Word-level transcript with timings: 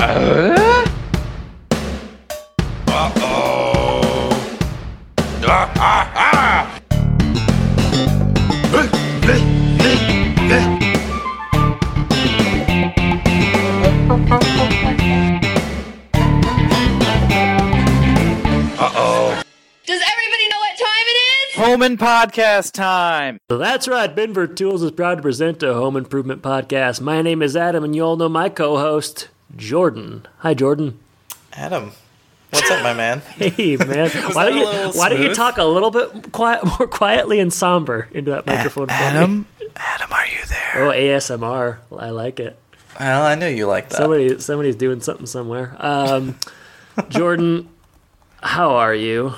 Does 0.00 0.08
everybody 20.00 20.48
know 20.48 20.60
what 20.60 20.78
time 20.78 21.04
it 21.04 21.18
is? 21.18 21.54
Holman 21.56 21.98
podcast 21.98 22.72
time. 22.72 23.38
That's 23.50 23.86
right. 23.86 24.16
Binford 24.16 24.56
Tools 24.56 24.82
is 24.82 24.92
proud 24.92 25.16
to 25.16 25.22
present 25.22 25.62
a 25.62 25.74
home 25.74 25.98
improvement 25.98 26.40
podcast. 26.40 27.02
My 27.02 27.20
name 27.20 27.42
is 27.42 27.54
Adam, 27.54 27.84
and 27.84 27.94
you 27.94 28.02
all 28.02 28.16
know 28.16 28.30
my 28.30 28.48
co-host 28.48 29.28
Jordan. 29.56 30.26
Hi, 30.38 30.54
Jordan. 30.54 30.98
Adam, 31.52 31.92
what's 32.50 32.70
up, 32.70 32.82
my 32.82 32.94
man? 32.94 33.22
Hey, 33.36 33.76
man. 33.76 34.10
why 34.32 34.48
don't 34.48 34.56
you 34.56 34.98
Why 34.98 35.08
don't 35.08 35.20
you 35.22 35.34
talk 35.34 35.58
a 35.58 35.64
little 35.64 35.90
bit 35.90 36.32
quiet, 36.32 36.64
more 36.78 36.86
quietly 36.88 37.40
and 37.40 37.52
somber 37.52 38.08
into 38.12 38.30
that 38.30 38.46
microphone? 38.46 38.86
me? 38.86 38.92
Adam, 38.94 39.46
Adam, 39.76 40.12
are 40.12 40.26
you 40.26 40.44
there? 40.48 40.84
Oh, 40.84 40.92
ASMR. 40.92 41.78
I 41.98 42.10
like 42.10 42.40
it. 42.40 42.58
Well, 42.98 43.22
I 43.24 43.34
knew 43.34 43.48
you 43.48 43.66
like 43.66 43.88
that. 43.90 43.96
Somebody, 43.96 44.38
somebody's 44.40 44.76
doing 44.76 45.00
something 45.00 45.26
somewhere. 45.26 45.74
Um, 45.78 46.36
Jordan, 47.08 47.68
how 48.42 48.74
are 48.76 48.94
you? 48.94 49.34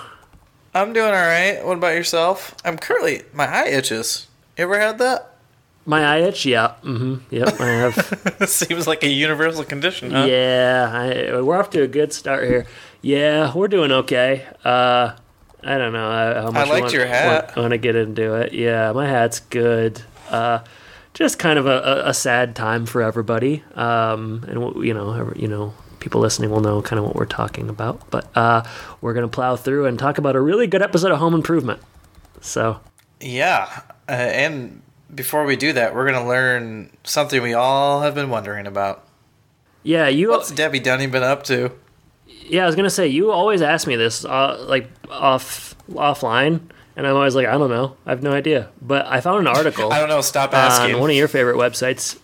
I'm 0.74 0.92
doing 0.92 1.08
all 1.08 1.12
right. 1.12 1.60
What 1.64 1.76
about 1.76 1.94
yourself? 1.94 2.56
I'm 2.64 2.78
currently 2.78 3.22
my 3.32 3.46
eye 3.46 3.68
itches. 3.68 4.26
You 4.56 4.64
ever 4.64 4.80
had 4.80 4.98
that? 4.98 5.31
My 5.84 6.04
eye 6.04 6.18
itch. 6.18 6.46
Yeah. 6.46 6.74
Mm-hmm. 6.82 7.34
Yep. 7.34 7.60
I 7.60 7.66
have. 7.66 8.48
Seems 8.48 8.86
like 8.86 9.02
a 9.02 9.08
universal 9.08 9.64
condition, 9.64 10.12
huh? 10.12 10.24
Yeah, 10.24 10.90
I, 10.92 11.40
we're 11.40 11.58
off 11.58 11.70
to 11.70 11.82
a 11.82 11.88
good 11.88 12.12
start 12.12 12.44
here. 12.44 12.66
Yeah, 13.00 13.52
we're 13.52 13.68
doing 13.68 13.90
okay. 13.90 14.46
Uh, 14.64 15.16
I 15.64 15.78
don't 15.78 15.92
know 15.92 16.10
uh, 16.10 16.42
how 16.42 16.50
much 16.50 16.68
liked 16.68 16.82
want, 16.82 16.92
your 16.92 17.06
hat. 17.06 17.56
Want, 17.56 17.72
to 17.72 17.78
get 17.78 17.96
into 17.96 18.34
it? 18.34 18.52
Yeah, 18.52 18.92
my 18.92 19.08
hat's 19.08 19.40
good. 19.40 20.02
Uh, 20.30 20.60
just 21.14 21.38
kind 21.38 21.58
of 21.58 21.66
a, 21.66 21.78
a, 21.78 22.08
a 22.10 22.14
sad 22.14 22.56
time 22.56 22.86
for 22.86 23.02
everybody. 23.02 23.62
Um, 23.74 24.44
and 24.48 24.84
you 24.84 24.94
know, 24.94 25.32
you 25.36 25.48
know, 25.48 25.74
people 26.00 26.20
listening 26.20 26.50
will 26.50 26.60
know 26.60 26.82
kind 26.82 26.98
of 26.98 27.04
what 27.04 27.14
we're 27.14 27.26
talking 27.26 27.68
about. 27.68 28.10
But 28.10 28.36
uh, 28.36 28.64
we're 29.00 29.14
gonna 29.14 29.28
plow 29.28 29.56
through 29.56 29.86
and 29.86 29.98
talk 29.98 30.18
about 30.18 30.36
a 30.36 30.40
really 30.40 30.66
good 30.66 30.82
episode 30.82 31.10
of 31.10 31.18
Home 31.18 31.34
Improvement. 31.34 31.80
So 32.40 32.80
Yeah. 33.20 33.82
Uh, 34.08 34.12
and 34.12 34.81
before 35.14 35.44
we 35.44 35.56
do 35.56 35.72
that, 35.72 35.94
we're 35.94 36.06
gonna 36.10 36.26
learn 36.26 36.90
something 37.04 37.42
we 37.42 37.54
all 37.54 38.00
have 38.02 38.14
been 38.14 38.30
wondering 38.30 38.66
about. 38.66 39.04
yeah, 39.82 40.08
you. 40.08 40.30
What's 40.30 40.50
Debbe 40.50 40.82
Dunning 40.82 41.10
been 41.10 41.22
up 41.22 41.42
to? 41.44 41.72
Yeah, 42.26 42.64
I 42.64 42.66
was 42.66 42.74
gonna 42.76 42.90
say 42.90 43.06
you 43.08 43.30
always 43.30 43.62
ask 43.62 43.86
me 43.86 43.96
this, 43.96 44.24
uh, 44.24 44.64
like 44.68 44.88
off 45.10 45.74
offline, 45.90 46.60
and 46.96 47.06
I'm 47.06 47.14
always 47.16 47.34
like, 47.34 47.46
I 47.46 47.52
don't 47.52 47.70
know, 47.70 47.96
I 48.06 48.10
have 48.10 48.22
no 48.22 48.32
idea. 48.32 48.70
But 48.80 49.06
I 49.06 49.20
found 49.20 49.40
an 49.40 49.46
article 49.56 49.92
I 49.92 49.98
don't 49.98 50.08
know. 50.08 50.20
Stop 50.20 50.52
asking. 50.54 50.94
on 50.94 51.00
one 51.00 51.10
of 51.10 51.16
your 51.16 51.28
favorite 51.28 51.56
websites, 51.56 52.18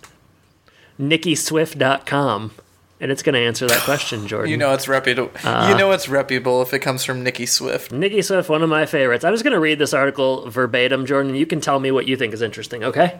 nickiswift.com, 0.99 2.53
and 3.01 3.11
it's 3.11 3.23
gonna 3.23 3.39
answer 3.39 3.67
that 3.67 3.81
question, 3.83 4.27
Jordan. 4.29 4.51
you 4.51 4.57
know 4.57 4.73
it's 4.75 4.89
reputable. 4.89 5.31
Uh, 5.45 5.69
you 5.71 5.77
know 5.79 5.93
it's 5.93 6.09
reputable 6.09 6.63
if 6.63 6.73
it 6.73 6.81
comes 6.81 7.05
from 7.05 7.23
Nicki 7.23 7.47
Swift. 7.47 7.93
Nicki 7.93 8.23
Swift, 8.23 8.49
one 8.49 8.63
of 8.63 8.69
my 8.69 8.87
favorites. 8.87 9.25
I'm 9.25 9.33
just 9.35 9.45
gonna 9.45 9.61
read 9.61 9.79
this 9.79 9.95
article 9.95 10.49
verbatim, 10.51 11.07
Jordan. 11.07 11.35
You 11.35 11.47
can 11.47 11.61
tell 11.61 11.81
me 11.81 11.91
what 11.91 12.07
you 12.07 12.17
think 12.17 12.33
is 12.35 12.43
interesting, 12.43 12.85
okay? 12.85 13.19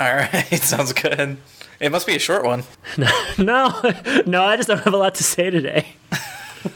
All 0.00 0.14
right, 0.14 0.44
sounds 0.62 0.92
good. 0.92 1.38
It 1.80 1.92
must 1.92 2.06
be 2.06 2.16
a 2.16 2.18
short 2.18 2.44
one. 2.44 2.64
no, 3.38 3.68
no, 4.26 4.44
I 4.44 4.56
just 4.56 4.68
don't 4.68 4.82
have 4.82 4.94
a 4.94 4.98
lot 4.98 5.14
to 5.16 5.24
say 5.24 5.50
today. 5.50 5.88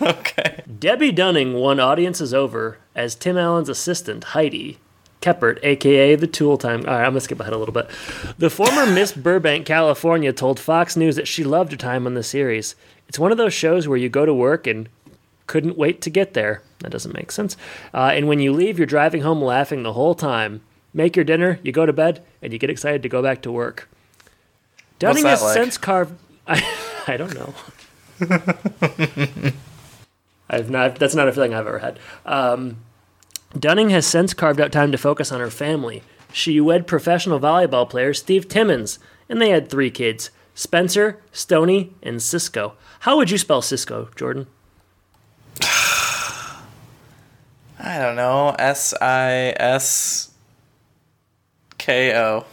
Okay. 0.00 0.62
Debbe 0.78 1.14
Dunning 1.14 1.54
won 1.54 1.80
audiences 1.80 2.32
over 2.32 2.78
as 2.94 3.14
Tim 3.14 3.36
Allen's 3.36 3.68
assistant, 3.68 4.22
Heidi 4.24 4.78
Keppert, 5.20 5.58
aka 5.62 6.14
the 6.16 6.26
Tool 6.26 6.56
Time. 6.56 6.80
All 6.86 6.94
right, 6.94 7.04
I'm 7.04 7.14
to 7.14 7.20
skip 7.20 7.40
ahead 7.40 7.52
a 7.52 7.58
little 7.58 7.74
bit. 7.74 7.88
The 8.38 8.50
former 8.50 8.86
Miss 8.92 9.12
Burbank, 9.12 9.66
California, 9.66 10.32
told 10.32 10.58
Fox 10.58 10.96
News 10.96 11.16
that 11.16 11.28
she 11.28 11.44
loved 11.44 11.72
her 11.72 11.76
time 11.76 12.06
on 12.06 12.14
the 12.14 12.22
series. 12.22 12.74
It's 13.08 13.18
one 13.18 13.32
of 13.32 13.38
those 13.38 13.52
shows 13.52 13.86
where 13.86 13.98
you 13.98 14.08
go 14.08 14.24
to 14.24 14.32
work 14.32 14.66
and 14.66 14.88
couldn't 15.46 15.76
wait 15.76 16.00
to 16.02 16.10
get 16.10 16.34
there. 16.34 16.62
That 16.78 16.92
doesn't 16.92 17.14
make 17.14 17.32
sense. 17.32 17.56
Uh, 17.92 18.12
and 18.14 18.28
when 18.28 18.38
you 18.38 18.52
leave, 18.52 18.78
you're 18.78 18.86
driving 18.86 19.22
home 19.22 19.42
laughing 19.42 19.82
the 19.82 19.92
whole 19.92 20.14
time. 20.14 20.62
Make 20.94 21.16
your 21.16 21.24
dinner, 21.24 21.60
you 21.62 21.72
go 21.72 21.86
to 21.86 21.92
bed, 21.92 22.22
and 22.40 22.52
you 22.52 22.58
get 22.58 22.70
excited 22.70 23.02
to 23.02 23.08
go 23.08 23.22
back 23.22 23.42
to 23.42 23.52
work. 23.52 23.88
That 25.00 25.16
has 25.16 25.42
like? 25.42 25.54
since 25.54 25.76
carved. 25.78 26.18
I, 26.46 26.62
I 27.06 27.16
don't 27.16 27.34
know. 27.34 27.54
I've 30.50 30.70
not. 30.70 30.96
That's 30.96 31.14
not 31.14 31.28
a 31.28 31.32
feeling 31.32 31.54
I've 31.54 31.66
ever 31.66 31.78
had. 31.78 31.98
Um, 32.26 32.76
Dunning 33.58 33.90
has 33.90 34.06
since 34.06 34.32
carved 34.32 34.60
out 34.60 34.72
time 34.72 34.92
to 34.92 34.98
focus 34.98 35.32
on 35.32 35.40
her 35.40 35.50
family. 35.50 36.02
She 36.32 36.60
wed 36.60 36.86
professional 36.86 37.40
volleyball 37.40 37.88
player 37.88 38.14
Steve 38.14 38.48
Timmons, 38.48 38.98
and 39.28 39.42
they 39.42 39.50
had 39.50 39.68
three 39.68 39.90
kids: 39.90 40.30
Spencer, 40.54 41.20
Stony, 41.32 41.92
and 42.02 42.22
Cisco. 42.22 42.74
How 43.00 43.16
would 43.16 43.30
you 43.30 43.38
spell 43.38 43.62
Cisco, 43.62 44.10
Jordan? 44.14 44.46
I 45.62 46.60
don't 47.98 48.16
know. 48.16 48.54
S 48.58 48.94
I 49.00 49.54
S 49.56 50.30
K 51.78 52.14
O. 52.16 52.44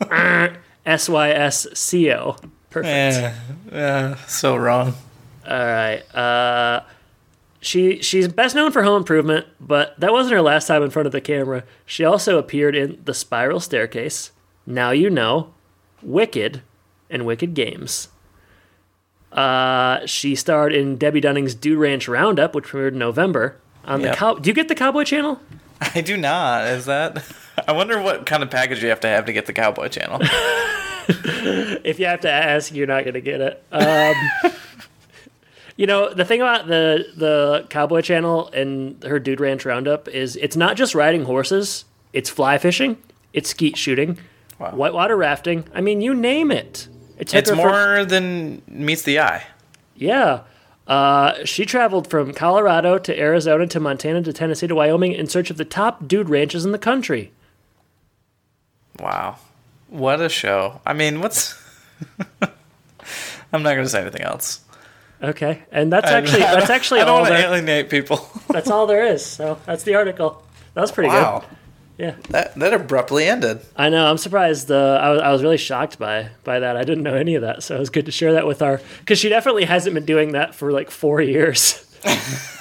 S 0.86 1.08
Y 1.08 1.30
S 1.30 1.66
C 1.74 2.12
O. 2.12 2.36
Perfect. 2.70 2.88
Yeah, 2.88 3.34
yeah, 3.72 4.14
so 4.26 4.56
wrong. 4.56 4.94
All 5.46 5.58
right. 5.58 6.02
Uh, 6.14 6.82
she 7.60 8.00
she's 8.02 8.28
best 8.28 8.54
known 8.54 8.72
for 8.72 8.82
Home 8.82 8.98
Improvement, 8.98 9.46
but 9.60 9.98
that 9.98 10.12
wasn't 10.12 10.34
her 10.34 10.42
last 10.42 10.66
time 10.66 10.82
in 10.82 10.90
front 10.90 11.06
of 11.06 11.12
the 11.12 11.20
camera. 11.20 11.64
She 11.84 12.04
also 12.04 12.38
appeared 12.38 12.76
in 12.76 13.00
The 13.04 13.14
Spiral 13.14 13.60
Staircase, 13.60 14.32
Now 14.66 14.90
You 14.90 15.10
Know, 15.10 15.52
Wicked, 16.02 16.62
and 17.10 17.26
Wicked 17.26 17.54
Games. 17.54 18.08
Uh, 19.32 20.06
she 20.06 20.34
starred 20.34 20.72
in 20.72 20.96
Debbe 20.96 21.20
Dunning's 21.20 21.54
Dude 21.54 21.78
Ranch 21.78 22.08
Roundup, 22.08 22.54
which 22.54 22.64
premiered 22.64 22.92
in 22.92 22.98
November 22.98 23.56
on 23.84 24.02
the 24.02 24.12
cow. 24.12 24.34
Do 24.34 24.48
you 24.48 24.54
get 24.54 24.68
the 24.68 24.74
Cowboy 24.74 25.04
Channel? 25.04 25.40
I 25.80 26.00
do 26.00 26.16
not. 26.16 26.66
Is 26.68 26.86
that? 26.86 27.24
I 27.66 27.72
wonder 27.72 28.00
what 28.00 28.26
kind 28.26 28.42
of 28.42 28.50
package 28.50 28.82
you 28.82 28.88
have 28.88 29.00
to 29.00 29.08
have 29.08 29.26
to 29.26 29.32
get 29.32 29.46
the 29.46 29.52
Cowboy 29.52 29.88
Channel. 29.88 30.20
If 31.10 31.98
you 31.98 32.04
have 32.04 32.20
to 32.20 32.30
ask, 32.30 32.74
you're 32.74 32.86
not 32.86 33.04
going 33.04 33.14
to 33.14 33.22
get 33.22 33.40
it. 33.40 33.62
Um, 33.72 34.52
you 35.78 35.86
know, 35.86 36.12
the 36.12 36.24
thing 36.24 36.40
about 36.40 36.66
the 36.66 37.06
the 37.16 37.66
Cowboy 37.70 38.00
Channel 38.00 38.48
and 38.48 39.00
her 39.04 39.20
Dude 39.20 39.40
Ranch 39.40 39.64
Roundup 39.64 40.08
is 40.08 40.34
it's 40.34 40.56
not 40.56 40.76
just 40.76 40.92
riding 40.92 41.24
horses. 41.24 41.84
It's 42.12 42.28
fly 42.28 42.58
fishing. 42.58 42.98
It's 43.32 43.50
skeet 43.50 43.76
shooting. 43.76 44.18
Wow. 44.58 44.72
Whitewater 44.72 45.16
rafting. 45.16 45.64
I 45.72 45.80
mean, 45.80 46.00
you 46.00 46.14
name 46.14 46.50
it. 46.50 46.88
It 47.16 47.32
it's 47.32 47.52
more 47.52 48.04
than 48.04 48.60
meets 48.68 49.02
the 49.02 49.20
eye. 49.20 49.46
yeah. 49.94 50.42
Uh, 50.88 51.44
she 51.44 51.66
traveled 51.66 52.08
from 52.08 52.32
Colorado 52.32 52.96
to 52.98 53.20
Arizona 53.20 53.66
to 53.66 53.78
Montana 53.78 54.22
to 54.22 54.32
Tennessee 54.32 54.66
to 54.66 54.74
Wyoming 54.74 55.12
in 55.12 55.26
search 55.26 55.50
of 55.50 55.58
the 55.58 55.64
top 55.66 56.08
dude 56.08 56.30
ranches 56.30 56.64
in 56.64 56.72
the 56.72 56.78
country. 56.78 57.30
Wow, 58.98 59.36
what 59.88 60.22
a 60.22 60.30
show! 60.30 60.80
I 60.86 60.94
mean, 60.94 61.20
what's? 61.20 61.62
I'm 63.52 63.62
not 63.62 63.74
going 63.74 63.84
to 63.84 63.88
say 63.88 64.00
anything 64.00 64.22
else. 64.22 64.60
Okay, 65.22 65.62
and 65.72 65.92
that's 65.92 66.06
actually 66.10 66.42
I 66.44 66.54
that's 66.54 66.68
don't- 66.68 66.76
actually 66.76 67.00
I 67.02 67.04
don't 67.04 67.14
all 67.14 67.20
want 67.22 67.32
to 67.34 67.38
there, 67.38 67.48
alienate 67.48 67.90
people. 67.90 68.28
that's 68.48 68.70
all 68.70 68.86
there 68.86 69.04
is. 69.04 69.24
So 69.24 69.58
that's 69.66 69.82
the 69.82 69.94
article. 69.96 70.42
That 70.74 70.82
was 70.82 70.92
pretty 70.92 71.08
wow, 71.08 71.40
good. 71.40 72.04
Yeah. 72.06 72.14
that 72.30 72.54
that 72.54 72.72
abruptly 72.72 73.24
ended. 73.26 73.60
I 73.76 73.88
know. 73.88 74.06
I'm 74.08 74.18
surprised. 74.18 74.70
Uh, 74.70 74.98
I 75.02 75.10
was 75.10 75.20
I 75.20 75.32
was 75.32 75.42
really 75.42 75.56
shocked 75.56 75.98
by 75.98 76.28
by 76.44 76.60
that. 76.60 76.76
I 76.76 76.84
didn't 76.84 77.02
know 77.02 77.14
any 77.14 77.34
of 77.34 77.42
that, 77.42 77.64
so 77.64 77.74
it 77.74 77.80
was 77.80 77.90
good 77.90 78.06
to 78.06 78.12
share 78.12 78.34
that 78.34 78.46
with 78.46 78.62
our 78.62 78.80
because 79.00 79.18
she 79.18 79.28
definitely 79.28 79.64
hasn't 79.64 79.94
been 79.94 80.04
doing 80.06 80.32
that 80.32 80.54
for 80.54 80.70
like 80.70 80.90
four 80.90 81.20
years. 81.20 81.84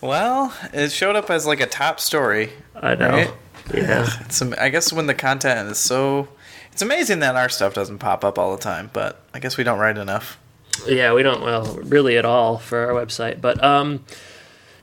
Well, 0.00 0.54
it 0.72 0.92
showed 0.92 1.16
up 1.16 1.28
as 1.28 1.44
like 1.46 1.60
a 1.60 1.66
top 1.66 1.98
story. 1.98 2.50
I 2.76 2.94
know. 2.94 3.08
Right? 3.10 3.34
Yeah. 3.74 4.06
It's, 4.20 4.40
am- 4.40 4.54
I 4.56 4.68
guess 4.68 4.92
when 4.92 5.06
the 5.08 5.14
content 5.14 5.68
is 5.70 5.78
so, 5.78 6.28
it's 6.72 6.82
amazing 6.82 7.18
that 7.20 7.34
our 7.34 7.48
stuff 7.48 7.74
doesn't 7.74 7.98
pop 7.98 8.24
up 8.24 8.38
all 8.38 8.52
the 8.56 8.62
time. 8.62 8.90
But 8.92 9.20
I 9.34 9.40
guess 9.40 9.56
we 9.56 9.64
don't 9.64 9.78
write 9.80 9.98
enough. 9.98 10.38
Yeah. 10.86 11.12
We 11.14 11.22
don't 11.22 11.42
well 11.42 11.78
really 11.82 12.16
at 12.16 12.24
all 12.24 12.58
for 12.58 12.78
our 12.86 12.92
website, 12.92 13.40
but 13.40 13.62
um, 13.62 14.04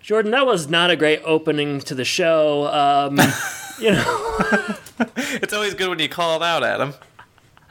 Jordan, 0.01 0.31
that 0.31 0.45
was 0.45 0.69
not 0.69 0.91
a 0.91 0.95
great 0.95 1.21
opening 1.23 1.79
to 1.81 1.95
the 1.95 2.05
show. 2.05 2.67
Um, 2.67 3.19
you 3.79 3.91
know, 3.91 4.75
It's 5.17 5.53
always 5.53 5.73
good 5.73 5.89
when 5.89 5.99
you 5.99 6.09
call 6.09 6.37
it 6.37 6.43
out, 6.43 6.63
Adam. 6.63 6.93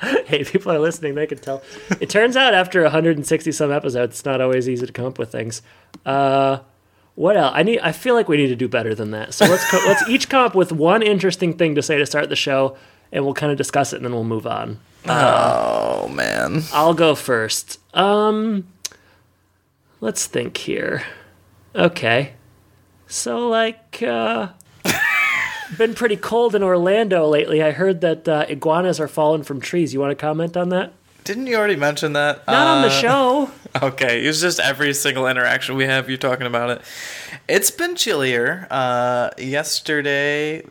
hey, 0.27 0.45
people 0.45 0.73
are 0.73 0.79
listening; 0.79 1.15
they 1.15 1.27
can 1.27 1.39
tell. 1.39 1.63
It 2.01 2.11
turns 2.11 2.37
out 2.37 2.53
after 2.53 2.83
160 2.83 3.53
some 3.53 3.73
episodes, 3.73 4.15
it's 4.17 4.25
not 4.25 4.41
always 4.41 4.69
easy 4.69 4.87
to 4.87 4.93
come 4.93 5.07
up 5.07 5.19
with 5.19 5.33
things. 5.33 5.63
Uh, 6.05 6.59
what 7.15 7.37
else? 7.37 7.53
I 7.55 7.63
need. 7.63 7.81
I 7.81 7.93
feel 7.93 8.15
like 8.15 8.29
we 8.29 8.37
need 8.37 8.49
to 8.49 8.57
do 8.57 8.69
better 8.69 8.95
than 8.95 9.13
that. 9.13 9.33
So 9.35 9.47
let's 9.47 9.69
co- 9.71 9.83
let's 9.87 10.07
each 10.09 10.29
come 10.29 10.45
up 10.45 10.55
with 10.55 10.73
one 10.73 11.03
interesting 11.03 11.57
thing 11.57 11.75
to 11.77 11.83
say 11.83 11.97
to 11.97 12.07
start 12.07 12.29
the 12.29 12.37
show, 12.37 12.77
and 13.15 13.25
we'll 13.25 13.33
kind 13.33 13.51
of 13.51 13.57
discuss 13.57 13.95
it, 13.95 13.97
and 13.97 14.05
then 14.05 14.13
we'll 14.13 14.25
move 14.25 14.47
on. 14.47 14.79
oh 15.09 16.09
man. 16.13 16.63
I'll 16.73 16.93
go 16.95 17.15
first. 17.15 17.79
Um, 17.97 18.67
let's 20.03 20.27
think 20.27 20.57
here. 20.59 21.05
Okay, 21.75 22.33
so 23.09 23.49
like, 23.49 24.03
uh, 24.03 24.49
been 25.79 25.95
pretty 25.95 26.17
cold 26.17 26.55
in 26.55 26.63
Orlando 26.63 27.27
lately. 27.27 27.63
I 27.63 27.73
heard 27.73 28.01
that 28.03 28.29
uh, 28.29 28.45
iguanas 28.49 29.01
are 29.01 29.09
falling 29.09 29.43
from 29.43 29.61
trees. 29.61 29.93
You 29.95 30.01
want 30.01 30.11
to 30.11 30.17
comment 30.17 30.57
on 30.57 30.69
that? 30.69 30.93
Didn't 31.25 31.47
you 31.47 31.57
already 31.57 31.75
mention 31.77 32.13
that? 32.13 32.47
Not 32.47 32.67
on 32.67 32.83
the 32.83 32.89
Uh, 32.89 32.91
show. 32.91 33.51
Okay, 33.83 34.21
it's 34.25 34.41
just 34.41 34.61
every 34.61 34.95
single 34.95 35.27
interaction 35.27 35.75
we 35.75 35.83
have, 35.83 36.09
you 36.09 36.17
talking 36.17 36.47
about 36.47 36.71
it. 36.71 36.81
It's 37.49 37.73
been 37.73 37.97
chillier. 37.97 38.69
Uh, 38.71 39.31
yesterday, 39.37 40.63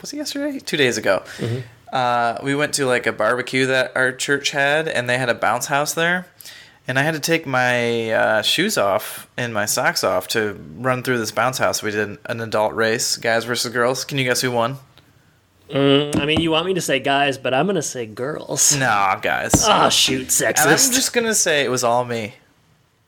was 0.00 0.14
it 0.14 0.16
yesterday? 0.16 0.58
Two 0.58 0.78
days 0.78 0.96
ago. 0.96 1.22
Uh, 1.92 2.38
we 2.42 2.54
went 2.54 2.74
to 2.74 2.86
like 2.86 3.06
a 3.06 3.12
barbecue 3.12 3.66
that 3.66 3.92
our 3.94 4.12
church 4.12 4.50
had, 4.50 4.88
and 4.88 5.08
they 5.08 5.18
had 5.18 5.28
a 5.28 5.34
bounce 5.34 5.66
house 5.66 5.94
there. 5.94 6.26
And 6.88 6.98
I 6.98 7.02
had 7.02 7.14
to 7.14 7.20
take 7.20 7.46
my 7.46 8.10
uh, 8.12 8.42
shoes 8.42 8.78
off 8.78 9.28
and 9.36 9.52
my 9.52 9.66
socks 9.66 10.04
off 10.04 10.28
to 10.28 10.52
run 10.76 11.02
through 11.02 11.18
this 11.18 11.32
bounce 11.32 11.58
house. 11.58 11.82
We 11.82 11.90
did 11.90 12.18
an 12.26 12.40
adult 12.40 12.74
race, 12.74 13.16
guys 13.16 13.44
versus 13.44 13.72
girls. 13.72 14.04
Can 14.04 14.18
you 14.18 14.24
guess 14.24 14.40
who 14.40 14.52
won? 14.52 14.76
I 15.68 16.24
mean, 16.26 16.40
you 16.40 16.52
want 16.52 16.66
me 16.66 16.74
to 16.74 16.80
say 16.80 17.00
guys, 17.00 17.38
but 17.38 17.52
I'm 17.52 17.66
gonna 17.66 17.82
say 17.82 18.06
girls. 18.06 18.76
Nah, 18.78 19.16
guys. 19.16 19.52
Oh 19.66 19.88
shoot, 19.88 20.40
and 20.40 20.56
I'm 20.56 20.76
just 20.76 21.12
gonna 21.12 21.34
say 21.34 21.64
it 21.64 21.70
was 21.70 21.82
all 21.82 22.04
me. 22.04 22.34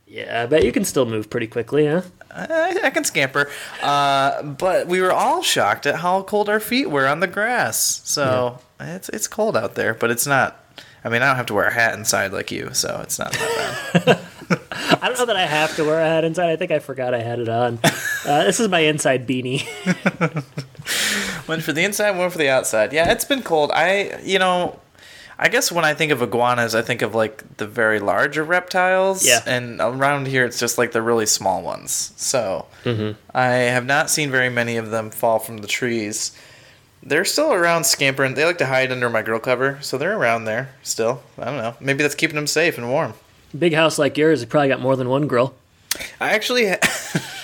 Yeah, 0.09 0.43
I 0.43 0.47
bet 0.47 0.65
you 0.65 0.73
can 0.73 0.85
still 0.85 1.07
move 1.07 1.31
pretty 1.31 1.47
quickly, 1.47 1.87
huh? 1.87 2.03
I, 2.31 2.81
I 2.85 2.91
can 2.91 3.05
scamper. 3.05 3.51
Uh, 3.83 4.43
but 4.43 4.87
we 4.87 5.01
were 5.01 5.13
all 5.13 5.43
shocked 5.43 5.87
at 5.87 5.97
how 5.97 6.23
cold 6.23 6.49
our 6.49 6.61
feet 6.61 6.91
were 6.91 7.07
on 7.07 7.21
the 7.21 7.27
grass. 7.27 8.01
So 8.05 8.59
it's 8.81 9.09
it's 9.09 9.27
cold 9.27 9.57
out 9.57 9.75
there, 9.75 9.95
but 9.95 10.11
it's 10.11 10.27
not. 10.27 10.65
I 11.05 11.09
mean, 11.09 11.23
I 11.23 11.27
don't 11.27 11.37
have 11.37 11.47
to 11.47 11.55
wear 11.55 11.67
a 11.67 11.73
hat 11.73 11.95
inside 11.95 12.33
like 12.33 12.51
you, 12.51 12.71
so 12.73 13.01
it's 13.03 13.19
not 13.19 13.33
that 13.33 14.05
bad. 14.05 14.19
I 15.03 15.09
don't 15.09 15.19
know 15.19 15.27
that 15.27 15.37
I 15.37 15.47
have 15.47 15.77
to 15.77 15.85
wear 15.85 16.01
a 16.01 16.05
hat 16.05 16.25
inside. 16.25 16.51
I 16.51 16.57
think 16.57 16.71
I 16.71 16.79
forgot 16.79 17.15
I 17.15 17.21
had 17.21 17.39
it 17.39 17.49
on. 17.49 17.79
Uh, 18.27 18.45
this 18.45 18.61
is 18.61 18.69
my 18.69 18.81
inside 18.81 19.27
beanie. 19.27 19.63
one 21.47 21.61
for 21.61 21.73
the 21.73 21.85
inside, 21.85 22.17
one 22.19 22.31
for 22.31 22.39
the 22.39 22.49
outside. 22.49 22.93
Yeah, 22.93 23.13
it's 23.13 23.25
been 23.25 23.43
cold. 23.43 23.71
I, 23.73 24.21
you 24.23 24.39
know, 24.39 24.81
I 25.39 25.49
guess 25.49 25.71
when 25.71 25.85
I 25.85 25.95
think 25.95 26.11
of 26.11 26.21
iguanas, 26.21 26.75
I 26.75 26.83
think 26.83 27.03
of 27.03 27.15
like 27.15 27.59
the 27.59 27.67
very 27.67 28.01
larger 28.01 28.43
reptiles. 28.43 29.27
Yeah. 29.27 29.41
And 29.47 29.81
around 29.81 30.27
here, 30.27 30.45
it's 30.45 30.59
just 30.59 30.79
like 30.79 30.93
the 30.93 31.03
really 31.03 31.27
small 31.27 31.63
ones. 31.63 32.13
So 32.17 32.67
I 33.35 33.47
have 33.47 33.87
not 33.87 34.11
seen 34.11 34.31
very 34.31 34.51
many 34.51 34.77
of 34.77 34.91
them 34.91 35.11
fall 35.11 35.39
from 35.39 35.59
the 35.59 35.69
trees. 35.69 36.33
They're 37.03 37.25
still 37.25 37.53
around 37.53 37.85
scampering. 37.85 38.35
They 38.35 38.45
like 38.45 38.59
to 38.59 38.67
hide 38.67 38.93
under 38.93 39.09
my 39.09 39.23
grill 39.23 39.39
cover, 39.39 39.79
so 39.81 39.99
they're 39.99 40.17
around 40.17 40.45
there 40.45 40.71
still. 40.83 41.23
I 41.39 41.45
don't 41.47 41.57
know. 41.57 41.75
Maybe 41.81 42.03
that's 42.03 42.15
keeping 42.15 42.37
them 42.37 42.47
safe 42.47 42.77
and 42.77 42.91
warm. 42.91 43.15
Big 43.59 43.73
house 43.73 43.99
like 43.99 44.19
yours, 44.19 44.41
you 44.41 44.47
probably 44.47 44.69
got 44.69 44.81
more 44.81 44.97
than 44.97 45.09
one 45.09 45.27
grill. 45.27 45.55
I 46.21 46.31
actually. 46.31 46.69
Ha- 46.69 46.79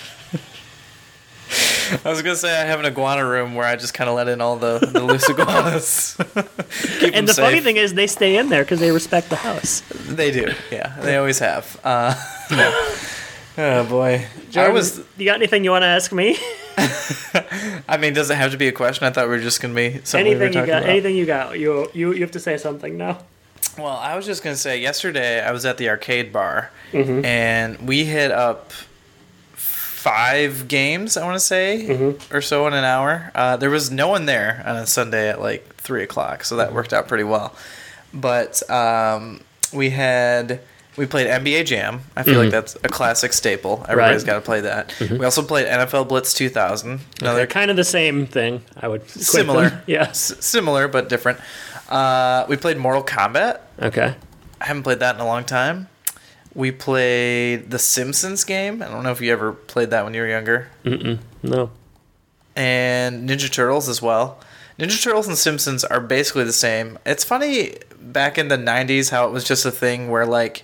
I 2.03 2.09
was 2.09 2.21
gonna 2.21 2.35
say 2.35 2.59
I 2.59 2.65
have 2.65 2.79
an 2.79 2.85
iguana 2.87 3.25
room 3.25 3.55
where 3.55 3.65
I 3.65 3.75
just 3.75 3.93
kind 3.93 4.09
of 4.09 4.15
let 4.15 4.27
in 4.27 4.41
all 4.41 4.57
the, 4.57 4.79
the 4.79 5.03
loose 5.03 5.29
iguanas. 5.29 6.17
And 7.13 7.27
the 7.27 7.33
funny 7.33 7.61
thing 7.61 7.77
is, 7.77 7.93
they 7.93 8.07
stay 8.07 8.37
in 8.37 8.49
there 8.49 8.63
because 8.63 8.79
they 8.79 8.91
respect 8.91 9.29
the 9.29 9.35
house. 9.35 9.81
They 10.07 10.31
do, 10.31 10.51
yeah. 10.71 10.95
They 10.99 11.15
always 11.17 11.39
have. 11.39 11.79
Uh, 11.83 12.15
oh 13.57 13.85
boy, 13.85 14.25
I 14.55 14.69
was. 14.69 15.01
You 15.17 15.25
got 15.25 15.35
anything 15.35 15.63
you 15.63 15.71
want 15.71 15.83
to 15.83 15.87
ask 15.87 16.11
me? 16.11 16.37
I 17.87 17.97
mean, 17.99 18.13
does 18.13 18.29
it 18.29 18.35
have 18.35 18.51
to 18.51 18.57
be 18.57 18.67
a 18.67 18.71
question? 18.71 19.05
I 19.05 19.09
thought 19.11 19.25
we 19.29 19.35
were 19.35 19.41
just 19.41 19.61
gonna 19.61 19.73
be 19.73 20.01
something 20.03 20.25
we 20.39 20.45
you 20.45 20.51
got? 20.51 20.63
about. 20.63 20.83
Anything 20.83 21.15
you 21.15 21.25
got? 21.25 21.57
You 21.59 21.89
you 21.93 22.13
you 22.13 22.21
have 22.21 22.31
to 22.31 22.39
say 22.39 22.57
something 22.57 22.97
now. 22.97 23.19
Well, 23.77 23.87
I 23.97 24.15
was 24.15 24.25
just 24.25 24.43
gonna 24.43 24.55
say 24.55 24.79
yesterday 24.79 25.41
I 25.41 25.51
was 25.51 25.65
at 25.65 25.77
the 25.77 25.89
arcade 25.89 26.31
bar 26.33 26.71
Mm-hmm. 26.91 27.25
and 27.25 27.87
we 27.87 28.05
hit 28.05 28.31
up 28.31 28.71
five 29.53 30.67
games. 30.67 31.17
I 31.17 31.25
want 31.25 31.35
to 31.35 31.39
say 31.45 31.85
Mm-hmm. 31.89 32.35
or 32.35 32.41
so 32.41 32.67
in 32.67 32.73
an 32.73 32.83
hour. 32.83 33.31
Uh, 33.35 33.57
there 33.57 33.69
was 33.69 33.91
no 33.91 34.07
one 34.07 34.25
there 34.25 34.63
on 34.65 34.75
a 34.77 34.85
Sunday 34.87 35.29
at 35.29 35.41
like 35.41 35.75
three 35.75 36.03
o'clock, 36.03 36.43
so 36.43 36.55
that 36.57 36.73
worked 36.73 36.93
out 36.93 37.07
pretty 37.07 37.23
well. 37.23 37.55
But 38.13 38.67
um, 38.69 39.41
we 39.73 39.89
had 39.89 40.61
we 40.97 41.05
played 41.05 41.27
NBA 41.27 41.65
Jam. 41.65 42.01
I 42.15 42.23
feel 42.23 42.39
like 42.39 42.51
that's 42.51 42.75
a 42.75 42.89
classic 42.89 43.33
staple. 43.33 43.85
Everybody's 43.89 44.23
Mm-hmm. 44.23 44.29
Right. 44.29 44.33
got 44.33 44.39
to 44.39 44.45
play 44.45 44.61
that. 44.61 44.93
We 45.19 45.25
also 45.25 45.41
played 45.43 45.67
NFL 45.67 46.07
Blitz 46.07 46.33
2000. 46.33 46.99
Another 47.21 47.37
They're 47.37 47.47
kind 47.47 47.69
of 47.69 47.77
the 47.77 47.83
same 47.83 48.25
thing. 48.27 48.61
I 48.77 48.87
would 48.87 49.09
similar. 49.09 49.81
Yeah. 49.87 50.03
S- 50.03 50.35
similar 50.39 50.87
but 50.87 51.09
different. 51.09 51.39
Uh, 51.89 52.45
we 52.49 52.57
played 52.57 52.77
Mortal 52.77 53.03
Kombat. 53.03 53.59
Okay. 53.81 54.15
I 54.61 54.65
haven't 54.65 54.83
played 54.83 54.99
that 54.99 55.15
in 55.15 55.21
a 55.21 55.25
long 55.25 55.43
time. 55.43 55.87
We 56.53 56.71
played 56.71 57.69
the 57.71 57.79
Simpsons 57.79 58.43
game. 58.45 58.81
I 58.81 58.87
don't 58.87 59.03
know 59.03 59.11
if 59.11 59.19
you 59.19 59.31
ever 59.33 59.51
played 59.51 59.89
that 59.89 60.05
when 60.05 60.13
you 60.13 60.21
were 60.21 60.27
younger. 60.27 60.69
Mm-mm, 60.85 61.19
No. 61.43 61.69
And 62.55 63.29
Ninja 63.29 63.51
Turtles 63.51 63.89
as 63.89 64.01
well. 64.01 64.39
Ninja 64.79 65.01
Turtles 65.01 65.27
and 65.27 65.37
Simpsons 65.37 65.83
are 65.83 65.99
basically 65.99 66.45
the 66.45 66.53
same. 66.53 66.97
It's 67.05 67.23
funny 67.23 67.75
back 67.99 68.37
in 68.37 68.47
the 68.47 68.57
90s 68.57 69.09
how 69.09 69.27
it 69.27 69.31
was 69.31 69.43
just 69.43 69.65
a 69.65 69.71
thing 69.71 70.09
where 70.09 70.25
like 70.25 70.63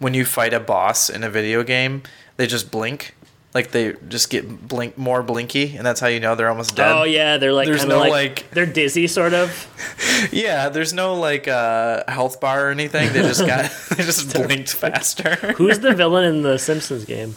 when 0.00 0.12
you 0.14 0.24
fight 0.24 0.52
a 0.52 0.58
boss 0.60 1.08
in 1.08 1.22
a 1.22 1.30
video 1.30 1.62
game, 1.62 2.02
they 2.36 2.46
just 2.48 2.70
blink. 2.72 3.14
Like 3.52 3.72
they 3.72 3.94
just 4.08 4.30
get 4.30 4.68
blink 4.68 4.96
more 4.96 5.24
blinky 5.24 5.76
and 5.76 5.84
that's 5.84 5.98
how 5.98 6.06
you 6.06 6.20
know 6.20 6.36
they're 6.36 6.48
almost 6.48 6.76
dead. 6.76 6.92
Oh 6.92 7.02
yeah, 7.02 7.36
they're 7.36 7.52
like 7.52 7.66
There's 7.66 7.84
no, 7.84 7.98
like, 7.98 8.10
like- 8.12 8.50
they're 8.52 8.64
dizzy 8.66 9.06
sort 9.06 9.34
of. 9.34 9.66
Yeah, 10.32 10.68
there's 10.68 10.92
no 10.92 11.14
like 11.14 11.48
uh, 11.48 12.04
health 12.06 12.40
bar 12.40 12.68
or 12.68 12.70
anything. 12.70 13.12
They 13.12 13.22
just 13.22 13.44
got 13.46 13.70
they 13.96 14.04
just 14.04 14.32
blinked 14.34 14.70
faster. 14.72 15.34
Who's 15.56 15.78
the 15.80 15.94
villain 15.94 16.24
in 16.26 16.42
the 16.42 16.58
Simpsons 16.58 17.04
game? 17.06 17.34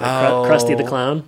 Like, 0.00 0.26
Kru- 0.28 0.50
Krusty 0.50 0.76
the 0.76 0.82
Oh. 0.84 0.88
Clown. 0.88 1.24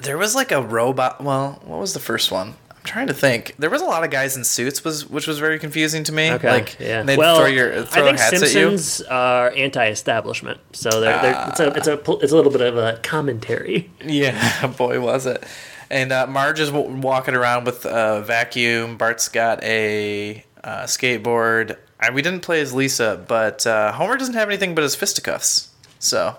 There 0.00 0.18
was 0.18 0.34
like 0.34 0.50
a 0.52 0.60
robot. 0.60 1.22
Well, 1.22 1.60
what 1.64 1.78
was 1.80 1.94
the 1.94 2.00
first 2.00 2.30
one? 2.30 2.54
Trying 2.88 3.08
to 3.08 3.14
think. 3.14 3.54
There 3.58 3.68
was 3.68 3.82
a 3.82 3.84
lot 3.84 4.02
of 4.02 4.10
guys 4.10 4.34
in 4.34 4.44
suits, 4.44 4.82
was 4.82 5.06
which 5.06 5.26
was 5.26 5.38
very 5.38 5.58
confusing 5.58 6.04
to 6.04 6.12
me. 6.12 6.32
Okay. 6.32 6.50
Like 6.50 6.80
yeah. 6.80 7.02
they'd 7.02 7.18
well, 7.18 7.36
throw 7.36 7.46
your 7.46 7.84
throw 7.84 8.04
I 8.04 8.06
think 8.06 8.18
hats 8.18 8.50
Simpsons 8.50 9.02
are 9.02 9.52
anti-establishment, 9.54 10.58
so 10.72 10.98
they're, 10.98 11.20
they're, 11.20 11.48
it's 11.50 11.60
a 11.60 11.66
it's 11.74 11.86
a 11.86 12.00
it's 12.22 12.32
a 12.32 12.36
little 12.36 12.50
bit 12.50 12.62
of 12.62 12.78
a 12.78 12.98
commentary. 13.02 13.90
Yeah, 14.02 14.66
boy, 14.78 15.00
was 15.00 15.26
it. 15.26 15.44
And 15.90 16.12
uh, 16.12 16.26
Marge 16.26 16.60
is 16.60 16.70
w- 16.70 16.96
walking 16.96 17.34
around 17.34 17.66
with 17.66 17.84
a 17.84 18.22
vacuum. 18.22 18.96
Bart's 18.96 19.28
got 19.28 19.62
a 19.62 20.42
uh, 20.64 20.84
skateboard. 20.84 21.76
I, 22.00 22.10
we 22.10 22.22
didn't 22.22 22.40
play 22.40 22.62
as 22.62 22.72
Lisa, 22.72 23.22
but 23.28 23.66
uh, 23.66 23.92
Homer 23.92 24.16
doesn't 24.16 24.34
have 24.34 24.48
anything 24.48 24.74
but 24.74 24.82
his 24.82 24.94
fisticuffs. 24.94 25.74
So 25.98 26.36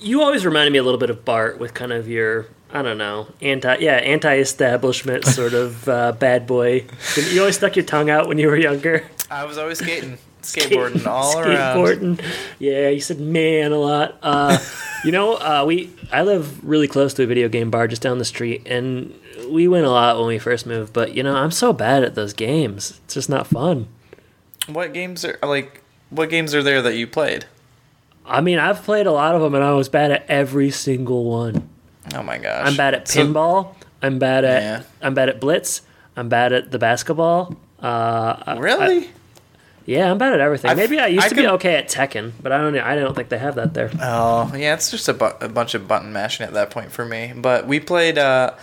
You 0.00 0.22
always 0.22 0.44
reminded 0.44 0.72
me 0.72 0.78
a 0.78 0.82
little 0.82 0.98
bit 0.98 1.10
of 1.10 1.24
Bart 1.24 1.60
with 1.60 1.74
kind 1.74 1.92
of 1.92 2.08
your 2.08 2.46
I 2.72 2.80
don't 2.80 2.98
know 2.98 3.26
anti 3.40 3.76
yeah 3.76 3.96
anti-establishment 3.96 5.24
sort 5.26 5.52
of 5.52 5.88
uh, 5.88 6.12
bad 6.12 6.46
boy. 6.46 6.86
You 7.16 7.40
always 7.40 7.56
stuck 7.56 7.76
your 7.76 7.84
tongue 7.84 8.10
out 8.10 8.28
when 8.28 8.38
you 8.38 8.48
were 8.48 8.56
younger. 8.56 9.04
I 9.30 9.44
was 9.44 9.58
always 9.58 9.78
skating, 9.78 10.18
skateboarding 10.42 11.06
all 11.06 11.38
around. 11.38 11.76
Skateboarding. 11.76 12.24
Yeah, 12.58 12.88
you 12.88 13.00
said 13.00 13.20
man 13.20 13.72
a 13.72 13.78
lot. 13.78 14.18
Uh, 14.22 14.58
you 15.04 15.12
know, 15.12 15.34
uh, 15.34 15.64
we 15.66 15.90
I 16.10 16.22
live 16.22 16.64
really 16.64 16.88
close 16.88 17.14
to 17.14 17.24
a 17.24 17.26
video 17.26 17.48
game 17.48 17.70
bar 17.70 17.88
just 17.88 18.02
down 18.02 18.18
the 18.18 18.24
street, 18.24 18.62
and 18.66 19.14
we 19.50 19.68
went 19.68 19.84
a 19.84 19.90
lot 19.90 20.18
when 20.18 20.28
we 20.28 20.38
first 20.38 20.66
moved. 20.66 20.92
But 20.92 21.14
you 21.14 21.22
know, 21.22 21.34
I'm 21.34 21.50
so 21.50 21.72
bad 21.72 22.04
at 22.04 22.14
those 22.14 22.32
games. 22.32 23.00
It's 23.04 23.14
just 23.14 23.28
not 23.28 23.46
fun. 23.46 23.88
What 24.66 24.94
games 24.94 25.24
are 25.24 25.38
like? 25.42 25.82
What 26.08 26.30
games 26.30 26.54
are 26.54 26.62
there 26.62 26.80
that 26.82 26.96
you 26.96 27.06
played? 27.06 27.46
I 28.24 28.40
mean, 28.40 28.58
I've 28.58 28.82
played 28.82 29.06
a 29.06 29.12
lot 29.12 29.34
of 29.34 29.42
them, 29.42 29.54
and 29.54 29.64
I 29.64 29.72
was 29.72 29.88
bad 29.88 30.10
at 30.12 30.24
every 30.28 30.70
single 30.70 31.24
one. 31.24 31.68
Oh 32.14 32.22
my 32.22 32.38
gosh! 32.38 32.66
I'm 32.66 32.76
bad 32.76 32.94
at 32.94 33.08
So- 33.08 33.24
pinball. 33.26 33.74
I'm 34.02 34.18
bad 34.18 34.44
at 34.44 34.62
Yeah. 34.62 34.82
I'm 35.00 35.14
bad 35.14 35.28
at 35.28 35.40
blitz. 35.40 35.82
I'm 36.16 36.28
bad 36.28 36.52
at 36.52 36.70
the 36.72 36.78
basketball. 36.78 37.56
Uh, 37.80 38.34
I- 38.46 38.58
really? 38.58 39.10
yeah, 39.86 40.10
I'm 40.10 40.18
bad 40.18 40.32
at 40.32 40.40
everything. 40.40 40.70
I've- 40.72 40.80
Maybe 40.80 40.98
I 40.98 41.06
used 41.06 41.26
I 41.26 41.28
to 41.28 41.34
be 41.34 41.46
okay 41.46 41.76
at 41.76 41.88
Tekken, 41.88 42.32
but 42.42 42.50
I 42.52 42.58
don't. 42.58 42.76
I 42.78 42.96
don't 42.96 43.14
think 43.14 43.28
they 43.28 43.38
have 43.38 43.54
that 43.54 43.74
there. 43.74 43.90
Oh, 44.00 44.52
yeah, 44.56 44.74
it's 44.74 44.90
just 44.90 45.08
a, 45.08 45.14
bu- 45.14 45.38
a 45.40 45.48
bunch 45.48 45.74
of 45.74 45.86
button 45.86 46.12
mashing 46.12 46.44
at 46.46 46.52
that 46.54 46.70
point 46.70 46.90
for 46.92 47.04
me. 47.04 47.32
But 47.36 47.66
we 47.68 47.78
played. 47.80 48.18
Uh, 48.18 48.54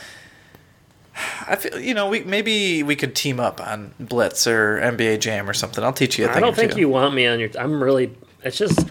I 1.48 1.56
feel 1.58 1.80
you 1.80 1.94
know 1.94 2.08
we 2.08 2.22
maybe 2.24 2.84
we 2.84 2.96
could 2.96 3.16
team 3.16 3.40
up 3.40 3.60
on 3.66 3.94
Blitz 4.00 4.48
or 4.48 4.80
NBA 4.80 5.20
Jam 5.20 5.50
or 5.50 5.54
something. 5.54 5.84
I'll 5.84 5.92
teach 5.94 6.18
you 6.18 6.26
a 6.26 6.28
thing. 6.30 6.38
I 6.38 6.40
don't 6.40 6.56
think 6.56 6.74
two. 6.74 6.80
you 6.80 6.90
want 6.90 7.14
me 7.16 7.28
on 7.28 7.40
your. 7.40 7.50
I'm 7.60 7.82
really. 7.84 8.14
It's 8.44 8.58
just. 8.58 8.86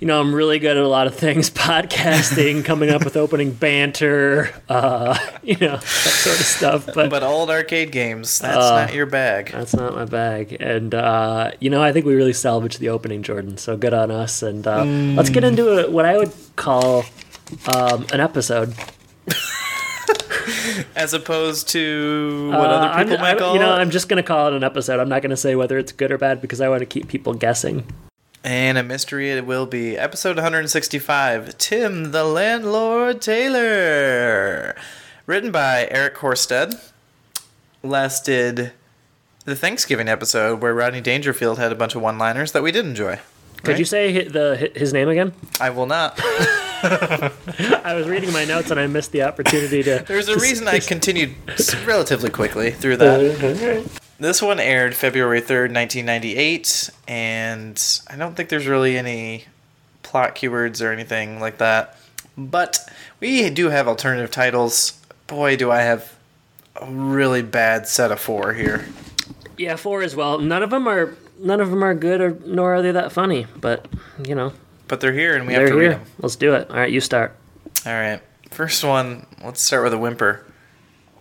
You 0.00 0.06
know, 0.06 0.18
I'm 0.18 0.34
really 0.34 0.58
good 0.58 0.78
at 0.78 0.82
a 0.82 0.88
lot 0.88 1.06
of 1.06 1.14
things: 1.14 1.50
podcasting, 1.50 2.64
coming 2.64 2.88
up 2.88 3.04
with 3.04 3.18
opening 3.18 3.52
banter, 3.52 4.48
uh, 4.68 5.18
you 5.42 5.56
know, 5.58 5.76
that 5.76 5.82
sort 5.84 6.40
of 6.40 6.46
stuff. 6.46 6.86
But, 6.94 7.10
But 7.10 7.22
old 7.22 7.50
arcade 7.50 7.92
games, 7.92 8.38
that's 8.38 8.56
Uh, 8.56 8.86
not 8.86 8.94
your 8.94 9.04
bag. 9.04 9.50
that's 9.52 9.74
not 9.74 9.94
my 9.94 10.06
bag. 10.06 10.56
And 10.58 10.94
uh, 10.94 11.50
you 11.60 11.68
know, 11.68 11.82
I 11.82 11.92
think 11.92 12.06
we 12.06 12.14
really 12.14 12.32
salvaged 12.32 12.80
the 12.80 12.88
opening, 12.88 13.22
Jordan. 13.22 13.58
So 13.58 13.76
good 13.76 13.92
on 13.92 14.10
us. 14.10 14.42
And 14.42 14.66
uh, 14.66 14.84
let's 14.84 15.28
get 15.30 15.44
into 15.44 15.86
a, 15.86 15.90
what 15.90 16.06
I 16.06 16.16
would 16.16 16.32
call 16.56 17.04
um, 17.74 18.06
an 18.12 18.20
episode. 18.20 18.74
as 20.96 21.12
opposed 21.12 21.68
to 21.68 22.48
what 22.52 22.58
Uh, 22.70 22.72
other 22.72 22.86
I'm- 22.88 23.04
people 23.06 23.18
might 23.18 23.28
I'm- 23.28 23.38
call 23.38 23.52
you 23.54 23.60
know. 23.60 23.70
I'm 23.70 23.90
just 23.90 24.08
gonna 24.08 24.22
call 24.22 24.48
it 24.48 24.54
an 24.54 24.64
episode. 24.64 24.98
I'm 24.98 25.10
not 25.10 25.20
gonna 25.20 25.36
say 25.36 25.54
whether 25.56 25.76
it's 25.76 25.92
good 25.92 26.10
or 26.10 26.16
bad 26.16 26.40
because 26.40 26.62
I 26.62 26.68
want 26.70 26.80
to 26.80 26.86
keep 26.86 27.06
people 27.08 27.34
guessing. 27.34 27.84
And 28.42 28.78
a 28.78 28.82
mystery 28.82 29.30
it 29.30 29.44
will 29.44 29.66
be. 29.66 29.98
Episode 29.98 30.36
165 30.36 31.58
Tim 31.58 32.10
the 32.10 32.24
Landlord 32.24 33.20
Taylor. 33.20 34.74
Written 35.26 35.52
by 35.52 35.86
Eric 35.90 36.16
Horsted. 36.16 36.74
Last 37.82 38.24
did 38.24 38.72
the 39.44 39.54
Thanksgiving 39.56 40.08
episode 40.08 40.60
where 40.62 40.74
Rodney 40.74 41.00
Dangerfield 41.00 41.58
had 41.58 41.70
a 41.72 41.74
bunch 41.74 41.94
of 41.94 42.02
one 42.02 42.18
liners 42.18 42.52
that 42.52 42.62
we 42.62 42.72
did 42.72 42.84
enjoy. 42.86 43.18
Could 43.58 43.68
Right? 43.72 43.78
you 43.78 43.84
say 43.84 44.24
the 44.26 44.70
his 44.74 44.92
name 44.94 45.08
again? 45.08 45.32
I 45.60 45.68
will 45.70 45.86
not. 45.86 46.18
I 46.82 47.92
was 47.94 48.08
reading 48.08 48.32
my 48.32 48.46
notes 48.46 48.70
and 48.70 48.80
I 48.80 48.86
missed 48.86 49.12
the 49.12 49.22
opportunity 49.22 49.82
to. 49.82 50.02
There's 50.06 50.28
a 50.28 50.38
reason 50.38 50.66
I 50.66 50.78
continued 50.78 51.34
relatively 51.84 52.30
quickly 52.30 52.70
through 52.70 52.96
that. 52.98 54.00
This 54.20 54.42
one 54.42 54.60
aired 54.60 54.94
February 54.94 55.40
3rd, 55.40 55.72
1998, 55.74 56.90
and 57.08 58.00
I 58.08 58.16
don't 58.16 58.34
think 58.36 58.50
there's 58.50 58.66
really 58.66 58.98
any 58.98 59.46
plot 60.02 60.34
keywords 60.34 60.84
or 60.84 60.92
anything 60.92 61.40
like 61.40 61.56
that. 61.58 61.96
But 62.36 62.86
we 63.18 63.48
do 63.48 63.70
have 63.70 63.88
alternative 63.88 64.30
titles. 64.30 65.00
Boy, 65.26 65.56
do 65.56 65.70
I 65.70 65.80
have 65.80 66.14
a 66.76 66.86
really 66.86 67.42
bad 67.42 67.86
set 67.88 68.12
of 68.12 68.20
four 68.20 68.52
here. 68.52 68.86
Yeah, 69.56 69.76
four 69.76 70.02
as 70.02 70.14
well. 70.16 70.38
None 70.38 70.62
of 70.62 70.70
them 70.70 70.86
are 70.86 71.14
none 71.38 71.60
of 71.60 71.70
them 71.70 71.82
are 71.82 71.94
good, 71.94 72.20
or 72.20 72.38
nor 72.44 72.74
are 72.74 72.82
they 72.82 72.92
that 72.92 73.12
funny. 73.12 73.46
But 73.58 73.86
you 74.26 74.34
know, 74.34 74.52
But 74.88 75.00
they're 75.00 75.12
here 75.12 75.34
and 75.36 75.46
we 75.46 75.54
have 75.54 75.62
they're 75.62 75.70
to 75.70 75.74
read 75.76 75.82
here. 75.90 75.94
them. 75.98 76.06
Let's 76.18 76.36
do 76.36 76.54
it. 76.54 76.70
All 76.70 76.76
right, 76.76 76.90
you 76.90 77.00
start. 77.00 77.34
All 77.86 77.92
right. 77.92 78.20
First 78.50 78.82
one, 78.84 79.26
let's 79.44 79.60
start 79.62 79.84
with 79.84 79.92
a 79.92 79.98
whimper. 79.98 80.44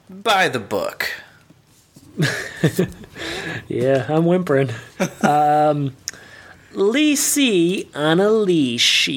By 0.10 0.50
the 0.50 0.60
book. 0.60 1.10
Yeah, 3.68 4.06
I'm 4.10 4.26
whimpering. 4.26 4.72
um, 5.22 5.96
Lee 6.74 7.16
C 7.16 7.88
on 7.94 8.20
a 8.20 8.30
leash. 8.30 9.08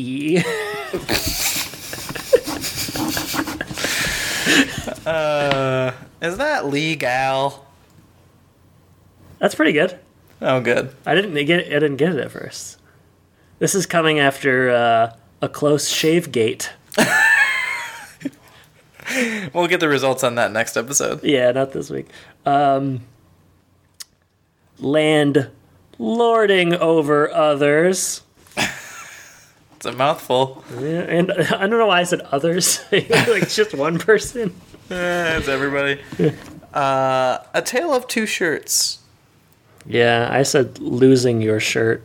Uh, 5.06 5.92
is 6.20 6.36
that 6.36 6.66
legal? 6.66 7.66
That's 9.38 9.54
pretty 9.54 9.72
good. 9.72 9.98
Oh, 10.40 10.60
good. 10.60 10.94
I 11.06 11.14
didn't 11.14 11.34
get 11.46 11.60
it, 11.60 11.66
I 11.68 11.78
didn't 11.78 11.96
get 11.96 12.12
it 12.14 12.18
at 12.18 12.30
first. 12.30 12.78
This 13.58 13.74
is 13.74 13.86
coming 13.86 14.18
after 14.18 14.70
uh, 14.70 15.16
a 15.40 15.48
close 15.48 15.88
shave 15.88 16.30
gate. 16.32 16.70
We'll 19.54 19.66
get 19.68 19.80
the 19.80 19.88
results 19.88 20.24
on 20.24 20.36
that 20.36 20.52
next 20.52 20.76
episode. 20.76 21.22
Yeah, 21.24 21.50
not 21.52 21.72
this 21.72 21.90
week. 21.90 22.08
Um, 22.46 23.02
land 24.78 25.50
lording 25.98 26.74
over 26.74 27.30
others. 27.30 28.22
It's 29.76 29.86
a 29.86 29.96
mouthful. 29.96 30.62
Yeah, 30.78 31.00
and 31.00 31.32
I 31.32 31.66
don't 31.66 31.70
know 31.70 31.88
why 31.88 31.98
I 31.98 32.04
said 32.04 32.20
others. 32.30 32.78
like 32.92 33.48
just 33.48 33.74
one 33.74 33.98
person. 33.98 34.54
Eh, 34.88 35.38
it's 35.38 35.48
everybody. 35.48 36.00
Uh, 36.72 37.38
a 37.52 37.62
tale 37.62 37.92
of 37.92 38.06
two 38.06 38.24
shirts. 38.24 39.00
Yeah, 39.84 40.28
I 40.30 40.44
said 40.44 40.78
losing 40.78 41.42
your 41.42 41.58
shirt. 41.58 42.04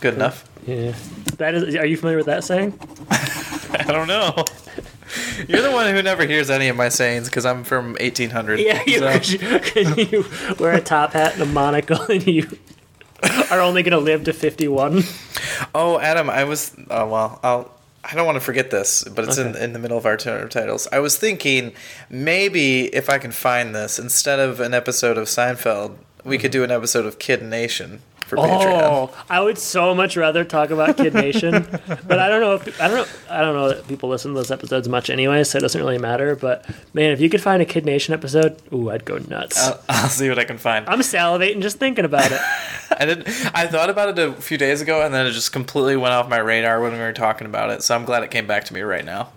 Good 0.00 0.14
enough. 0.14 0.48
Yeah, 0.66 0.94
that 1.36 1.54
is. 1.54 1.76
Are 1.76 1.84
you 1.84 1.98
familiar 1.98 2.16
with 2.16 2.26
that 2.26 2.42
saying? 2.42 2.72
I 3.10 3.84
don't 3.88 4.08
know. 4.08 4.42
You're 5.48 5.62
the 5.62 5.70
one 5.70 5.92
who 5.94 6.02
never 6.02 6.24
hears 6.26 6.50
any 6.50 6.68
of 6.68 6.76
my 6.76 6.88
sayings 6.88 7.28
because 7.28 7.44
I'm 7.46 7.64
from 7.64 7.92
1800. 8.00 8.60
Yeah, 8.60 8.82
you, 8.86 8.98
so- 8.98 9.80
you 9.96 10.24
wear 10.58 10.72
a 10.74 10.80
top 10.80 11.12
hat 11.12 11.34
and 11.34 11.42
a 11.42 11.46
monocle, 11.46 12.00
and 12.02 12.26
you 12.26 12.48
are 13.50 13.60
only 13.60 13.82
going 13.82 13.92
to 13.92 13.98
live 13.98 14.24
to 14.24 14.32
fifty-one. 14.32 15.02
Oh, 15.74 15.98
Adam, 15.98 16.30
I 16.30 16.44
was. 16.44 16.74
Oh 16.90 17.06
well, 17.08 17.40
I'll. 17.42 17.70
I 18.02 18.14
don't 18.14 18.24
want 18.24 18.36
to 18.36 18.40
forget 18.40 18.70
this, 18.70 19.04
but 19.04 19.24
it's 19.26 19.36
in, 19.36 19.48
Okay. 19.48 19.62
in 19.62 19.72
the 19.74 19.78
middle 19.78 19.98
of 19.98 20.06
our 20.06 20.16
titles. 20.16 20.88
I 20.90 21.00
was 21.00 21.18
thinking 21.18 21.72
maybe 22.08 22.86
if 22.94 23.10
I 23.10 23.18
can 23.18 23.30
find 23.30 23.74
this, 23.74 23.98
instead 23.98 24.38
of 24.40 24.58
an 24.58 24.72
episode 24.72 25.18
of 25.18 25.26
Seinfeld, 25.28 25.96
we 26.24 26.38
could 26.38 26.50
do 26.50 26.64
an 26.64 26.70
episode 26.70 27.04
of 27.04 27.18
Kid 27.18 27.42
Nation 27.42 28.00
for 28.30 28.36
Patreon. 28.36 28.82
Oh, 28.82 29.24
I 29.28 29.40
would 29.40 29.58
so 29.58 29.94
much 29.94 30.16
rather 30.16 30.44
talk 30.44 30.70
about 30.70 30.96
Kid 30.96 31.12
Nation, 31.12 31.66
but 32.06 32.18
I 32.18 32.28
don't 32.28 32.40
know. 32.40 32.54
If, 32.54 32.80
I 32.80 32.88
don't 32.88 32.96
know. 32.96 33.06
I 33.28 33.40
don't 33.40 33.54
know 33.54 33.68
that 33.68 33.86
people 33.88 34.08
listen 34.08 34.32
to 34.32 34.36
those 34.36 34.50
episodes 34.50 34.88
much 34.88 35.10
anyway, 35.10 35.44
so 35.44 35.58
it 35.58 35.60
doesn't 35.60 35.80
really 35.80 35.98
matter. 35.98 36.36
But 36.36 36.64
man, 36.94 37.10
if 37.10 37.20
you 37.20 37.28
could 37.28 37.42
find 37.42 37.60
a 37.60 37.66
Kid 37.66 37.84
Nation 37.84 38.14
episode, 38.14 38.56
ooh, 38.72 38.88
I'd 38.90 39.04
go 39.04 39.18
nuts. 39.18 39.60
I'll, 39.60 39.80
I'll 39.88 40.08
see 40.08 40.28
what 40.28 40.38
I 40.38 40.44
can 40.44 40.56
find. 40.56 40.88
I'm 40.88 41.00
salivating 41.00 41.60
just 41.60 41.78
thinking 41.78 42.04
about 42.04 42.30
it. 42.30 42.40
I 42.98 43.04
didn't. 43.04 43.28
I 43.54 43.66
thought 43.66 43.90
about 43.90 44.16
it 44.16 44.18
a 44.18 44.32
few 44.32 44.56
days 44.56 44.80
ago, 44.80 45.02
and 45.02 45.12
then 45.12 45.26
it 45.26 45.32
just 45.32 45.52
completely 45.52 45.96
went 45.96 46.14
off 46.14 46.28
my 46.28 46.38
radar 46.38 46.80
when 46.80 46.92
we 46.92 46.98
were 46.98 47.12
talking 47.12 47.46
about 47.46 47.70
it. 47.70 47.82
So 47.82 47.94
I'm 47.94 48.04
glad 48.04 48.22
it 48.22 48.30
came 48.30 48.46
back 48.46 48.64
to 48.64 48.74
me 48.74 48.80
right 48.80 49.04
now. 49.04 49.30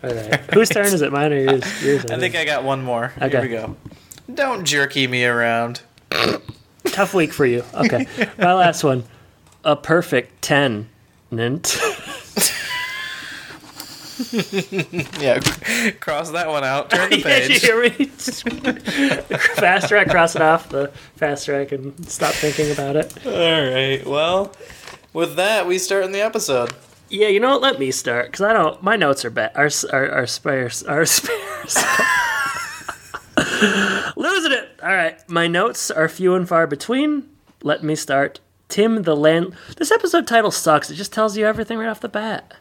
All 0.00 0.14
right, 0.14 0.40
whose 0.54 0.68
turn 0.68 0.86
is 0.86 1.02
it? 1.02 1.12
Mine 1.12 1.32
or 1.32 1.38
yours? 1.38 1.84
yours 1.84 2.04
I 2.06 2.18
think 2.18 2.36
I 2.36 2.44
got 2.44 2.62
one 2.62 2.82
more. 2.82 3.12
Okay. 3.16 3.30
Here 3.30 3.42
we 3.42 3.48
go. 3.48 3.76
Don't 4.32 4.64
jerky 4.64 5.06
me 5.06 5.24
around. 5.24 5.80
Tough 6.86 7.14
week 7.14 7.32
for 7.32 7.46
you. 7.46 7.64
Okay, 7.74 8.06
my 8.38 8.54
last 8.54 8.84
one. 8.84 9.04
A 9.64 9.76
perfect 9.76 10.42
ten. 10.42 10.88
Nint. 11.32 11.76
Yeah, 15.20 15.38
cross 16.00 16.30
that 16.32 16.48
one 16.48 16.64
out. 16.64 16.90
Turn 16.90 17.10
the 17.10 17.22
page. 17.22 17.60
faster 19.56 19.96
I 19.96 20.04
cross 20.04 20.34
it 20.34 20.42
off, 20.42 20.68
the 20.70 20.88
faster 21.16 21.58
I 21.60 21.64
can 21.66 22.02
stop 22.04 22.34
thinking 22.34 22.72
about 22.72 22.96
it. 22.96 23.26
All 23.26 23.32
right. 23.32 24.04
Well, 24.04 24.52
with 25.12 25.36
that, 25.36 25.66
we 25.66 25.78
start 25.78 26.04
in 26.04 26.12
the 26.12 26.20
episode. 26.20 26.72
Yeah, 27.10 27.28
you 27.28 27.38
know 27.40 27.50
what? 27.50 27.62
Let 27.62 27.78
me 27.78 27.90
start 27.90 28.26
because 28.26 28.40
I 28.42 28.52
don't. 28.52 28.82
My 28.82 28.96
notes 28.96 29.24
are 29.24 29.30
bad. 29.30 29.52
Our 29.54 29.70
are 29.92 30.10
are 30.10 30.26
sparse. 30.26 30.82
Are 30.82 31.06
sparse. 31.06 31.76
Losing 34.16 34.52
it. 34.52 34.68
All 34.82 34.88
right, 34.88 35.18
my 35.28 35.46
notes 35.46 35.90
are 35.90 36.08
few 36.08 36.34
and 36.34 36.48
far 36.48 36.66
between. 36.66 37.28
Let 37.62 37.82
me 37.82 37.94
start. 37.96 38.40
Tim 38.68 39.02
the 39.02 39.16
land. 39.16 39.54
This 39.76 39.90
episode 39.90 40.26
title 40.26 40.50
sucks. 40.50 40.90
It 40.90 40.94
just 40.94 41.12
tells 41.12 41.36
you 41.36 41.46
everything 41.46 41.78
right 41.78 41.88
off 41.88 42.00
the 42.00 42.08
bat. 42.08 42.54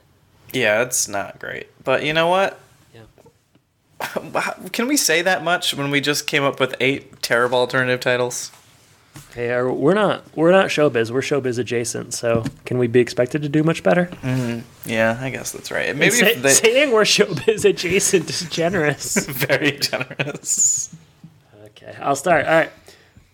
Yeah, 0.54 0.82
it's 0.82 1.08
not 1.08 1.40
great, 1.40 1.68
but 1.84 2.04
you 2.04 2.14
know 2.14 2.28
what? 2.28 2.60
Yeah. 2.94 4.54
Can 4.72 4.88
we 4.88 4.98
say 4.98 5.22
that 5.22 5.44
much 5.44 5.76
when 5.76 5.92
we 5.92 6.02
just 6.02 6.26
came 6.26 6.44
up 6.44 6.60
with 6.60 6.76
eight 6.80 7.22
terrible 7.22 7.60
alternative 7.60 8.00
titles? 8.00 8.52
Hey, 9.34 9.52
are- 9.52 9.72
we're 9.72 9.94
not 9.94 10.24
we're 10.36 10.52
not 10.52 10.68
showbiz. 10.68 11.12
We're 11.12 11.22
showbiz 11.22 11.60
adjacent. 11.60 12.14
So 12.14 12.44
can 12.66 12.78
we 12.78 12.88
be 12.88 13.00
expected 13.00 13.42
to 13.44 13.50
do 13.50 13.64
much 13.64 13.84
better? 13.84 14.10
Yeah, 14.86 15.18
I 15.22 15.30
guess 15.30 15.52
that's 15.52 15.72
right. 15.72 15.96
Maybe 15.96 16.12
Say, 16.12 16.36
they 16.36 16.50
saying 16.50 16.92
we're 16.92 17.04
showbiz 17.04 17.66
adjacent 17.66 18.30
is 18.30 18.42
generous. 18.50 19.16
very 19.28 19.72
generous. 19.72 20.96
Okay, 21.66 21.96
I'll 22.02 22.16
start. 22.16 22.46
All 22.46 22.52
right. 22.54 22.72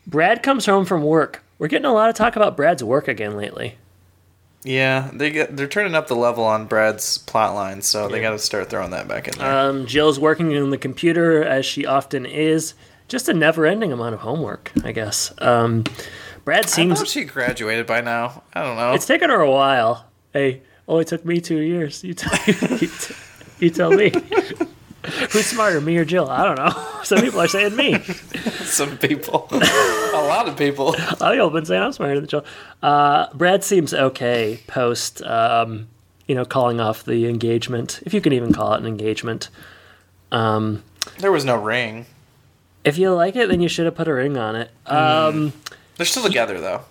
Brad 0.05 0.43
comes 0.43 0.65
home 0.65 0.85
from 0.85 1.03
work. 1.03 1.43
We're 1.59 1.67
getting 1.69 1.85
a 1.85 1.93
lot 1.93 2.09
of 2.09 2.15
talk 2.15 2.35
about 2.35 2.57
Brad's 2.57 2.83
work 2.83 3.07
again 3.07 3.37
lately. 3.37 3.75
Yeah, 4.65 5.09
they 5.13 5.29
get 5.29 5.55
they're 5.57 5.67
turning 5.67 5.93
up 5.93 6.07
the 6.07 6.15
level 6.15 6.43
on 6.43 6.67
Brad's 6.67 7.17
plot 7.17 7.53
line, 7.53 7.81
so 7.81 8.07
they 8.07 8.21
got 8.21 8.31
to 8.31 8.39
start 8.39 8.69
throwing 8.69 8.91
that 8.91 9.07
back 9.07 9.27
in 9.27 9.37
there. 9.37 9.53
Um, 9.69 9.85
Jill's 9.85 10.19
working 10.19 10.55
on 10.57 10.69
the 10.69 10.77
computer 10.77 11.43
as 11.43 11.65
she 11.65 11.85
often 11.85 12.25
is. 12.25 12.73
Just 13.07 13.29
a 13.29 13.33
never-ending 13.33 13.91
amount 13.91 14.15
of 14.15 14.21
homework, 14.21 14.71
I 14.83 14.91
guess. 14.91 15.33
Um, 15.39 15.83
Brad 16.45 16.65
I 16.65 16.67
seems 16.69 16.99
thought 16.99 17.07
she 17.07 17.25
graduated 17.25 17.85
by 17.85 18.01
now. 18.01 18.43
I 18.53 18.61
don't 18.63 18.75
know. 18.77 18.93
it's 18.93 19.05
taken 19.05 19.29
her 19.29 19.39
a 19.41 19.51
while. 19.51 20.07
Hey, 20.33 20.61
only 20.87 21.05
took 21.05 21.23
me 21.25 21.39
two 21.39 21.59
years. 21.59 22.03
You 22.03 22.13
tell 22.13 22.33
you, 22.47 22.87
t- 22.87 23.15
you 23.59 23.69
tell 23.69 23.91
me. 23.91 24.11
Who's 25.31 25.45
smarter, 25.45 25.81
me 25.81 25.97
or 25.97 26.05
Jill? 26.05 26.29
I 26.29 26.43
don't 26.45 26.55
know. 26.57 26.99
Some 27.03 27.19
people 27.19 27.41
are 27.41 27.47
saying 27.47 27.75
me. 27.75 27.99
Some 28.63 28.97
people, 28.97 29.47
a 29.51 30.23
lot 30.27 30.47
of 30.47 30.57
people. 30.57 30.89
A 30.89 30.97
lot 30.97 31.21
of 31.21 31.31
people 31.33 31.45
have 31.47 31.53
been 31.53 31.65
saying 31.65 31.83
I'm 31.83 31.91
smarter 31.91 32.19
than 32.21 32.27
Jill. 32.27 32.45
Uh, 32.81 33.27
Brad 33.33 33.63
seems 33.63 33.93
okay 33.93 34.59
post, 34.67 35.21
um, 35.23 35.87
you 36.27 36.35
know, 36.35 36.45
calling 36.45 36.79
off 36.79 37.03
the 37.03 37.27
engagement, 37.27 38.01
if 38.05 38.13
you 38.13 38.21
can 38.21 38.31
even 38.33 38.53
call 38.53 38.73
it 38.73 38.79
an 38.79 38.87
engagement. 38.87 39.49
Um, 40.31 40.83
There 41.19 41.31
was 41.33 41.43
no 41.45 41.57
ring. 41.57 42.05
If 42.83 42.97
you 42.97 43.11
like 43.13 43.35
it, 43.35 43.49
then 43.49 43.61
you 43.61 43.67
should 43.69 43.85
have 43.85 43.95
put 43.95 44.07
a 44.07 44.13
ring 44.13 44.37
on 44.37 44.55
it. 44.55 44.71
Um, 44.85 45.53
They're 45.97 46.05
still 46.05 46.23
together 46.23 46.59
though. 46.59 46.81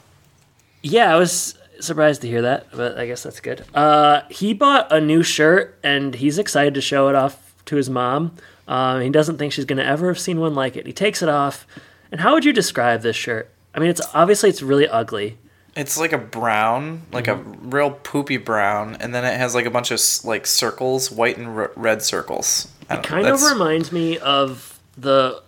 Yeah, 0.82 1.14
I 1.14 1.18
was 1.18 1.56
surprised 1.80 2.22
to 2.22 2.28
hear 2.28 2.42
that, 2.42 2.66
but 2.74 2.98
I 2.98 3.06
guess 3.06 3.22
that's 3.22 3.40
good. 3.40 3.64
Uh, 3.74 4.22
he 4.30 4.54
bought 4.54 4.90
a 4.92 5.00
new 5.00 5.22
shirt 5.22 5.78
and 5.82 6.14
he's 6.14 6.38
excited 6.38 6.74
to 6.74 6.80
show 6.80 7.08
it 7.08 7.14
off 7.14 7.54
to 7.66 7.76
his 7.76 7.88
mom. 7.90 8.34
Uh, 8.66 9.00
he 9.00 9.10
doesn't 9.10 9.38
think 9.38 9.52
she's 9.52 9.64
going 9.64 9.78
to 9.78 9.84
ever 9.86 10.08
have 10.08 10.18
seen 10.18 10.38
one 10.40 10.54
like 10.54 10.76
it. 10.76 10.86
He 10.86 10.92
takes 10.92 11.22
it 11.22 11.28
off. 11.28 11.66
And 12.10 12.20
how 12.20 12.32
would 12.34 12.44
you 12.44 12.52
describe 12.52 13.02
this 13.02 13.16
shirt? 13.16 13.50
I 13.74 13.80
mean, 13.80 13.90
it's 13.90 14.00
obviously 14.14 14.50
it's 14.50 14.62
really 14.62 14.86
ugly. 14.88 15.38
It's 15.74 15.96
like 15.96 16.12
a 16.12 16.18
brown, 16.18 17.02
like 17.12 17.28
a 17.28 17.32
Mm-hmm. 17.34 17.70
real 17.70 17.90
poopy 17.92 18.36
brown, 18.36 18.96
and 19.00 19.14
then 19.14 19.24
it 19.24 19.36
has 19.38 19.54
like 19.54 19.64
a 19.64 19.70
bunch 19.70 19.90
of 19.90 20.00
like 20.24 20.46
circles, 20.46 21.10
white 21.10 21.38
and 21.38 21.48
r- 21.48 21.72
red 21.76 22.02
circles. 22.02 22.68
It 22.82 22.88
don't 22.88 22.96
know, 22.98 23.02
Kind 23.08 23.26
of 23.28 23.42
reminds 23.42 23.90
me 23.90 24.18
of 24.18 24.78
the. 24.98 25.42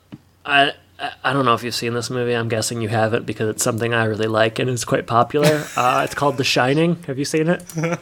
I 0.45 0.73
I- 1.25 1.33
don't 1.33 1.45
know 1.45 1.55
if 1.55 1.63
you've 1.65 1.75
seen 1.75 1.95
this 1.95 2.09
movie. 2.11 2.33
I'm 2.35 2.49
guessing 2.49 2.81
you 2.81 2.89
haven't 2.89 3.27
because 3.27 3.49
it's 3.49 3.65
something 3.65 3.93
I 3.93 4.05
really 4.05 4.27
like 4.29 4.59
and 4.59 4.71
is 4.71 4.85
quite 4.85 5.07
popular. 5.07 5.65
uh, 5.77 6.03
it's 6.05 6.15
called 6.15 6.37
The 6.37 6.45
Shining. 6.45 7.03
Have 7.05 7.19
you 7.19 7.25
seen 7.25 7.49
it? 7.49 7.65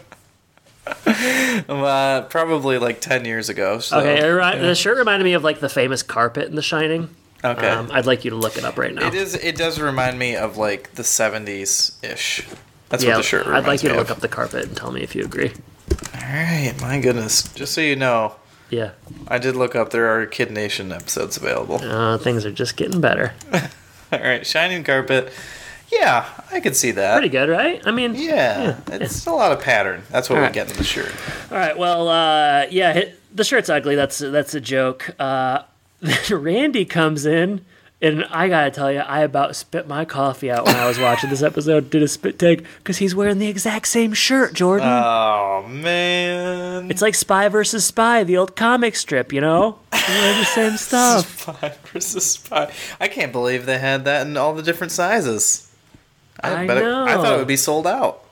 uh, 1.69 2.23
probably 2.23 2.79
like 2.79 3.01
ten 3.01 3.25
years 3.25 3.49
ago. 3.49 3.79
So, 3.79 3.99
Okay, 4.01 4.21
it 4.21 4.29
remi- 4.31 4.61
the 4.61 4.75
shirt 4.75 4.99
reminded 4.99 5.25
me 5.25 5.33
of 5.35 5.45
like 5.45 5.61
the 5.61 5.69
famous 5.69 6.03
carpet 6.03 6.49
in 6.49 6.55
The 6.57 6.63
Shining. 6.63 7.09
Okay. 7.45 7.69
Um, 7.69 7.91
I'd 7.93 8.07
like 8.07 8.25
you 8.25 8.31
to 8.31 8.37
look 8.37 8.57
it 8.57 8.65
up 8.65 8.79
right 8.79 8.95
now. 8.95 9.07
It 9.09 9.15
is. 9.15 9.35
It 9.35 9.57
does 9.57 9.81
remind 9.81 10.19
me 10.19 10.37
of 10.37 10.57
like 10.57 10.93
the 10.95 11.05
seventies 11.05 11.99
ish. 12.03 12.47
That's 12.89 13.03
yeah, 13.05 13.13
what 13.13 13.17
the 13.19 13.23
shirt 13.23 13.47
I'd 13.47 13.67
like 13.67 13.83
you 13.83 13.89
to 13.89 13.95
look 13.97 14.11
of. 14.11 14.17
up 14.19 14.21
the 14.21 14.29
carpet 14.29 14.65
and 14.67 14.77
tell 14.77 14.93
me 14.93 15.03
if 15.03 15.15
you 15.17 15.25
agree. 15.25 15.53
All 16.15 16.21
right, 16.21 16.75
my 16.81 17.01
goodness. 17.01 17.43
Just 17.55 17.75
so 17.75 17.81
you 17.81 17.97
know, 17.97 18.35
Yeah, 18.73 18.93
I 19.29 19.37
did 19.38 19.55
look 19.55 19.76
up. 19.76 19.91
There 19.91 20.07
are 20.19 20.25
Kid 20.26 20.50
Nation 20.50 20.93
episodes 20.93 21.37
available. 21.37 21.76
uh, 21.83 22.17
things 22.19 22.47
are 22.47 22.50
just 22.50 22.76
getting 22.76 23.00
better. 23.00 23.35
All 23.52 24.19
right, 24.19 24.47
shining 24.47 24.83
carpet. 24.83 25.31
Yeah, 25.91 26.25
I 26.50 26.61
could 26.61 26.75
see 26.75 26.91
that. 26.93 27.12
Pretty 27.19 27.29
good, 27.29 27.50
right? 27.50 27.83
I 27.87 27.91
mean, 27.91 28.14
Yeah, 28.14 28.81
it's 28.88 29.26
a 29.26 29.31
lot 29.33 29.52
of 29.52 29.61
pattern. 29.61 30.05
That's 30.11 30.31
what 30.31 30.37
All 30.37 30.41
we 30.43 30.47
right. 30.47 30.55
get 30.55 30.71
in 30.71 30.76
the 30.79 30.85
shirt. 30.85 31.12
All 31.50 31.59
right. 31.59 31.76
Well, 31.76 32.09
uh, 32.09 32.64
yeah, 32.71 33.11
the 33.35 33.45
shirt's 33.45 33.69
ugly. 33.69 33.95
That's 33.95 34.19
that's 34.19 34.55
a 34.55 34.61
joke. 34.61 35.11
Uh, 35.21 35.64
then 36.00 36.19
Randy 36.43 36.87
comes 36.87 37.26
in, 37.26 37.64
and 38.03 38.25
I 38.31 38.49
gotta 38.49 38.71
tell 38.71 38.91
you, 38.93 38.99
I 38.99 39.21
about 39.21 39.55
spit 39.57 39.87
my 39.89 40.05
coffee 40.05 40.51
out 40.51 40.67
when 40.67 40.77
I 40.77 40.87
was 40.87 40.99
watching 40.99 41.31
this 41.31 41.43
episode. 41.43 41.89
Did 41.89 42.03
a 42.03 42.09
spit 42.09 42.39
take 42.39 42.65
because 42.79 42.99
he's 42.99 43.15
wearing 43.15 43.39
the 43.39 43.47
exact 43.49 43.89
same 43.89 44.13
shirt, 44.13 44.53
Jordan. 44.55 44.89
Oh 44.89 45.65
man, 45.69 46.91
it's 46.91 47.01
like 47.03 47.15
Spy 47.15 47.49
versus 47.49 47.85
Spy, 47.85 48.25
the 48.25 48.37
old 48.37 48.57
comic 48.57 48.97
strip. 48.97 49.33
You 49.33 49.41
know, 49.41 49.79
wearing 49.93 50.39
the 50.39 50.45
same 50.45 50.77
stuff. 50.77 51.41
Spy 51.41 51.75
versus 51.93 52.27
Spy. 52.27 52.73
I 53.01 53.09
can't 53.09 53.33
believe 53.33 53.67
they 53.67 53.79
had 53.79 54.05
that 54.05 54.27
in 54.27 54.37
all 54.37 54.53
the 54.55 54.63
different 54.63 54.93
sizes. 54.93 55.71
I 56.43 56.67
bet 56.67 56.79
it- 56.79 56.85
I 56.85 57.15
thought 57.15 57.35
it 57.35 57.39
would 57.39 57.47
be 57.47 57.57
sold 57.57 57.87
out. 57.87 58.25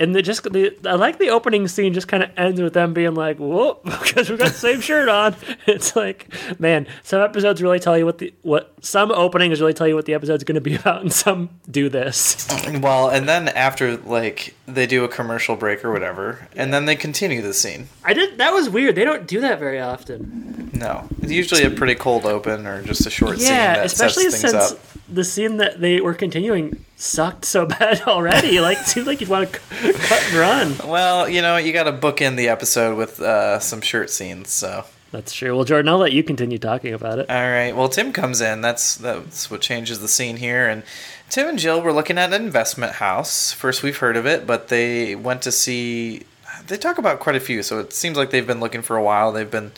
And 0.00 0.14
the 0.14 0.22
just 0.22 0.42
the 0.44 0.74
I 0.86 0.94
like 0.94 1.18
the 1.18 1.28
opening 1.28 1.68
scene 1.68 1.92
just 1.92 2.08
kind 2.08 2.22
of 2.22 2.30
ends 2.36 2.58
with 2.58 2.72
them 2.72 2.94
being 2.94 3.14
like, 3.14 3.38
"Whoop," 3.38 3.82
because 3.84 4.30
we 4.30 4.38
got 4.38 4.48
the 4.48 4.54
same 4.54 4.80
shirt 4.80 5.08
on. 5.08 5.36
It's 5.66 5.94
like, 5.94 6.32
man, 6.58 6.86
some 7.02 7.20
episodes 7.20 7.62
really 7.62 7.78
tell 7.78 7.96
you 7.98 8.06
what 8.06 8.16
the 8.18 8.32
what 8.40 8.72
some 8.80 9.10
openings 9.12 9.60
really 9.60 9.74
tell 9.74 9.86
you 9.86 9.94
what 9.94 10.06
the 10.06 10.14
episode's 10.14 10.42
going 10.42 10.54
to 10.54 10.60
be 10.62 10.74
about, 10.80 11.02
and 11.02 11.12
some 11.12 11.50
do 11.70 11.88
this. 11.88 12.48
Well, 12.80 13.10
and 13.10 13.28
then 13.28 13.48
after 13.48 13.98
like 13.98 14.54
they 14.66 14.86
do 14.86 15.04
a 15.04 15.08
commercial 15.08 15.54
break 15.54 15.84
or 15.84 15.92
whatever, 15.92 16.48
and 16.56 16.72
then 16.72 16.86
they 16.86 16.96
continue 16.96 17.42
the 17.42 17.52
scene. 17.52 17.88
I 18.02 18.14
did 18.14 18.38
that 18.38 18.54
was 18.54 18.70
weird. 18.70 18.94
They 18.94 19.04
don't 19.04 19.26
do 19.26 19.40
that 19.42 19.58
very 19.58 19.80
often. 19.80 20.70
No, 20.72 21.06
it's 21.20 21.30
usually 21.30 21.64
a 21.64 21.70
pretty 21.70 21.94
cold 21.94 22.24
open 22.24 22.66
or 22.66 22.82
just 22.82 23.06
a 23.06 23.10
short 23.10 23.38
scene 23.38 23.48
Yeah, 23.48 23.82
especially 23.82 24.30
sets 24.30 24.40
since 24.40 24.72
up. 24.72 24.78
the 25.12 25.24
scene 25.24 25.58
that 25.58 25.80
they 25.80 26.00
were 26.00 26.14
continuing 26.14 26.82
sucked 27.00 27.44
so 27.44 27.66
bad 27.78 28.02
already. 28.02 28.60
like, 28.60 28.78
it 28.78 28.86
seems 28.86 29.06
like 29.06 29.20
you'd 29.20 29.30
want 29.30 29.52
to 29.52 29.60
c- 29.60 29.92
cut 29.92 30.22
and 30.28 30.34
run. 30.34 30.88
Well, 30.88 31.28
you 31.28 31.42
know, 31.42 31.56
you 31.56 31.72
got 31.72 31.84
to 31.84 31.92
book 31.92 32.20
in 32.20 32.36
the 32.36 32.48
episode 32.48 32.96
with 32.96 33.20
uh, 33.20 33.58
some 33.58 33.80
shirt 33.80 34.10
scenes. 34.10 34.50
So, 34.50 34.84
That's 35.10 35.32
true. 35.32 35.56
Well, 35.56 35.64
Jordan, 35.64 35.88
I'll 35.88 35.98
let 35.98 36.12
you 36.12 36.22
continue 36.22 36.58
talking 36.58 36.92
about 36.94 37.18
it. 37.18 37.30
all 37.30 37.36
right. 37.36 37.72
Well, 37.74 37.88
Tim 37.88 38.12
comes 38.12 38.40
in. 38.40 38.60
That's 38.60 38.96
that's 38.96 39.50
what 39.50 39.60
changes 39.60 40.00
the 40.00 40.08
scene 40.08 40.36
here. 40.36 40.68
And 40.68 40.82
Tim 41.28 41.48
and 41.48 41.58
Jill 41.58 41.80
were 41.82 41.92
looking 41.92 42.18
at 42.18 42.32
an 42.32 42.42
investment 42.42 42.92
house. 42.94 43.52
First, 43.52 43.82
we've 43.82 43.96
heard 43.98 44.16
of 44.16 44.26
it, 44.26 44.46
but 44.46 44.68
they 44.68 45.14
went 45.16 45.42
to 45.42 45.52
see. 45.52 46.24
They 46.66 46.76
talk 46.76 46.98
about 46.98 47.20
quite 47.20 47.36
a 47.36 47.40
few, 47.40 47.62
so 47.62 47.78
it 47.78 47.92
seems 47.92 48.16
like 48.16 48.30
they've 48.30 48.46
been 48.46 48.60
looking 48.60 48.82
for 48.82 48.96
a 48.96 49.02
while. 49.02 49.32
They've 49.32 49.50
been, 49.50 49.72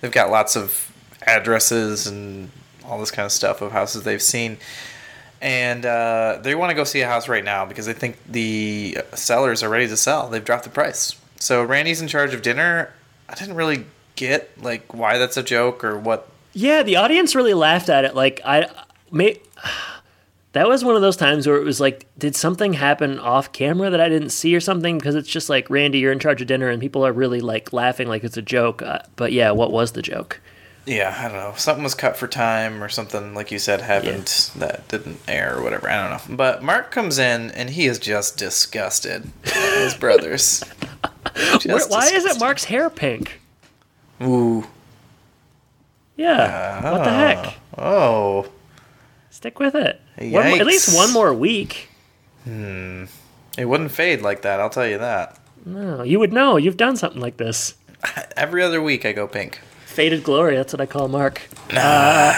they've 0.00 0.10
got 0.10 0.30
lots 0.30 0.56
of 0.56 0.90
addresses 1.26 2.06
and 2.06 2.50
all 2.84 2.98
this 2.98 3.10
kind 3.10 3.26
of 3.26 3.32
stuff 3.32 3.60
of 3.60 3.72
houses 3.72 4.02
they've 4.04 4.22
seen. 4.22 4.56
And 5.42 5.84
uh, 5.84 6.38
they 6.40 6.54
want 6.54 6.70
to 6.70 6.74
go 6.74 6.84
see 6.84 7.00
a 7.00 7.06
house 7.08 7.28
right 7.28 7.44
now 7.44 7.66
because 7.66 7.84
they 7.84 7.92
think 7.92 8.16
the 8.28 8.96
sellers 9.12 9.64
are 9.64 9.68
ready 9.68 9.88
to 9.88 9.96
sell. 9.96 10.28
They've 10.28 10.44
dropped 10.44 10.62
the 10.64 10.70
price. 10.70 11.16
So 11.40 11.64
Randy's 11.64 12.00
in 12.00 12.06
charge 12.06 12.32
of 12.32 12.42
dinner. 12.42 12.92
I 13.28 13.34
didn't 13.34 13.56
really 13.56 13.84
get 14.14 14.62
like 14.62 14.94
why 14.94 15.18
that's 15.18 15.36
a 15.36 15.42
joke 15.42 15.82
or 15.82 15.98
what. 15.98 16.28
Yeah, 16.52 16.84
the 16.84 16.96
audience 16.96 17.34
really 17.34 17.54
laughed 17.54 17.88
at 17.88 18.04
it. 18.04 18.14
Like 18.14 18.40
I, 18.44 18.68
may, 19.10 19.40
that 20.52 20.68
was 20.68 20.84
one 20.84 20.94
of 20.94 21.02
those 21.02 21.16
times 21.16 21.48
where 21.48 21.56
it 21.56 21.64
was 21.64 21.80
like, 21.80 22.06
did 22.16 22.36
something 22.36 22.74
happen 22.74 23.18
off 23.18 23.50
camera 23.50 23.90
that 23.90 24.00
I 24.00 24.08
didn't 24.08 24.30
see 24.30 24.54
or 24.54 24.60
something? 24.60 24.96
Because 24.96 25.16
it's 25.16 25.28
just 25.28 25.50
like 25.50 25.68
Randy, 25.68 25.98
you're 25.98 26.12
in 26.12 26.20
charge 26.20 26.40
of 26.40 26.46
dinner, 26.46 26.68
and 26.68 26.80
people 26.80 27.04
are 27.04 27.12
really 27.12 27.40
like 27.40 27.72
laughing 27.72 28.06
like 28.06 28.22
it's 28.22 28.36
a 28.36 28.42
joke. 28.42 28.80
Uh, 28.80 29.00
but 29.16 29.32
yeah, 29.32 29.50
what 29.50 29.72
was 29.72 29.90
the 29.92 30.02
joke? 30.02 30.40
Yeah, 30.84 31.16
I 31.16 31.28
don't 31.28 31.36
know. 31.36 31.54
Something 31.56 31.84
was 31.84 31.94
cut 31.94 32.16
for 32.16 32.26
time 32.26 32.82
or 32.82 32.88
something 32.88 33.34
like 33.34 33.52
you 33.52 33.58
said 33.60 33.80
happened 33.80 34.50
that 34.56 34.88
didn't 34.88 35.20
air 35.28 35.56
or 35.56 35.62
whatever. 35.62 35.88
I 35.88 36.08
don't 36.08 36.28
know. 36.30 36.36
But 36.36 36.62
Mark 36.62 36.90
comes 36.90 37.18
in 37.18 37.52
and 37.52 37.70
he 37.70 37.86
is 37.86 37.98
just 38.00 38.36
disgusted. 38.36 39.30
His 39.44 39.94
brothers. 39.94 40.64
Just 41.60 41.66
Where, 41.66 41.86
why 41.88 42.10
isn't. 42.12 42.40
Mark's 42.40 42.64
hair 42.64 42.90
pink? 42.90 43.40
Ooh. 44.20 44.66
Yeah, 46.16 46.92
what 46.92 47.04
the 47.04 47.10
heck? 47.10 47.54
Oh. 47.78 48.50
Stick 49.30 49.58
with 49.58 49.74
it. 49.74 50.00
One 50.18 50.46
at 50.60 50.66
least 50.66 50.94
one 50.94 51.12
more 51.12 51.32
week. 51.32 51.88
Hmm. 52.44 53.04
It 53.56 53.64
wouldn't 53.66 53.92
fade 53.92 54.20
like 54.20 54.42
that, 54.42 54.60
I'll 54.60 54.68
tell 54.70 54.86
you 54.86 54.98
that. 54.98 55.38
No, 55.64 56.02
you 56.02 56.18
would 56.18 56.32
know. 56.32 56.56
You've 56.56 56.76
done 56.76 56.96
something 56.96 57.20
like 57.20 57.36
this. 57.36 57.74
Every 58.36 58.62
other 58.62 58.82
week 58.82 59.06
I 59.06 59.12
go 59.12 59.26
pink. 59.26 59.60
Faded 59.92 60.24
glory. 60.24 60.56
That's 60.56 60.72
what 60.72 60.80
I 60.80 60.86
call 60.86 61.08
Mark. 61.08 61.42
Uh, 61.70 62.32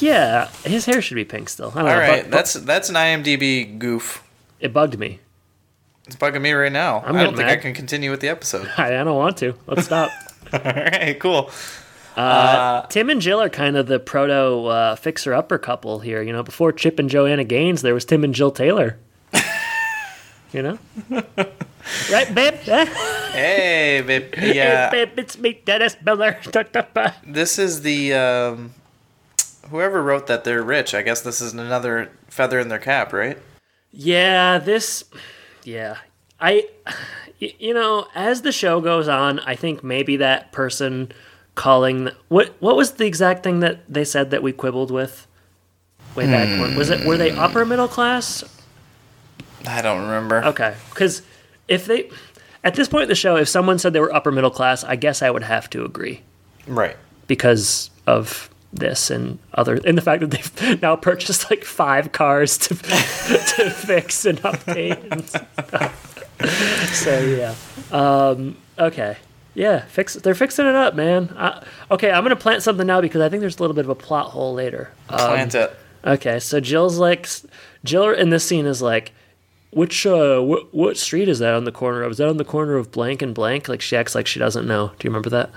yeah, 0.00 0.48
his 0.64 0.84
hair 0.86 1.00
should 1.00 1.14
be 1.14 1.24
pink 1.24 1.48
still. 1.48 1.72
I 1.74 1.80
All 1.80 1.86
know. 1.86 1.98
right, 1.98 2.22
but- 2.24 2.30
that's 2.30 2.54
that's 2.54 2.88
an 2.88 2.96
IMDb 2.96 3.78
goof. 3.78 4.22
it 4.60 4.72
bugged 4.72 4.98
me. 4.98 5.20
It's 6.06 6.16
bugging 6.16 6.40
me 6.42 6.52
right 6.52 6.72
now. 6.72 7.00
I'm 7.06 7.14
I 7.14 7.22
don't 7.22 7.34
getting 7.34 7.36
think 7.36 7.58
I 7.58 7.62
can 7.62 7.74
continue 7.74 8.10
with 8.10 8.20
the 8.20 8.28
episode. 8.28 8.68
I, 8.76 9.00
I 9.00 9.04
don't 9.04 9.16
want 9.16 9.36
to. 9.38 9.54
Let's 9.68 9.84
stop. 9.84 10.10
All 10.52 10.60
right, 10.64 11.16
cool. 11.20 11.50
Tim 12.90 13.08
and 13.10 13.20
Jill 13.20 13.40
are 13.40 13.48
kind 13.48 13.76
of 13.76 13.86
the 13.86 14.00
proto 14.00 14.66
uh, 14.66 14.96
fixer 14.96 15.32
upper 15.32 15.56
couple 15.58 16.00
here. 16.00 16.20
You 16.22 16.32
know, 16.32 16.42
before 16.42 16.72
Chip 16.72 16.98
and 16.98 17.08
Joanna 17.08 17.44
Gaines, 17.44 17.82
there 17.82 17.94
was 17.94 18.04
Tim 18.04 18.24
and 18.24 18.34
Jill 18.34 18.50
Taylor. 18.50 18.98
you 20.52 20.62
know, 20.62 20.78
right, 22.10 22.34
babe? 22.34 22.54
Hey, 22.54 24.02
babe. 24.06 24.34
Hey, 24.34 24.54
Yeah, 24.54 24.90
babe, 24.90 25.10
it's 25.16 25.38
me, 25.38 25.60
Dennis 25.64 25.96
Miller. 26.04 26.38
This 27.26 27.58
is 27.58 27.82
the 27.82 28.14
um, 28.14 28.74
whoever 29.70 30.02
wrote 30.02 30.26
that 30.26 30.44
they're 30.44 30.62
rich. 30.62 30.94
I 30.94 31.02
guess 31.02 31.20
this 31.20 31.40
is 31.40 31.52
another 31.52 32.10
feather 32.28 32.58
in 32.58 32.68
their 32.68 32.78
cap, 32.78 33.12
right? 33.12 33.38
Yeah, 33.90 34.58
this. 34.58 35.04
Yeah, 35.64 35.98
I. 36.40 36.68
You 37.38 37.72
know, 37.72 38.06
as 38.14 38.42
the 38.42 38.52
show 38.52 38.82
goes 38.82 39.08
on, 39.08 39.38
I 39.40 39.54
think 39.56 39.82
maybe 39.82 40.16
that 40.18 40.52
person 40.52 41.10
calling 41.54 42.10
what 42.28 42.54
what 42.60 42.76
was 42.76 42.92
the 42.92 43.06
exact 43.06 43.42
thing 43.42 43.60
that 43.60 43.80
they 43.88 44.04
said 44.04 44.30
that 44.30 44.42
we 44.42 44.52
quibbled 44.52 44.90
with 44.90 45.26
way 46.14 46.26
back 46.26 46.48
when 46.60 46.76
was 46.76 46.90
it 46.90 47.04
were 47.04 47.16
they 47.16 47.30
upper 47.32 47.66
middle 47.66 47.88
class 47.88 48.44
I 49.66 49.82
don't 49.82 50.02
remember. 50.02 50.44
Okay, 50.44 50.74
because 50.90 51.22
if 51.70 51.86
they, 51.86 52.10
at 52.64 52.74
this 52.74 52.88
point 52.88 53.04
in 53.04 53.08
the 53.08 53.14
show, 53.14 53.36
if 53.36 53.48
someone 53.48 53.78
said 53.78 53.94
they 53.94 54.00
were 54.00 54.12
upper 54.14 54.30
middle 54.30 54.50
class, 54.50 54.84
I 54.84 54.96
guess 54.96 55.22
I 55.22 55.30
would 55.30 55.42
have 55.44 55.70
to 55.70 55.84
agree 55.86 56.20
Right. 56.66 56.96
because 57.26 57.90
of 58.06 58.50
this 58.72 59.10
and 59.10 59.38
other, 59.54 59.80
and 59.86 59.96
the 59.96 60.02
fact 60.02 60.20
that 60.20 60.30
they've 60.30 60.82
now 60.82 60.94
purchased 60.96 61.50
like 61.50 61.64
five 61.64 62.12
cars 62.12 62.58
to 62.58 62.74
to 62.74 63.70
fix 63.70 64.24
and 64.26 64.38
update 64.42 65.10
and 65.10 65.24
stuff. 65.26 66.94
So 66.94 67.20
yeah, 67.20 67.54
um, 67.90 68.56
okay, 68.78 69.16
yeah, 69.54 69.84
fix. 69.86 70.14
They're 70.14 70.34
fixing 70.34 70.66
it 70.66 70.74
up, 70.74 70.94
man. 70.94 71.34
I, 71.36 71.64
okay, 71.90 72.10
I'm 72.10 72.22
gonna 72.22 72.36
plant 72.36 72.62
something 72.62 72.86
now 72.86 73.00
because 73.00 73.20
I 73.20 73.28
think 73.28 73.40
there's 73.40 73.58
a 73.58 73.62
little 73.62 73.74
bit 73.74 73.84
of 73.84 73.90
a 73.90 73.94
plot 73.94 74.26
hole 74.30 74.54
later. 74.54 74.90
Um, 75.08 75.18
Plant 75.18 75.54
it. 75.54 75.76
Okay, 76.04 76.38
so 76.40 76.60
Jill's 76.60 76.96
like, 76.98 77.28
Jill 77.84 78.10
in 78.10 78.30
this 78.30 78.44
scene 78.44 78.64
is 78.66 78.80
like, 78.80 79.12
which 79.70 80.06
uh, 80.06 80.40
what 80.40 80.72
what 80.74 80.96
street 80.96 81.28
is 81.28 81.38
that 81.40 81.54
on 81.54 81.64
the 81.64 81.72
corner 81.72 82.02
of? 82.02 82.12
Is 82.12 82.18
that 82.18 82.28
on 82.28 82.36
the 82.36 82.44
corner 82.44 82.76
of 82.76 82.90
blank 82.90 83.22
and 83.22 83.34
blank? 83.34 83.68
Like 83.68 83.80
she 83.80 83.96
acts 83.96 84.14
like 84.14 84.26
she 84.26 84.38
doesn't 84.38 84.66
know. 84.66 84.88
Do 84.98 85.06
you 85.06 85.10
remember 85.10 85.30
that? 85.30 85.50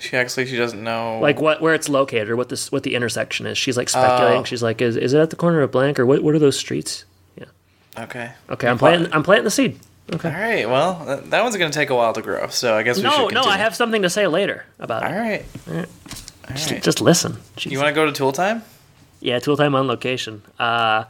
She 0.00 0.16
acts 0.16 0.36
like 0.36 0.48
she 0.48 0.56
doesn't 0.56 0.82
know. 0.82 1.20
Like 1.20 1.40
what 1.40 1.60
where 1.60 1.72
it's 1.74 1.88
located 1.88 2.28
or 2.28 2.36
what 2.36 2.48
this 2.48 2.72
what 2.72 2.82
the 2.82 2.94
intersection 2.96 3.46
is? 3.46 3.56
She's 3.56 3.76
like 3.76 3.88
speculating. 3.88 4.40
Oh. 4.40 4.44
She's 4.44 4.62
like, 4.62 4.82
is, 4.82 4.96
is 4.96 5.12
it 5.14 5.20
at 5.20 5.30
the 5.30 5.36
corner 5.36 5.60
of 5.60 5.70
blank 5.70 5.98
or 6.00 6.06
what? 6.06 6.22
What 6.22 6.34
are 6.34 6.38
those 6.40 6.58
streets? 6.58 7.04
Yeah. 7.38 7.44
okay. 7.98 8.32
Okay, 8.50 8.66
I'm 8.68 8.78
planting. 8.78 9.12
I'm 9.12 9.22
planting 9.22 9.44
the 9.44 9.50
seed. 9.52 9.78
Okay. 10.12 10.28
All 10.28 10.34
right. 10.40 10.68
Well, 10.68 11.04
that, 11.06 11.30
that 11.30 11.42
one's 11.44 11.56
gonna 11.56 11.70
take 11.72 11.90
a 11.90 11.94
while 11.94 12.12
to 12.12 12.22
grow. 12.22 12.48
So 12.48 12.76
I 12.76 12.82
guess 12.82 12.96
we 12.96 13.04
No, 13.04 13.10
should. 13.10 13.18
no, 13.18 13.26
Continue. 13.42 13.50
I 13.50 13.56
have 13.58 13.76
something 13.76 14.02
to 14.02 14.10
say 14.10 14.26
later 14.26 14.64
about 14.80 15.04
All 15.04 15.12
it. 15.12 15.16
right. 15.16 15.44
All 15.70 15.84
Just, 16.54 16.70
right. 16.72 16.82
just 16.82 17.00
listen. 17.00 17.38
You 17.60 17.78
want 17.78 17.88
to 17.88 17.94
go 17.94 18.04
to 18.04 18.12
Tool 18.12 18.32
Time? 18.32 18.62
Yeah, 19.20 19.38
tool 19.38 19.56
time 19.56 19.74
on 19.74 19.86
location. 19.86 20.42
Uh, 20.58 21.04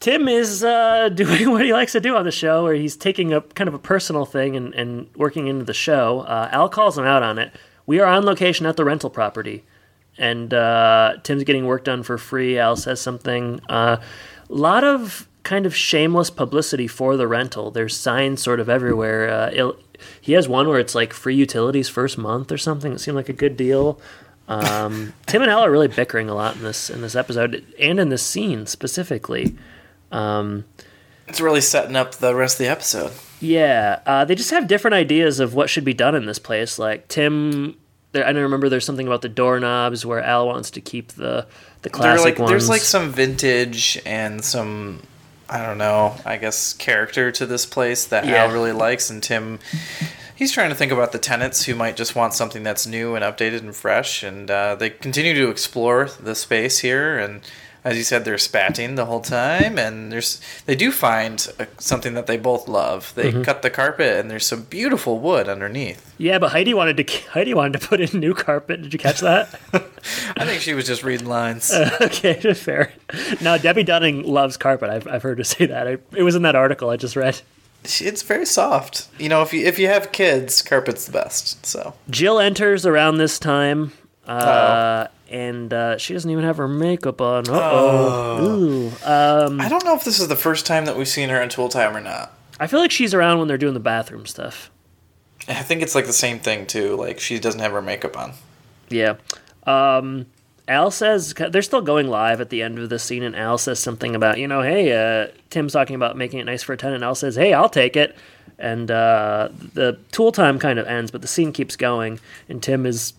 Tim 0.00 0.28
is 0.28 0.64
uh, 0.64 1.08
doing 1.14 1.50
what 1.50 1.64
he 1.64 1.72
likes 1.72 1.92
to 1.92 2.00
do 2.00 2.16
on 2.16 2.24
the 2.24 2.32
show, 2.32 2.64
where 2.64 2.74
he's 2.74 2.96
taking 2.96 3.32
a 3.32 3.40
kind 3.40 3.68
of 3.68 3.74
a 3.74 3.78
personal 3.78 4.26
thing 4.26 4.56
and, 4.56 4.74
and 4.74 5.08
working 5.16 5.46
into 5.48 5.64
the 5.64 5.74
show. 5.74 6.20
Uh, 6.20 6.48
Al 6.52 6.68
calls 6.68 6.98
him 6.98 7.04
out 7.04 7.22
on 7.22 7.38
it. 7.38 7.52
We 7.86 8.00
are 8.00 8.06
on 8.06 8.24
location 8.24 8.66
at 8.66 8.76
the 8.76 8.84
rental 8.84 9.10
property, 9.10 9.64
and 10.18 10.52
uh, 10.54 11.16
Tim's 11.22 11.44
getting 11.44 11.66
work 11.66 11.84
done 11.84 12.02
for 12.02 12.18
free. 12.18 12.58
Al 12.58 12.76
says 12.76 13.00
something. 13.00 13.60
A 13.68 13.72
uh, 13.72 14.02
lot 14.48 14.84
of 14.84 15.28
kind 15.42 15.66
of 15.66 15.76
shameless 15.76 16.30
publicity 16.30 16.88
for 16.88 17.16
the 17.16 17.28
rental. 17.28 17.70
There's 17.70 17.96
signs 17.96 18.42
sort 18.42 18.60
of 18.60 18.68
everywhere. 18.68 19.28
Uh, 19.28 19.72
he 20.20 20.32
has 20.32 20.48
one 20.48 20.68
where 20.68 20.80
it's 20.80 20.94
like 20.94 21.12
free 21.12 21.36
utilities 21.36 21.88
first 21.88 22.18
month 22.18 22.50
or 22.50 22.58
something. 22.58 22.92
It 22.92 22.98
seemed 22.98 23.16
like 23.16 23.28
a 23.28 23.34
good 23.34 23.56
deal. 23.56 24.00
Um, 24.48 25.12
Tim 25.26 25.42
and 25.42 25.50
Al 25.50 25.64
are 25.64 25.70
really 25.70 25.88
bickering 25.88 26.28
a 26.28 26.34
lot 26.34 26.56
in 26.56 26.62
this 26.62 26.90
in 26.90 27.02
this 27.02 27.14
episode 27.14 27.64
and 27.78 28.00
in 28.00 28.08
this 28.08 28.22
scene 28.22 28.66
specifically. 28.66 29.54
Um, 30.14 30.64
it's 31.26 31.40
really 31.40 31.60
setting 31.60 31.96
up 31.96 32.14
the 32.14 32.34
rest 32.34 32.54
of 32.54 32.64
the 32.64 32.70
episode. 32.70 33.12
Yeah, 33.40 34.00
uh, 34.06 34.24
they 34.24 34.34
just 34.34 34.50
have 34.50 34.68
different 34.68 34.94
ideas 34.94 35.40
of 35.40 35.54
what 35.54 35.68
should 35.68 35.84
be 35.84 35.94
done 35.94 36.14
in 36.14 36.26
this 36.26 36.38
place. 36.38 36.78
Like 36.78 37.08
Tim, 37.08 37.76
there, 38.12 38.26
I 38.26 38.32
don't 38.32 38.42
remember. 38.42 38.68
There's 38.68 38.84
something 38.84 39.06
about 39.06 39.22
the 39.22 39.28
doorknobs 39.28 40.06
where 40.06 40.22
Al 40.22 40.46
wants 40.46 40.70
to 40.72 40.80
keep 40.80 41.12
the 41.12 41.46
the 41.82 41.90
classic 41.90 42.24
like, 42.24 42.38
ones. 42.38 42.50
There's 42.50 42.68
like 42.68 42.80
some 42.80 43.10
vintage 43.10 44.00
and 44.06 44.44
some 44.44 45.02
I 45.48 45.64
don't 45.64 45.78
know. 45.78 46.16
I 46.24 46.36
guess 46.36 46.72
character 46.72 47.32
to 47.32 47.46
this 47.46 47.66
place 47.66 48.06
that 48.06 48.24
yeah. 48.24 48.44
Al 48.44 48.52
really 48.52 48.72
likes, 48.72 49.10
and 49.10 49.22
Tim. 49.22 49.58
He's 50.36 50.50
trying 50.50 50.70
to 50.70 50.74
think 50.74 50.90
about 50.90 51.12
the 51.12 51.20
tenants 51.20 51.64
who 51.64 51.76
might 51.76 51.96
just 51.96 52.16
want 52.16 52.34
something 52.34 52.64
that's 52.64 52.88
new 52.88 53.14
and 53.14 53.24
updated 53.24 53.60
and 53.60 53.74
fresh, 53.74 54.24
and 54.24 54.50
uh, 54.50 54.74
they 54.74 54.90
continue 54.90 55.32
to 55.34 55.48
explore 55.48 56.08
the 56.20 56.34
space 56.34 56.80
here 56.80 57.16
and 57.18 57.40
as 57.84 57.98
you 57.98 58.02
said, 58.02 58.24
they're 58.24 58.38
spatting 58.38 58.94
the 58.94 59.04
whole 59.04 59.20
time, 59.20 59.78
and 59.78 60.10
there's 60.10 60.40
they 60.64 60.74
do 60.74 60.90
find 60.90 61.46
a, 61.58 61.68
something 61.78 62.14
that 62.14 62.26
they 62.26 62.38
both 62.38 62.66
love. 62.66 63.12
They 63.14 63.30
mm-hmm. 63.30 63.42
cut 63.42 63.60
the 63.60 63.68
carpet, 63.68 64.18
and 64.18 64.30
there's 64.30 64.46
some 64.46 64.62
beautiful 64.62 65.18
wood 65.18 65.48
underneath. 65.50 66.14
Yeah, 66.16 66.38
but 66.38 66.52
Heidi 66.52 66.72
wanted 66.72 66.96
to 66.96 67.04
Heidi 67.30 67.52
wanted 67.52 67.78
to 67.78 67.86
put 67.86 68.00
in 68.00 68.18
new 68.18 68.32
carpet. 68.32 68.80
Did 68.80 68.92
you 68.94 68.98
catch 68.98 69.20
that? 69.20 69.60
I 70.36 70.46
think 70.46 70.62
she 70.62 70.72
was 70.72 70.86
just 70.86 71.04
reading 71.04 71.26
lines. 71.26 71.70
Uh, 71.70 71.90
okay, 72.00 72.54
fair. 72.54 72.92
Now 73.42 73.58
Debbe 73.58 73.84
Dunning 73.84 74.22
loves 74.22 74.56
carpet. 74.56 74.88
I've 74.88 75.06
I've 75.06 75.22
heard 75.22 75.36
her 75.36 75.44
say 75.44 75.66
that. 75.66 75.86
I, 75.86 75.98
it 76.16 76.22
was 76.22 76.34
in 76.34 76.42
that 76.42 76.56
article 76.56 76.88
I 76.88 76.96
just 76.96 77.16
read. 77.16 77.42
It's 77.84 78.22
very 78.22 78.46
soft. 78.46 79.08
You 79.18 79.28
know, 79.28 79.42
if 79.42 79.52
you 79.52 79.66
if 79.66 79.78
you 79.78 79.88
have 79.88 80.10
kids, 80.10 80.62
carpet's 80.62 81.04
the 81.04 81.12
best. 81.12 81.66
So 81.66 81.92
Jill 82.08 82.40
enters 82.40 82.86
around 82.86 83.18
this 83.18 83.38
time. 83.38 83.92
Uh, 84.26 85.08
and 85.34 85.74
uh, 85.74 85.98
she 85.98 86.14
doesn't 86.14 86.30
even 86.30 86.44
have 86.44 86.58
her 86.58 86.68
makeup 86.68 87.20
on. 87.20 87.48
Uh-oh. 87.48 88.92
Oh. 89.04 89.46
Um, 89.46 89.60
I 89.60 89.68
don't 89.68 89.84
know 89.84 89.96
if 89.96 90.04
this 90.04 90.20
is 90.20 90.28
the 90.28 90.36
first 90.36 90.64
time 90.64 90.84
that 90.84 90.96
we've 90.96 91.08
seen 91.08 91.28
her 91.28 91.42
in 91.42 91.48
Tool 91.48 91.68
Time 91.68 91.96
or 91.96 92.00
not. 92.00 92.32
I 92.60 92.68
feel 92.68 92.78
like 92.78 92.92
she's 92.92 93.12
around 93.12 93.40
when 93.40 93.48
they're 93.48 93.58
doing 93.58 93.74
the 93.74 93.80
bathroom 93.80 94.26
stuff. 94.26 94.70
I 95.48 95.62
think 95.62 95.82
it's 95.82 95.96
like 95.96 96.06
the 96.06 96.12
same 96.12 96.38
thing 96.38 96.66
too. 96.66 96.94
Like 96.94 97.18
she 97.18 97.40
doesn't 97.40 97.60
have 97.60 97.72
her 97.72 97.82
makeup 97.82 98.16
on. 98.16 98.34
Yeah. 98.88 99.16
Um, 99.66 100.26
Al 100.68 100.92
says 100.92 101.34
they're 101.34 101.62
still 101.62 101.82
going 101.82 102.06
live 102.06 102.40
at 102.40 102.50
the 102.50 102.62
end 102.62 102.78
of 102.78 102.88
the 102.88 103.00
scene, 103.00 103.24
and 103.24 103.34
Al 103.34 103.58
says 103.58 103.80
something 103.80 104.14
about 104.14 104.38
you 104.38 104.46
know, 104.46 104.62
hey, 104.62 104.92
uh, 104.92 105.32
Tim's 105.50 105.72
talking 105.72 105.96
about 105.96 106.16
making 106.16 106.38
it 106.38 106.44
nice 106.44 106.62
for 106.62 106.74
a 106.74 106.86
and 106.86 107.02
Al 107.02 107.16
says, 107.16 107.34
hey, 107.34 107.52
I'll 107.52 107.68
take 107.68 107.96
it. 107.96 108.16
And 108.56 108.88
uh, 108.88 109.48
the 109.74 109.98
tool 110.12 110.30
time 110.30 110.60
kind 110.60 110.78
of 110.78 110.86
ends, 110.86 111.10
but 111.10 111.22
the 111.22 111.28
scene 111.28 111.52
keeps 111.52 111.74
going, 111.74 112.20
and 112.48 112.62
Tim 112.62 112.86
is 112.86 113.14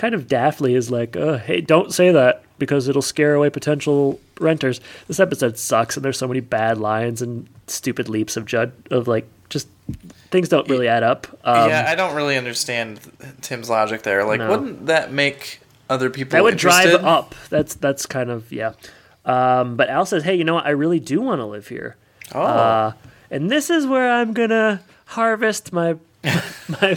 kind 0.00 0.14
of 0.14 0.26
daftly 0.26 0.74
is 0.74 0.90
like, 0.90 1.14
uh, 1.14 1.36
"Hey, 1.36 1.60
don't 1.60 1.92
say 1.92 2.10
that 2.10 2.42
because 2.58 2.88
it'll 2.88 3.02
scare 3.02 3.34
away 3.34 3.50
potential 3.50 4.18
renters." 4.40 4.80
This 5.08 5.20
episode 5.20 5.58
sucks, 5.58 5.94
and 5.96 6.04
there's 6.04 6.16
so 6.16 6.26
many 6.26 6.40
bad 6.40 6.78
lines 6.78 7.20
and 7.20 7.46
stupid 7.66 8.08
leaps 8.08 8.34
of 8.38 8.46
judge 8.46 8.72
of 8.90 9.06
like 9.06 9.28
just 9.50 9.68
things 10.30 10.48
don't 10.48 10.66
really 10.70 10.88
add 10.88 11.02
up. 11.02 11.26
Um, 11.44 11.68
yeah, 11.68 11.84
I 11.86 11.94
don't 11.94 12.14
really 12.14 12.38
understand 12.38 13.00
Tim's 13.42 13.68
logic 13.68 14.02
there. 14.02 14.24
Like, 14.24 14.38
no. 14.38 14.48
wouldn't 14.48 14.86
that 14.86 15.12
make 15.12 15.60
other 15.90 16.08
people 16.08 16.30
that 16.30 16.42
would 16.42 16.54
interested? 16.54 16.92
drive 16.92 17.04
up? 17.04 17.34
That's 17.50 17.74
that's 17.74 18.06
kind 18.06 18.30
of 18.30 18.50
yeah. 18.50 18.72
Um, 19.26 19.76
but 19.76 19.90
Al 19.90 20.06
says, 20.06 20.24
"Hey, 20.24 20.34
you 20.34 20.44
know 20.44 20.54
what? 20.54 20.64
I 20.64 20.70
really 20.70 21.00
do 21.00 21.20
want 21.20 21.40
to 21.40 21.44
live 21.44 21.68
here." 21.68 21.96
Oh. 22.34 22.40
Uh, 22.40 22.92
and 23.30 23.50
this 23.50 23.68
is 23.68 23.86
where 23.86 24.10
I'm 24.10 24.32
gonna 24.32 24.80
harvest 25.04 25.74
my 25.74 25.96
my 26.80 26.96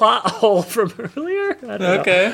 plot 0.00 0.26
hole 0.30 0.62
from 0.62 0.90
earlier. 1.14 1.58
okay. 1.62 2.32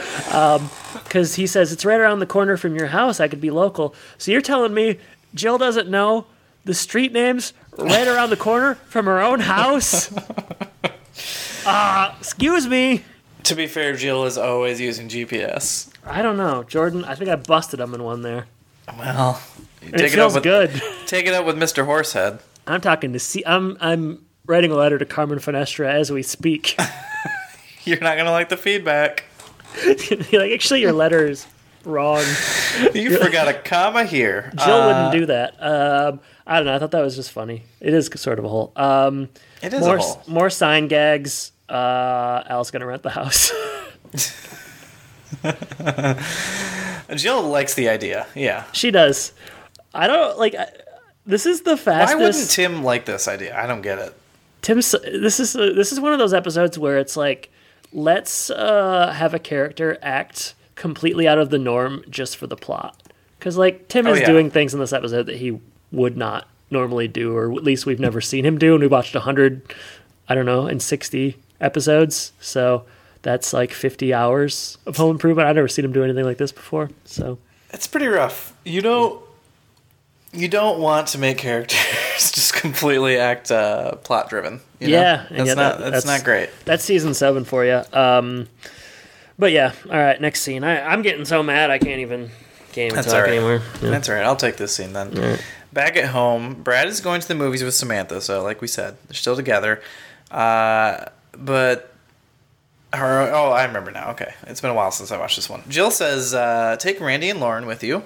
Because 1.02 1.32
um, 1.32 1.36
he 1.36 1.48
says 1.48 1.72
it's 1.72 1.84
right 1.84 1.98
around 1.98 2.20
the 2.20 2.26
corner 2.26 2.56
from 2.56 2.76
your 2.76 2.86
house. 2.86 3.18
I 3.18 3.26
could 3.26 3.40
be 3.40 3.50
local. 3.50 3.92
So 4.18 4.30
you're 4.30 4.40
telling 4.40 4.72
me 4.72 5.00
Jill 5.34 5.58
doesn't 5.58 5.88
know 5.88 6.26
the 6.64 6.74
street 6.74 7.12
names 7.12 7.52
right 7.76 8.06
around 8.06 8.30
the 8.30 8.36
corner 8.36 8.76
from 8.86 9.06
her 9.06 9.20
own 9.20 9.40
house? 9.40 10.12
Uh, 11.68 12.14
excuse 12.20 12.68
me. 12.68 13.02
To 13.42 13.56
be 13.56 13.66
fair, 13.66 13.96
Jill 13.96 14.24
is 14.24 14.38
always 14.38 14.80
using 14.80 15.08
GPS. 15.08 15.90
I 16.04 16.22
don't 16.22 16.36
know, 16.36 16.62
Jordan. 16.62 17.04
I 17.04 17.16
think 17.16 17.28
I 17.28 17.34
busted 17.34 17.80
him 17.80 17.92
in 17.92 18.04
one 18.04 18.22
there. 18.22 18.46
Well, 18.96 19.42
take 19.80 19.94
it, 19.94 20.00
it 20.00 20.10
feels 20.10 20.34
with, 20.34 20.44
good. 20.44 20.70
Take 21.06 21.26
it 21.26 21.34
up 21.34 21.44
with 21.44 21.56
Mr. 21.56 21.84
Horsehead. 21.84 22.38
I'm 22.68 22.80
talking 22.80 23.12
to 23.14 23.18
see. 23.18 23.42
I'm 23.44 23.76
I'm 23.80 24.24
writing 24.46 24.70
a 24.70 24.76
letter 24.76 24.96
to 24.96 25.04
Carmen 25.04 25.40
Finestra 25.40 25.92
as 25.92 26.12
we 26.12 26.22
speak. 26.22 26.78
You're 27.86 28.00
not 28.00 28.16
gonna 28.16 28.32
like 28.32 28.48
the 28.48 28.56
feedback. 28.56 29.24
You're 30.30 30.42
like, 30.42 30.52
actually, 30.52 30.80
your 30.80 30.92
letter 30.92 31.28
is 31.28 31.46
wrong. 31.84 32.24
You 32.92 33.10
You're 33.10 33.24
forgot 33.24 33.46
like, 33.46 33.58
a 33.58 33.62
comma 33.62 34.04
here. 34.04 34.52
Jill 34.56 34.74
uh, 34.74 34.86
wouldn't 34.86 35.12
do 35.12 35.26
that. 35.26 35.62
Um, 35.62 36.20
I 36.46 36.56
don't 36.56 36.66
know. 36.66 36.74
I 36.74 36.78
thought 36.78 36.90
that 36.90 37.02
was 37.02 37.14
just 37.14 37.30
funny. 37.30 37.62
It 37.80 37.94
is 37.94 38.10
sort 38.16 38.38
of 38.38 38.44
a 38.44 38.48
hole. 38.48 38.72
Um, 38.74 39.28
it 39.62 39.72
is 39.72 39.80
more, 39.80 39.96
a 39.96 40.02
hole. 40.02 40.22
More 40.26 40.50
sign 40.50 40.88
gags. 40.88 41.52
Uh, 41.68 42.42
Al's 42.48 42.70
gonna 42.70 42.86
rent 42.86 43.02
the 43.02 43.10
house. 43.10 43.52
Jill 47.14 47.42
likes 47.44 47.74
the 47.74 47.88
idea. 47.88 48.26
Yeah, 48.34 48.64
she 48.72 48.90
does. 48.90 49.32
I 49.94 50.06
don't 50.06 50.38
like. 50.38 50.54
I, 50.54 50.68
this 51.24 51.46
is 51.46 51.62
the 51.62 51.76
fastest. 51.76 52.18
Why 52.18 52.24
wouldn't 52.24 52.50
Tim 52.50 52.82
like 52.82 53.04
this 53.04 53.28
idea? 53.28 53.56
I 53.56 53.66
don't 53.66 53.82
get 53.82 53.98
it. 53.98 54.14
Tim, 54.62 54.78
This 54.78 55.38
is 55.38 55.52
this 55.52 55.92
is 55.92 56.00
one 56.00 56.12
of 56.12 56.18
those 56.18 56.34
episodes 56.34 56.78
where 56.78 56.98
it's 56.98 57.16
like 57.16 57.50
let's 57.92 58.50
uh, 58.50 59.12
have 59.12 59.34
a 59.34 59.38
character 59.38 59.98
act 60.02 60.54
completely 60.74 61.26
out 61.26 61.38
of 61.38 61.50
the 61.50 61.58
norm 61.58 62.04
just 62.08 62.36
for 62.36 62.46
the 62.46 62.56
plot. 62.56 63.02
Because 63.38 63.56
like 63.56 63.88
Tim 63.88 64.06
oh, 64.06 64.12
is 64.12 64.20
yeah. 64.20 64.26
doing 64.26 64.50
things 64.50 64.74
in 64.74 64.80
this 64.80 64.92
episode 64.92 65.24
that 65.24 65.36
he 65.36 65.60
would 65.92 66.16
not 66.16 66.48
normally 66.70 67.08
do, 67.08 67.36
or 67.36 67.52
at 67.52 67.62
least 67.62 67.86
we've 67.86 68.00
never 68.00 68.20
seen 68.20 68.44
him 68.44 68.58
do. 68.58 68.74
And 68.74 68.82
we 68.82 68.88
watched 68.88 69.14
hundred, 69.14 69.62
I 70.28 70.34
don't 70.34 70.46
know, 70.46 70.66
in 70.66 70.80
sixty 70.80 71.36
episodes. 71.60 72.32
So 72.40 72.84
that's 73.22 73.52
like 73.52 73.72
fifty 73.72 74.12
hours 74.12 74.78
of 74.86 74.96
home 74.96 75.12
improvement. 75.12 75.48
I've 75.48 75.56
never 75.56 75.68
seen 75.68 75.84
him 75.84 75.92
do 75.92 76.04
anything 76.04 76.24
like 76.24 76.38
this 76.38 76.52
before. 76.52 76.90
So 77.04 77.38
it's 77.70 77.86
pretty 77.86 78.06
rough. 78.06 78.54
You 78.64 78.82
know, 78.82 79.22
you 80.36 80.48
don't 80.48 80.78
want 80.78 81.08
to 81.08 81.18
make 81.18 81.38
characters 81.38 81.78
just 82.32 82.54
completely 82.54 83.18
act 83.18 83.50
uh, 83.50 83.96
plot 83.96 84.28
driven. 84.28 84.60
yeah, 84.80 85.26
that's 85.30 85.48
yeah, 85.48 85.54
not 85.54 85.78
that, 85.78 85.78
that's, 85.78 85.90
that's, 85.90 86.06
not 86.06 86.24
great. 86.24 86.50
That's 86.64 86.84
season 86.84 87.14
seven 87.14 87.44
for 87.44 87.64
you. 87.64 87.82
Um, 87.92 88.48
but 89.38 89.52
yeah, 89.52 89.72
all 89.90 89.98
right. 89.98 90.20
Next 90.20 90.42
scene. 90.42 90.64
I, 90.64 90.92
am 90.92 91.02
getting 91.02 91.24
so 91.24 91.42
mad 91.42 91.70
I 91.70 91.78
can't 91.78 92.00
even 92.00 92.30
can't 92.72 92.86
even 92.86 92.96
that's 92.96 93.08
talk 93.08 93.22
right. 93.22 93.32
anymore. 93.32 93.62
Yeah. 93.80 93.90
That's 93.90 94.08
all 94.08 94.14
right. 94.14 94.24
I'll 94.24 94.36
take 94.36 94.56
this 94.56 94.74
scene 94.74 94.92
then. 94.92 95.12
Right. 95.12 95.44
Back 95.72 95.96
at 95.96 96.06
home, 96.06 96.62
Brad 96.62 96.88
is 96.88 97.00
going 97.00 97.20
to 97.20 97.28
the 97.28 97.34
movies 97.34 97.62
with 97.62 97.74
Samantha. 97.74 98.20
So, 98.20 98.42
like 98.42 98.62
we 98.62 98.68
said, 98.68 98.96
they're 99.08 99.14
still 99.14 99.36
together. 99.36 99.82
Uh, 100.30 101.06
but 101.36 101.92
her. 102.92 103.30
Oh, 103.32 103.50
I 103.50 103.64
remember 103.64 103.90
now. 103.90 104.10
Okay, 104.10 104.32
it's 104.44 104.60
been 104.60 104.70
a 104.70 104.74
while 104.74 104.90
since 104.90 105.12
I 105.12 105.18
watched 105.18 105.36
this 105.36 105.50
one. 105.50 105.62
Jill 105.68 105.90
says, 105.90 106.34
uh, 106.34 106.76
"Take 106.78 107.00
Randy 107.00 107.30
and 107.30 107.40
Lauren 107.40 107.66
with 107.66 107.82
you." 107.82 108.04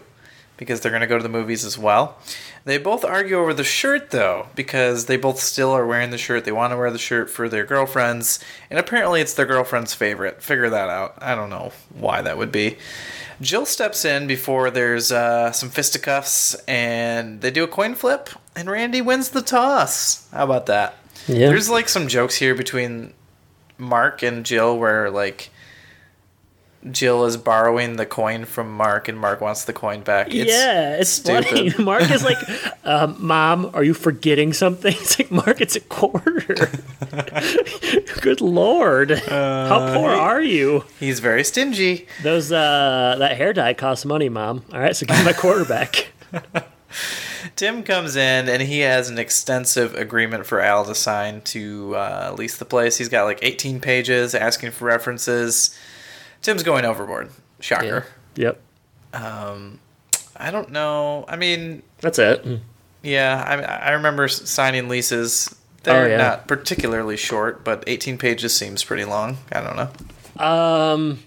Because 0.60 0.80
they're 0.80 0.92
going 0.92 1.00
to 1.00 1.08
go 1.08 1.16
to 1.16 1.22
the 1.22 1.28
movies 1.28 1.64
as 1.64 1.76
well. 1.76 2.18
They 2.66 2.76
both 2.76 3.04
argue 3.04 3.38
over 3.38 3.54
the 3.54 3.64
shirt 3.64 4.10
though, 4.10 4.46
because 4.54 5.06
they 5.06 5.16
both 5.16 5.40
still 5.40 5.70
are 5.70 5.86
wearing 5.86 6.10
the 6.10 6.18
shirt. 6.18 6.44
They 6.44 6.52
want 6.52 6.72
to 6.72 6.76
wear 6.76 6.90
the 6.90 6.98
shirt 6.98 7.30
for 7.30 7.48
their 7.48 7.64
girlfriends, 7.64 8.38
and 8.68 8.78
apparently 8.78 9.22
it's 9.22 9.34
their 9.34 9.46
girlfriend's 9.46 9.94
favorite. 9.94 10.42
Figure 10.42 10.70
that 10.70 10.90
out. 10.90 11.14
I 11.18 11.34
don't 11.34 11.50
know 11.50 11.72
why 11.98 12.20
that 12.22 12.38
would 12.38 12.52
be. 12.52 12.76
Jill 13.40 13.64
steps 13.64 14.04
in 14.04 14.26
before 14.26 14.70
there's 14.70 15.10
uh, 15.10 15.50
some 15.50 15.70
fisticuffs, 15.70 16.54
and 16.68 17.40
they 17.40 17.50
do 17.50 17.64
a 17.64 17.68
coin 17.68 17.94
flip, 17.94 18.28
and 18.54 18.70
Randy 18.70 19.00
wins 19.00 19.30
the 19.30 19.40
toss. 19.40 20.28
How 20.30 20.44
about 20.44 20.66
that? 20.66 20.94
Yeah. 21.26 21.48
There's 21.48 21.70
like 21.70 21.88
some 21.88 22.06
jokes 22.06 22.36
here 22.36 22.54
between 22.54 23.14
Mark 23.78 24.22
and 24.22 24.44
Jill 24.44 24.78
where 24.78 25.10
like 25.10 25.50
Jill 26.90 27.26
is 27.26 27.36
borrowing 27.36 27.96
the 27.96 28.06
coin 28.06 28.46
from 28.46 28.74
Mark, 28.74 29.08
and 29.08 29.18
Mark 29.18 29.42
wants 29.42 29.64
the 29.64 29.72
coin 29.74 30.00
back. 30.00 30.28
It's 30.34 30.50
yeah, 30.50 30.96
it's 30.96 31.10
stupid. 31.10 31.44
funny. 31.46 31.74
Mark 31.84 32.10
is 32.10 32.24
like, 32.24 32.38
um, 32.84 33.16
"Mom, 33.26 33.70
are 33.74 33.84
you 33.84 33.92
forgetting 33.92 34.54
something?" 34.54 34.94
It's 35.00 35.18
like, 35.18 35.30
"Mark, 35.30 35.60
it's 35.60 35.76
a 35.76 35.80
quarter." 35.80 36.70
Good 38.22 38.40
lord, 38.40 39.12
uh, 39.12 39.68
how 39.68 39.94
poor 39.94 40.10
are 40.10 40.40
you? 40.40 40.84
He's 40.98 41.20
very 41.20 41.44
stingy. 41.44 42.06
Those 42.22 42.50
uh, 42.50 43.16
that 43.18 43.36
hair 43.36 43.52
dye 43.52 43.74
costs 43.74 44.06
money, 44.06 44.30
Mom. 44.30 44.64
All 44.72 44.80
right, 44.80 44.96
so 44.96 45.04
give 45.04 45.18
me 45.18 45.24
my 45.24 45.32
quarter 45.34 45.66
back. 45.66 46.08
Tim 47.56 47.82
comes 47.82 48.16
in 48.16 48.48
and 48.48 48.62
he 48.62 48.80
has 48.80 49.10
an 49.10 49.18
extensive 49.18 49.94
agreement 49.94 50.46
for 50.46 50.60
Al 50.60 50.84
to 50.86 50.94
sign 50.94 51.40
to 51.42 51.94
uh, 51.94 52.34
lease 52.36 52.56
the 52.56 52.64
place. 52.64 52.96
He's 52.96 53.08
got 53.08 53.24
like 53.24 53.38
18 53.42 53.80
pages 53.80 54.34
asking 54.34 54.70
for 54.70 54.86
references. 54.86 55.76
Tim's 56.42 56.62
going 56.62 56.84
overboard. 56.84 57.30
Shocker. 57.60 58.06
Yep. 58.36 58.60
Um, 59.12 59.78
I 60.36 60.50
don't 60.50 60.70
know. 60.70 61.24
I 61.28 61.36
mean, 61.36 61.82
That's 62.00 62.18
it. 62.18 62.44
yeah, 63.02 63.42
I, 63.46 63.88
I 63.88 63.90
remember 63.92 64.28
signing 64.28 64.88
leases. 64.88 65.54
They're 65.82 66.04
Oh, 66.04 66.08
yeah. 66.08 66.16
not 66.16 66.46
particularly 66.48 67.16
short, 67.16 67.64
but 67.64 67.84
18 67.86 68.18
pages 68.18 68.54
seems 68.54 68.84
pretty 68.84 69.04
long. 69.04 69.38
I 69.52 69.60
don't 69.60 69.76
know. 69.76 70.42
Um, 70.44 71.18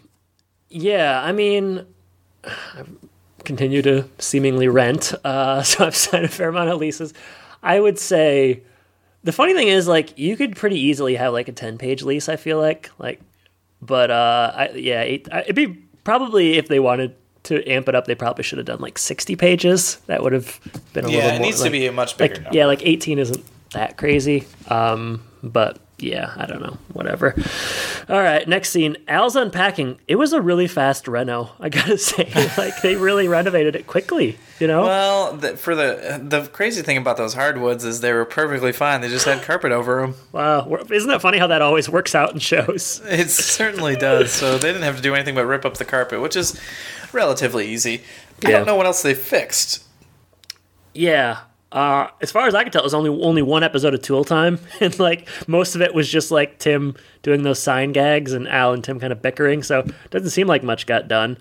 yeah, 0.70 1.22
I 1.22 1.32
mean, 1.32 1.86
I 2.44 2.84
continue 3.44 3.82
to 3.84 4.08
seemingly 4.20 4.68
rent, 4.68 5.14
uh, 5.24 5.62
so 5.64 5.86
I've 5.86 5.96
signed 5.96 6.26
a 6.26 6.30
fair 6.30 6.50
amount 6.50 6.70
of 6.70 6.80
leases. 6.80 7.14
I 7.62 7.80
would 7.80 7.98
say 8.00 8.62
the 9.24 9.32
funny 9.32 9.54
thing 9.54 9.68
is, 9.68 9.88
like, 9.88 10.18
you 10.18 10.36
could 10.38 10.56
pretty 10.56 10.80
easily 10.80 11.16
have 11.16 11.34
like 11.34 11.48
a 11.48 11.52
ten 11.54 11.78
page 11.78 12.04
lease. 12.04 12.28
I 12.30 12.36
feel 12.36 12.60
like, 12.60 12.90
like, 12.98 13.22
but 13.86 14.12
uh, 14.12 14.52
I, 14.56 14.70
yeah, 14.76 15.02
eight, 15.02 15.28
it'd 15.32 15.56
be 15.56 15.68
probably 16.04 16.58
if 16.58 16.68
they 16.68 16.80
wanted 16.80 17.16
to 17.44 17.64
amp 17.70 17.90
it 17.90 17.96
up, 17.96 18.06
they 18.06 18.16
probably 18.16 18.44
should 18.44 18.58
have 18.58 18.68
done 18.68 18.80
like 18.80 18.98
sixty 18.98 19.36
pages. 19.36 19.98
That 20.08 20.24
would 20.24 20.34
have 20.34 20.60
been 20.94 21.06
a 21.06 21.10
Yeah, 21.10 21.16
little 21.18 21.22
more. 21.22 21.30
Yeah, 21.32 21.36
it 21.36 21.42
needs 21.42 21.64
to 21.64 21.70
be 21.70 21.86
a 21.88 21.92
much 21.92 22.20
like 22.20 22.32
bigger 22.32 22.42
number. 22.44 22.58
yeah, 22.58 22.66
like 22.68 22.86
eighteen 22.86 23.20
isn't 23.20 23.44
that 23.72 23.98
crazy. 23.98 24.46
Um, 24.70 25.24
but 25.44 25.80
yeah, 26.04 26.34
I 26.36 26.46
don't 26.46 26.62
know, 26.62 26.78
whatever. 26.92 27.34
All 28.10 28.20
right, 28.22 28.48
next 28.48 28.70
scene. 28.72 28.98
Al's 29.08 29.36
unpacking. 29.36 29.98
It 30.08 30.18
was 30.18 30.34
a 30.34 30.42
really 30.42 30.68
fast 30.68 31.08
reno. 31.08 31.52
I 31.60 31.70
gotta 31.70 31.98
say, 32.10 32.30
like 32.58 32.82
they 32.82 32.96
really 32.96 33.28
renovated 33.28 33.76
it 33.76 33.88
quickly. 33.88 34.38
You 34.60 34.68
know? 34.68 34.84
Well, 34.84 35.36
the, 35.38 35.58
for 35.58 35.74
the 35.76 36.22
the 36.24 36.48
crazy 36.48 36.82
thing 36.84 36.98
about 36.98 37.18
those 37.18 37.34
hardwoods 37.34 37.84
is 37.84 38.02
they 38.02 38.14
were 38.14 38.26
perfectly 38.26 38.72
fine. 38.72 39.02
They 39.02 39.10
just 39.10 39.26
had 39.26 39.42
carpet 39.44 39.72
over 39.72 40.02
them. 40.02 40.16
wow, 40.32 40.68
isn't 40.92 41.10
that 41.10 41.22
funny 41.22 41.38
how 41.38 41.48
that 41.48 41.62
always 41.62 41.90
works 41.90 42.14
out 42.16 42.34
in 42.34 42.40
shows? 42.40 43.02
It 43.08 43.30
certainly 43.30 43.96
does. 43.96 44.32
So 44.32 44.58
they 44.58 44.68
didn't 44.70 44.84
have 44.84 44.98
to 44.98 45.02
do 45.02 45.16
anything 45.16 45.36
but 45.36 45.46
rip 45.46 45.66
up 45.66 45.78
the 45.78 45.86
carpet, 45.86 46.22
which 46.22 46.36
is 46.36 46.60
relatively 47.14 47.68
easy. 47.68 48.02
I 48.46 48.50
Yeah. 48.50 48.58
don't 48.58 48.68
know 48.68 48.76
what 48.76 48.86
else 48.86 49.02
they 49.02 49.14
fixed. 49.14 49.84
Yeah. 50.94 51.40
Uh, 51.74 52.08
as 52.22 52.32
far 52.32 52.46
as 52.48 52.54
I 52.54 52.62
can 52.64 52.72
tell, 52.72 52.82
it 52.82 52.86
was 52.86 52.94
only 52.94 53.10
only 53.10 53.42
one 53.42 53.64
episode 53.64 53.94
of 53.96 54.02
Tool 54.02 54.24
Time, 54.24 54.60
and 54.80 54.98
like 55.00 55.28
most 55.48 55.74
of 55.76 55.82
it 55.82 55.94
was 55.94 56.08
just 56.08 56.30
like 56.32 56.60
Tim 56.60 56.96
doing 57.24 57.42
those 57.44 57.60
sign 57.60 57.92
gags 57.92 58.32
and 58.32 58.48
Al 58.48 58.74
and 58.74 58.84
Tim 58.84 59.00
kind 59.00 59.12
of 59.12 59.22
bickering. 59.22 59.64
So 59.64 59.80
it 59.80 60.12
doesn't 60.12 60.30
seem 60.30 60.48
like 60.48 60.64
much 60.64 60.86
got 60.86 61.08
done. 61.08 61.38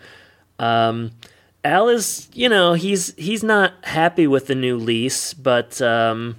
Um, 0.58 1.10
Al 1.64 1.88
is, 1.88 2.28
you 2.32 2.48
know, 2.48 2.72
he's 2.72 3.14
he's 3.16 3.42
not 3.44 3.74
happy 3.84 4.26
with 4.26 4.46
the 4.46 4.54
new 4.54 4.76
lease, 4.78 5.34
but 5.34 5.80
um, 5.82 6.36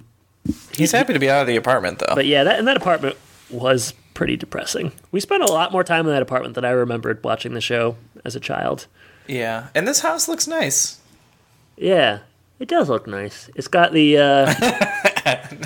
He's 0.76 0.92
happy 0.92 1.12
to 1.14 1.18
be 1.18 1.30
out 1.30 1.40
of 1.40 1.46
the 1.46 1.56
apartment, 1.56 2.00
though. 2.00 2.14
but 2.14 2.26
yeah, 2.26 2.44
that 2.44 2.58
and 2.58 2.66
that 2.68 2.76
apartment 2.76 3.16
was 3.48 3.94
pretty 4.12 4.36
depressing. 4.36 4.92
We 5.12 5.20
spent 5.20 5.42
a 5.42 5.46
lot 5.52 5.72
more 5.72 5.84
time 5.84 6.06
in 6.06 6.12
that 6.12 6.20
apartment 6.20 6.54
than 6.56 6.64
I 6.64 6.70
remembered 6.70 7.22
watching 7.24 7.54
the 7.54 7.60
show 7.60 7.96
as 8.24 8.34
a 8.36 8.40
child. 8.40 8.86
yeah, 9.28 9.68
and 9.74 9.86
this 9.88 10.00
house 10.00 10.26
looks 10.28 10.46
nice. 10.48 10.98
Yeah, 11.76 12.18
it 12.60 12.68
does 12.68 12.88
look 12.88 13.06
nice. 13.06 13.50
It's 13.54 13.68
got 13.68 13.92
the. 13.92 14.18
Uh, 14.18 14.54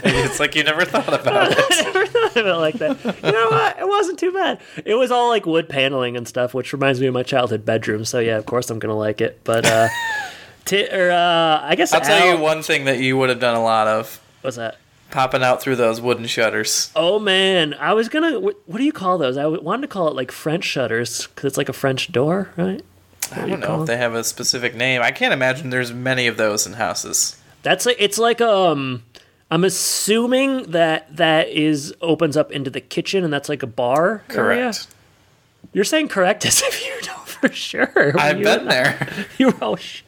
it's 0.05 0.41
like 0.41 0.55
you 0.55 0.65
never 0.65 0.85
thought 0.85 1.13
about 1.13 1.53
it. 1.53 1.59
I 1.59 1.83
never 1.83 2.07
thought 2.07 2.37
of 2.37 2.47
it 2.47 2.55
like 2.55 2.75
that. 2.77 3.05
You 3.05 3.33
know 3.33 3.49
what? 3.51 3.79
It 3.79 3.87
wasn't 3.87 4.19
too 4.19 4.33
bad. 4.33 4.61
It 4.85 4.95
was 4.95 5.11
all 5.11 5.29
like 5.29 5.47
wood 5.47 5.69
paneling 5.69 6.17
and 6.17 6.27
stuff, 6.27 6.55
which 6.55 6.73
reminds 6.73 7.01
me 7.01 7.07
of 7.07 7.15
my 7.15 7.23
childhood 7.23 7.65
bedroom. 7.65 8.05
So 8.05 8.19
yeah, 8.19 8.39
of 8.39 8.47
course 8.47 8.71
I'm 8.71 8.79
gonna 8.79 8.97
like 8.97 9.21
it. 9.21 9.41
But 9.45 9.67
uh, 9.67 9.89
t- 10.65 10.89
or 10.89 11.11
uh, 11.11 11.61
I 11.63 11.75
guess 11.77 11.93
I'll 11.93 12.01
tell 12.01 12.35
you 12.35 12.41
one 12.43 12.63
thing 12.63 12.87
that 12.87 12.99
you 13.01 13.17
would 13.19 13.29
have 13.29 13.41
done 13.41 13.57
a 13.57 13.63
lot 13.63 13.87
of: 13.87 14.21
What's 14.43 14.57
that? 14.57 14.79
popping 15.11 15.43
out 15.43 15.63
through 15.63 15.75
those 15.77 16.01
wooden 16.03 16.27
shutters. 16.27 16.93
Oh 16.95 17.19
man, 17.19 17.75
I 17.75 17.95
was 17.95 18.09
gonna. 18.09 18.39
What, 18.41 18.57
what 18.67 18.79
do 18.79 18.85
you 18.85 18.93
call 18.93 19.19
those? 19.19 19.37
I 19.37 19.47
wanted 19.47 19.83
to 19.83 19.89
call 19.89 20.09
it 20.09 20.15
like 20.15 20.31
French 20.31 20.65
shutters 20.65 21.27
because 21.29 21.45
it's 21.45 21.59
like 21.59 21.69
a 21.69 21.73
French 21.75 22.13
door, 22.13 22.51
right? 22.57 22.83
I 23.33 23.47
don't 23.47 23.61
know 23.61 23.83
if 23.83 23.87
they 23.87 23.97
have 23.97 24.15
a 24.15 24.25
specific 24.25 24.75
name. 24.75 25.03
I 25.03 25.11
can't 25.11 25.33
imagine 25.33 25.71
there's 25.71 25.93
many 25.93 26.27
of 26.27 26.37
those 26.37 26.67
in 26.67 26.75
houses. 26.75 27.37
That's 27.63 27.87
like 27.87 27.97
it's 27.99 28.19
like 28.19 28.41
um. 28.41 29.03
I'm 29.51 29.65
assuming 29.65 30.65
that 30.73 31.17
that 31.17 31.49
is 31.49 31.95
opens 32.03 32.37
up 32.37 32.53
into 32.53 32.69
the 32.69 32.83
kitchen 32.83 33.25
and 33.25 33.33
that's 33.33 33.49
like 33.49 33.63
a 33.63 33.67
bar. 33.67 34.23
area? 34.29 34.65
Correct. 34.65 34.89
You're 35.73 35.85
saying 35.85 36.09
correct 36.09 36.45
as 36.47 36.61
if 36.63 36.85
you 36.85 36.95
know 37.07 37.17
for 37.25 37.51
sure. 37.51 38.13
I've 38.21 38.41
been 38.43 38.65
there. 38.69 39.09
You 39.39 39.55
oh 39.63 39.77
shit. 39.77 40.05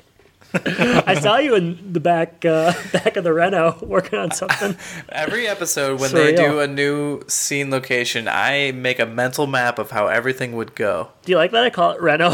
I 0.52 1.14
saw 1.20 1.38
you 1.38 1.54
in 1.54 1.92
the 1.92 2.00
back 2.00 2.44
uh, 2.44 2.72
back 2.92 3.16
of 3.16 3.24
the 3.24 3.32
Reno 3.32 3.78
working 3.82 4.18
on 4.18 4.32
something. 4.32 4.76
Every 5.08 5.46
episode, 5.46 6.00
when 6.00 6.12
they 6.12 6.34
do 6.34 6.58
a 6.60 6.66
new 6.66 7.22
scene 7.28 7.70
location, 7.70 8.26
I 8.28 8.72
make 8.72 8.98
a 8.98 9.06
mental 9.06 9.46
map 9.46 9.78
of 9.78 9.92
how 9.92 10.08
everything 10.08 10.52
would 10.56 10.74
go. 10.74 11.08
Do 11.24 11.32
you 11.32 11.38
like 11.38 11.52
that? 11.52 11.64
I 11.64 11.70
call 11.70 11.92
it 11.92 12.00
Reno 12.02 12.30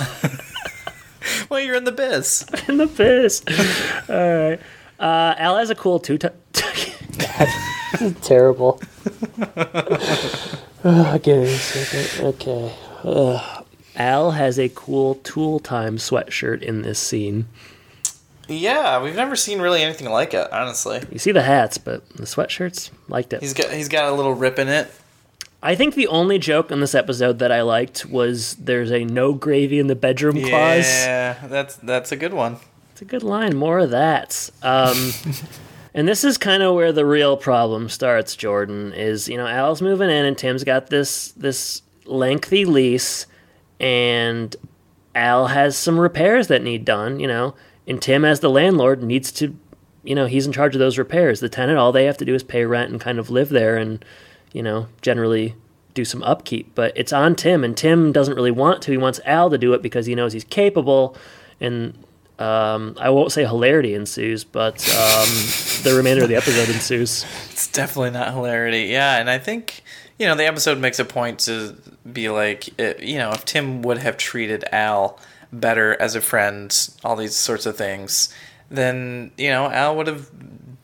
Well, 1.50 1.60
you're 1.60 1.74
in 1.76 1.84
the 1.84 1.92
biz. 1.92 2.46
in 2.68 2.78
the 2.78 2.86
biz. 2.86 3.42
All 4.08 4.16
right. 4.50 4.60
Uh, 4.98 5.34
Al 5.38 5.56
has 5.56 5.68
a 5.70 5.74
cool 5.74 5.98
two. 5.98 6.16
T- 6.18 6.28
Terrible. 8.22 8.80
oh, 10.84 11.18
give 11.22 11.38
me 11.38 11.44
a 11.44 11.56
second. 11.56 12.26
Okay. 12.26 12.74
Ugh. 13.04 13.64
Al 13.96 14.30
has 14.32 14.58
a 14.58 14.68
cool 14.70 15.16
Tool 15.16 15.58
Time 15.58 15.96
sweatshirt 15.96 16.62
in 16.62 16.82
this 16.82 16.98
scene. 16.98 17.46
Yeah, 18.46 19.02
we've 19.02 19.16
never 19.16 19.36
seen 19.36 19.60
really 19.60 19.82
anything 19.82 20.08
like 20.10 20.32
it. 20.34 20.50
Honestly, 20.52 21.02
You 21.12 21.18
see 21.18 21.32
the 21.32 21.42
hats, 21.42 21.76
but 21.78 22.08
the 22.10 22.22
sweatshirts 22.24 22.90
liked 23.08 23.32
it. 23.32 23.40
he's 23.40 23.54
got 23.54 23.70
he's 23.70 23.88
got 23.88 24.10
a 24.10 24.14
little 24.14 24.34
rip 24.34 24.58
in 24.58 24.68
it. 24.68 24.90
I 25.62 25.74
think 25.74 25.94
the 25.94 26.06
only 26.06 26.38
joke 26.38 26.70
in 26.70 26.80
this 26.80 26.94
episode 26.94 27.40
that 27.40 27.50
I 27.50 27.62
liked 27.62 28.06
was 28.06 28.54
there's 28.56 28.92
a 28.92 29.04
no 29.04 29.32
gravy 29.32 29.78
in 29.80 29.88
the 29.88 29.96
bedroom 29.96 30.36
clause. 30.40 30.86
Yeah, 30.86 31.46
that's 31.46 31.76
that's 31.76 32.12
a 32.12 32.16
good 32.16 32.32
one. 32.32 32.58
It's 32.92 33.02
a 33.02 33.04
good 33.04 33.24
line. 33.24 33.56
More 33.56 33.80
of 33.80 33.90
that. 33.90 34.50
Um, 34.62 35.12
and 35.94 36.06
this 36.06 36.22
is 36.22 36.38
kind 36.38 36.62
of 36.62 36.74
where 36.74 36.92
the 36.92 37.04
real 37.04 37.36
problem 37.36 37.88
starts. 37.88 38.36
Jordan 38.36 38.92
is 38.92 39.28
you 39.28 39.36
know 39.36 39.48
Al's 39.48 39.82
moving 39.82 40.10
in 40.10 40.24
and 40.24 40.38
Tim's 40.38 40.62
got 40.62 40.90
this 40.90 41.32
this 41.32 41.82
lengthy 42.04 42.64
lease, 42.64 43.26
and 43.80 44.54
Al 45.16 45.48
has 45.48 45.76
some 45.76 45.98
repairs 45.98 46.46
that 46.46 46.62
need 46.62 46.84
done. 46.84 47.18
You 47.18 47.26
know, 47.26 47.54
and 47.88 48.00
Tim 48.00 48.24
as 48.24 48.38
the 48.38 48.50
landlord 48.50 49.02
needs 49.02 49.32
to, 49.32 49.56
you 50.04 50.14
know, 50.14 50.26
he's 50.26 50.46
in 50.46 50.52
charge 50.52 50.76
of 50.76 50.78
those 50.78 50.98
repairs. 50.98 51.40
The 51.40 51.48
tenant, 51.48 51.78
all 51.78 51.90
they 51.90 52.04
have 52.04 52.18
to 52.18 52.24
do 52.24 52.36
is 52.36 52.44
pay 52.44 52.64
rent 52.64 52.92
and 52.92 53.00
kind 53.00 53.18
of 53.18 53.28
live 53.28 53.48
there, 53.48 53.76
and 53.76 54.04
you 54.52 54.62
know, 54.62 54.88
generally 55.02 55.54
do 55.94 56.04
some 56.04 56.22
upkeep. 56.22 56.74
But 56.74 56.92
it's 56.96 57.12
on 57.12 57.34
Tim, 57.34 57.64
and 57.64 57.76
Tim 57.76 58.12
doesn't 58.12 58.34
really 58.34 58.50
want 58.50 58.82
to. 58.82 58.90
He 58.90 58.96
wants 58.96 59.20
Al 59.24 59.50
to 59.50 59.58
do 59.58 59.72
it 59.74 59.82
because 59.82 60.06
he 60.06 60.14
knows 60.14 60.32
he's 60.32 60.44
capable, 60.44 61.16
and 61.60 61.94
um, 62.38 62.94
I 63.00 63.10
won't 63.10 63.32
say 63.32 63.44
hilarity 63.44 63.94
ensues, 63.94 64.44
but 64.44 64.74
um, 64.90 65.28
the 65.82 65.94
remainder 65.96 66.22
of 66.22 66.28
the 66.28 66.36
episode 66.36 66.68
ensues. 66.68 67.24
It's 67.50 67.66
definitely 67.72 68.12
not 68.12 68.32
hilarity. 68.32 68.84
Yeah, 68.84 69.18
and 69.18 69.28
I 69.28 69.38
think 69.40 69.82
you 70.16 70.26
know 70.26 70.36
the 70.36 70.46
episode 70.46 70.78
makes 70.78 71.00
a 71.00 71.04
point 71.04 71.40
to 71.40 71.76
be 72.10 72.28
like, 72.28 72.68
you 73.02 73.18
know, 73.18 73.32
if 73.32 73.44
Tim 73.44 73.82
would 73.82 73.98
have 73.98 74.16
treated 74.16 74.64
Al 74.70 75.18
better 75.52 76.00
as 76.00 76.14
a 76.14 76.20
friend, 76.20 76.72
all 77.02 77.16
these 77.16 77.34
sorts 77.34 77.66
of 77.66 77.76
things, 77.76 78.32
then 78.70 79.32
you 79.36 79.48
know 79.48 79.68
Al 79.68 79.96
would 79.96 80.06
have 80.06 80.30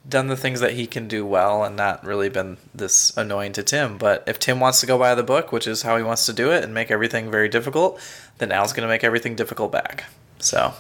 done 0.09 0.29
the 0.29 0.37
things 0.37 0.61
that 0.61 0.73
he 0.73 0.87
can 0.87 1.09
do 1.09 1.25
well 1.25 1.65
and 1.65 1.77
not 1.77 2.05
really 2.05 2.29
been 2.29 2.59
this 2.75 3.17
annoying 3.17 3.53
to 3.53 3.63
Tim. 3.63 3.97
But 3.97 4.23
if 4.27 4.39
Tim 4.39 4.61
wants 4.61 4.81
to 4.81 4.87
go 4.87 4.99
by 4.99 5.15
the 5.15 5.23
book, 5.23 5.53
which 5.53 5.67
is 5.67 5.83
how 5.83 5.97
he 5.97 6.03
wants 6.03 6.27
to 6.27 6.33
do 6.33 6.51
it, 6.51 6.63
and 6.63 6.75
make 6.75 6.91
everything 6.91 7.31
very 7.31 7.49
difficult, 7.49 8.01
then 8.39 8.53
Al's 8.53 8.73
going 8.73 8.87
to 8.87 8.93
make 8.93 9.05
everything 9.05 9.35
difficult 9.35 9.73
back. 9.73 10.05
So 10.39 10.75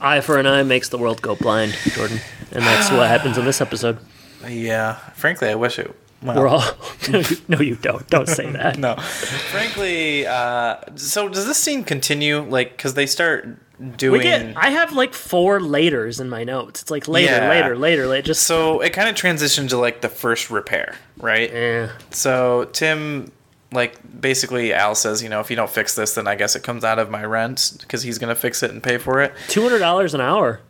Eye 0.00 0.22
for 0.22 0.38
an 0.38 0.46
eye 0.46 0.62
makes 0.62 0.88
the 0.88 0.96
world 0.96 1.20
go 1.20 1.36
blind, 1.36 1.76
Jordan, 1.84 2.20
and 2.52 2.64
that's 2.64 2.90
what 2.90 3.06
happens 3.08 3.36
in 3.36 3.44
this 3.44 3.60
episode. 3.60 3.98
yeah, 4.48 4.94
frankly, 5.14 5.48
I 5.48 5.56
wish 5.56 5.78
it. 5.78 5.94
Well, 6.22 6.36
We're 6.38 6.48
all 6.48 6.62
no, 7.48 7.60
you, 7.60 7.76
don't. 7.76 8.06
Don't 8.08 8.28
say 8.28 8.50
that. 8.52 8.78
no 8.78 8.94
frankly 8.96 10.26
uh 10.26 10.76
so 10.96 11.28
does 11.28 11.46
this 11.46 11.56
scene 11.58 11.82
continue 11.84 12.40
like 12.40 12.76
because 12.76 12.94
they 12.94 13.06
start 13.06 13.48
doing 13.96 14.18
We 14.18 14.24
get. 14.24 14.54
I 14.58 14.70
have 14.70 14.92
like 14.92 15.14
four 15.14 15.58
laters 15.60 16.20
in 16.20 16.28
my 16.28 16.44
notes. 16.44 16.82
It's 16.82 16.90
like 16.90 17.08
later, 17.08 17.32
Yeah. 17.32 17.48
later, 17.48 17.76
later, 17.78 18.06
later. 18.06 18.26
Just 18.26 18.42
so 18.42 18.80
it 18.80 18.92
kind 18.92 19.08
of 19.08 19.14
transitions 19.14 19.70
to 19.70 19.78
like 19.78 20.02
the 20.02 20.10
first 20.10 20.50
repair 20.50 20.96
right 21.16 21.50
Yeah. 21.50 21.90
so 22.10 22.68
tim 22.72 23.32
like 23.72 23.96
basically 24.20 24.74
al 24.74 24.94
says 24.94 25.22
you 25.22 25.28
know 25.30 25.40
if 25.40 25.48
you 25.48 25.56
don't 25.56 25.70
fix 25.70 25.94
this 25.94 26.14
then 26.16 26.26
i 26.26 26.34
guess 26.34 26.56
it 26.56 26.62
comes 26.62 26.82
out 26.84 26.98
of 26.98 27.08
my 27.10 27.24
rent 27.24 27.76
because 27.80 28.02
he's 28.02 28.18
gonna 28.18 28.34
fix 28.34 28.62
it 28.62 28.70
and 28.72 28.82
pay 28.82 28.98
for 28.98 29.20
it 29.22 29.32
two 29.48 29.62
hundred 29.62 29.78
dollars 29.78 30.12
an 30.12 30.20
hour. 30.20 30.60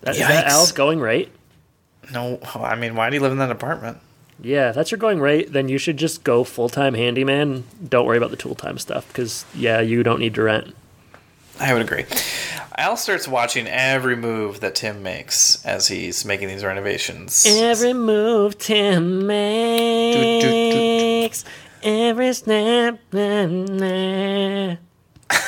That, 0.00 0.12
is 0.16 0.20
that 0.20 0.46
Al's 0.46 0.72
going 0.72 1.00
rate? 1.00 1.30
no 2.12 2.38
i 2.54 2.74
mean 2.76 2.94
why 2.96 3.10
do 3.10 3.16
you 3.16 3.22
live 3.22 3.32
in 3.32 3.38
that 3.38 3.50
apartment 3.50 3.98
Yeah, 4.40 4.70
if 4.70 4.74
that's 4.74 4.90
your 4.90 4.98
going 4.98 5.20
rate, 5.20 5.52
then 5.52 5.68
you 5.68 5.78
should 5.78 5.96
just 5.96 6.24
go 6.24 6.44
full 6.44 6.68
time 6.68 6.94
handyman. 6.94 7.64
Don't 7.88 8.06
worry 8.06 8.18
about 8.18 8.30
the 8.30 8.36
tool 8.36 8.54
time 8.54 8.78
stuff 8.78 9.06
because 9.08 9.44
yeah, 9.54 9.80
you 9.80 10.02
don't 10.02 10.18
need 10.18 10.34
to 10.34 10.42
rent. 10.42 10.74
I 11.60 11.72
would 11.72 11.82
agree. 11.82 12.04
Al 12.76 12.96
starts 12.96 13.28
watching 13.28 13.68
every 13.68 14.16
move 14.16 14.58
that 14.60 14.74
Tim 14.74 15.04
makes 15.04 15.64
as 15.64 15.86
he's 15.86 16.24
making 16.24 16.48
these 16.48 16.64
renovations. 16.64 17.46
Every 17.48 17.92
move 17.92 18.58
Tim 18.58 19.28
makes, 19.28 21.44
every 21.84 22.32
snap, 22.32 22.98
na, 23.12 23.46
na, 23.46 24.76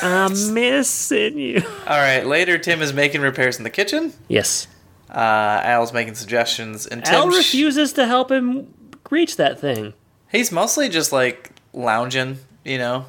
I'm 0.01 0.33
missing 0.55 1.37
you. 1.37 1.63
All 1.89 1.99
right, 1.99 2.25
later 2.25 2.59
Tim 2.59 2.81
is 2.81 2.93
making 2.93 3.23
repairs 3.23 3.59
in 3.59 3.65
the 3.65 3.71
kitchen. 3.71 4.13
Yes. 4.29 4.69
Uh, 5.11 5.61
Al's 5.65 5.93
making 5.93 6.15
suggestions, 6.15 6.87
and 6.87 7.05
Tim 7.05 7.15
Al 7.15 7.31
sh- 7.31 7.37
refuses 7.37 7.93
to 7.95 8.07
help 8.07 8.31
him 8.31 8.73
reach 9.11 9.37
that 9.37 9.61
thing. 9.61 9.95
he's 10.33 10.51
mostly 10.51 10.89
just 10.89 11.13
like 11.13 11.53
lounging, 11.73 12.39
you 12.65 12.79
know. 12.79 13.07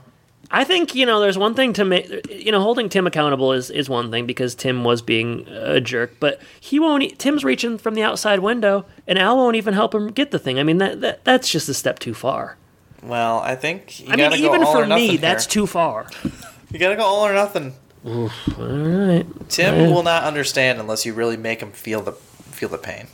I 0.50 0.64
think 0.64 0.96
you 0.96 1.06
know. 1.06 1.20
There's 1.20 1.38
one 1.38 1.56
thing 1.56 1.74
to 1.74 1.84
make. 1.84 2.08
You 2.32 2.52
know, 2.54 2.62
holding 2.62 2.88
Tim 2.88 3.06
accountable 3.06 3.52
is 3.52 3.70
is 3.70 3.90
one 3.90 4.12
thing 4.12 4.26
because 4.26 4.56
Tim 4.56 4.84
was 4.86 5.02
being 5.02 5.46
a 5.50 5.82
jerk, 5.82 6.14
but 6.22 6.40
he 6.60 6.80
won't. 6.80 7.04
e- 7.04 7.10
Tim's 7.12 7.44
reaching 7.44 7.78
from 7.78 7.96
the 7.96 8.04
outside 8.04 8.40
window, 8.40 8.86
and 9.08 9.20
Al 9.20 9.36
won't 9.36 9.58
even 9.58 9.74
help 9.74 9.94
him 9.94 10.08
get 10.10 10.32
the 10.32 10.40
thing. 10.40 10.58
I 10.58 10.64
mean, 10.64 10.78
that, 10.78 11.02
that 11.02 11.26
that's 11.26 11.50
just 11.50 11.68
a 11.68 11.74
step 11.74 12.00
too 12.00 12.14
far. 12.14 12.56
Well, 13.04 13.40
I 13.40 13.56
think 13.56 14.00
you 14.00 14.08
I 14.10 14.16
mean, 14.16 14.32
even 14.34 14.64
all 14.64 14.74
for 14.74 14.86
me, 14.86 15.18
that's 15.18 15.46
too 15.46 15.66
far. 15.68 16.08
You 16.70 16.80
gotta 16.80 16.98
go 16.98 17.04
all 17.04 17.26
or 17.26 17.34
nothing. 17.34 17.74
All 18.08 18.30
right. 18.58 19.26
Tim 19.50 19.76
Yeah. 19.76 19.88
will 19.94 20.04
not 20.04 20.24
understand 20.24 20.80
unless 20.80 21.06
you 21.06 21.14
really 21.14 21.38
make 21.38 21.62
him 21.62 21.72
feel 21.72 22.02
the 22.02 22.14
feel 22.14 22.70
the 22.70 22.78
pain. 22.78 23.08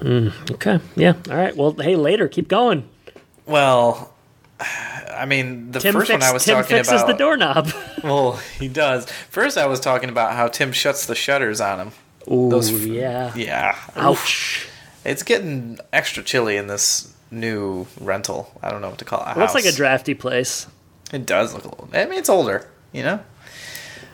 Hmm, 0.00 0.28
okay. 0.52 0.80
Yeah. 0.96 1.14
All 1.30 1.36
right. 1.36 1.54
Well, 1.56 1.72
hey, 1.78 1.94
later. 1.96 2.26
Keep 2.26 2.48
going. 2.48 2.88
Well, 3.46 4.12
I 4.58 5.26
mean, 5.26 5.72
the 5.72 5.80
Tim, 5.80 5.92
first 5.94 6.10
fix, 6.10 6.22
one 6.24 6.30
I 6.30 6.32
was 6.32 6.44
Tim 6.44 6.54
talking 6.56 6.76
fixes 6.76 7.02
about. 7.02 7.06
Fixes 7.06 7.18
the 7.18 7.18
doorknob. 7.24 7.72
Well, 8.04 8.36
he 8.58 8.66
does. 8.68 9.04
First, 9.28 9.58
I 9.58 9.66
was 9.66 9.78
talking 9.78 10.08
about 10.08 10.32
how 10.32 10.48
Tim 10.48 10.72
shuts 10.72 11.04
the 11.04 11.14
shutters 11.14 11.60
on 11.60 11.78
him. 11.78 11.92
Ooh, 12.32 12.48
Those 12.48 12.72
yeah. 12.86 13.30
Yeah. 13.36 13.76
Ouch. 13.94 14.66
It's 15.04 15.22
getting 15.22 15.78
extra 15.92 16.22
chilly 16.22 16.56
in 16.56 16.66
this 16.66 17.12
new 17.30 17.86
rental. 18.00 18.58
I 18.62 18.70
don't 18.70 18.80
know 18.80 18.88
what 18.88 18.98
to 19.00 19.04
call 19.04 19.20
it. 19.20 19.36
a 19.36 19.38
Looks 19.38 19.54
like 19.54 19.66
a 19.66 19.72
drafty 19.72 20.14
place. 20.14 20.66
It 21.12 21.26
does 21.26 21.52
look 21.52 21.64
a 21.64 21.68
little. 21.68 21.88
I 21.92 22.06
mean, 22.06 22.18
it's 22.18 22.30
older. 22.30 22.66
You 22.92 23.02
know. 23.02 23.20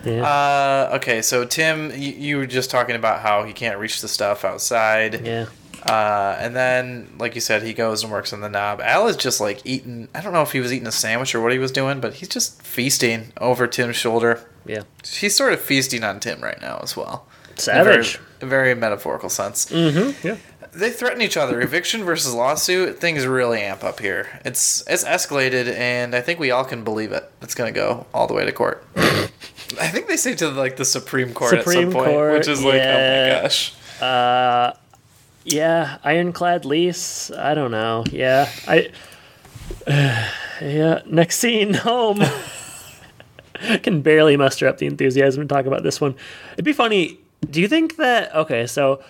Yeah. 0.07 0.23
Uh, 0.23 0.97
okay, 0.97 1.21
so 1.21 1.45
Tim, 1.45 1.91
you, 1.91 2.13
you 2.13 2.37
were 2.39 2.47
just 2.47 2.71
talking 2.71 2.97
about 2.97 3.21
how 3.21 3.45
he 3.45 3.53
can't 3.53 3.79
reach 3.79 4.01
the 4.01 4.09
stuff 4.09 4.45
outside. 4.45 5.27
yeah. 5.27 5.47
Uh, 5.85 6.37
and 6.41 6.57
then, 6.57 7.09
like 7.19 7.37
you 7.37 7.41
said, 7.41 7.63
he 7.63 7.73
goes 7.73 8.03
and 8.03 8.11
works 8.11 8.33
on 8.33 8.41
the 8.41 8.49
knob. 8.49 8.81
Al 8.81 9.07
is 9.07 9.17
just 9.17 9.41
like 9.41 9.61
eating. 9.65 10.09
I 10.15 10.21
don't 10.21 10.33
know 10.33 10.43
if 10.43 10.51
he 10.51 10.59
was 10.59 10.73
eating 10.73 10.89
a 10.89 10.93
sandwich 10.93 11.33
or 11.35 11.41
what 11.41 11.53
he 11.53 11.59
was 11.59 11.71
doing, 11.71 12.01
but 12.01 12.15
he's 12.15 12.29
just 12.29 12.61
feasting 12.63 13.33
over 13.41 13.69
Tim's 13.69 13.95
shoulder. 13.95 14.41
Yeah. 14.65 14.83
He's 15.05 15.37
sort 15.37 15.53
of 15.53 15.61
feasting 15.61 16.03
on 16.03 16.19
Tim 16.19 16.41
right 16.41 16.61
now 16.61 16.81
as 16.83 16.97
well. 16.97 17.27
Savage. 17.55 18.17
In 18.41 18.47
a 18.49 18.51
very, 18.51 18.71
very 18.71 18.75
metaphorical 18.75 19.29
sense. 19.29 19.67
Mm-hmm. 19.67 20.27
Yeah. 20.27 20.37
They 20.73 20.91
threaten 20.91 21.23
each 21.23 21.37
other. 21.37 21.61
Eviction 21.61 22.03
versus 22.05 22.35
lawsuit. 22.35 22.99
Things 22.99 23.25
really 23.27 23.63
amp 23.63 23.83
up 23.85 24.01
here. 24.01 24.41
It's 24.45 24.83
it's 24.89 25.05
escalated, 25.05 25.73
and 25.73 26.15
I 26.15 26.21
think 26.21 26.39
we 26.41 26.51
all 26.51 26.65
can 26.65 26.83
believe 26.85 27.13
it. 27.13 27.31
It's 27.41 27.55
gonna 27.55 27.71
go 27.73 28.07
all 28.13 28.27
the 28.27 28.35
way 28.35 28.45
to 28.45 28.53
court. 28.53 28.85
I 29.81 29.89
think 29.89 30.07
they 30.07 30.17
say 30.17 30.35
to 30.37 30.49
like 30.51 30.77
the 30.77 30.85
Supreme 30.85 31.33
Court 31.33 31.51
Supreme 31.51 31.79
at 31.79 31.83
some 31.85 31.93
point, 31.93 32.11
Court, 32.11 32.33
which 32.33 32.49
is 32.49 32.63
like, 32.63 32.81
oh 32.81 33.33
my 33.33 33.43
gosh. 33.43 33.75
Uh, 34.01 34.73
yeah, 35.45 35.99
ironclad 36.05 36.65
lease. 36.65 37.31
I 37.31 37.55
don't 37.55 37.71
know. 37.71 38.05
Yeah, 38.11 38.51
I. 38.67 38.91
yeah, 40.61 41.03
next 41.07 41.39
scene, 41.39 41.75
home. 41.75 42.21
Can 43.83 44.03
barely 44.03 44.37
muster 44.37 44.69
up 44.69 44.79
the 44.79 44.87
enthusiasm 44.87 45.47
to 45.47 45.49
talk 45.53 45.67
about 45.67 45.83
this 45.83 46.01
one. 46.01 46.15
It'd 46.55 46.65
be 46.65 46.73
funny. 46.73 47.19
Do 47.51 47.61
you 47.61 47.69
think 47.69 47.97
that? 47.97 48.35
Okay, 48.35 48.67
so 48.67 49.03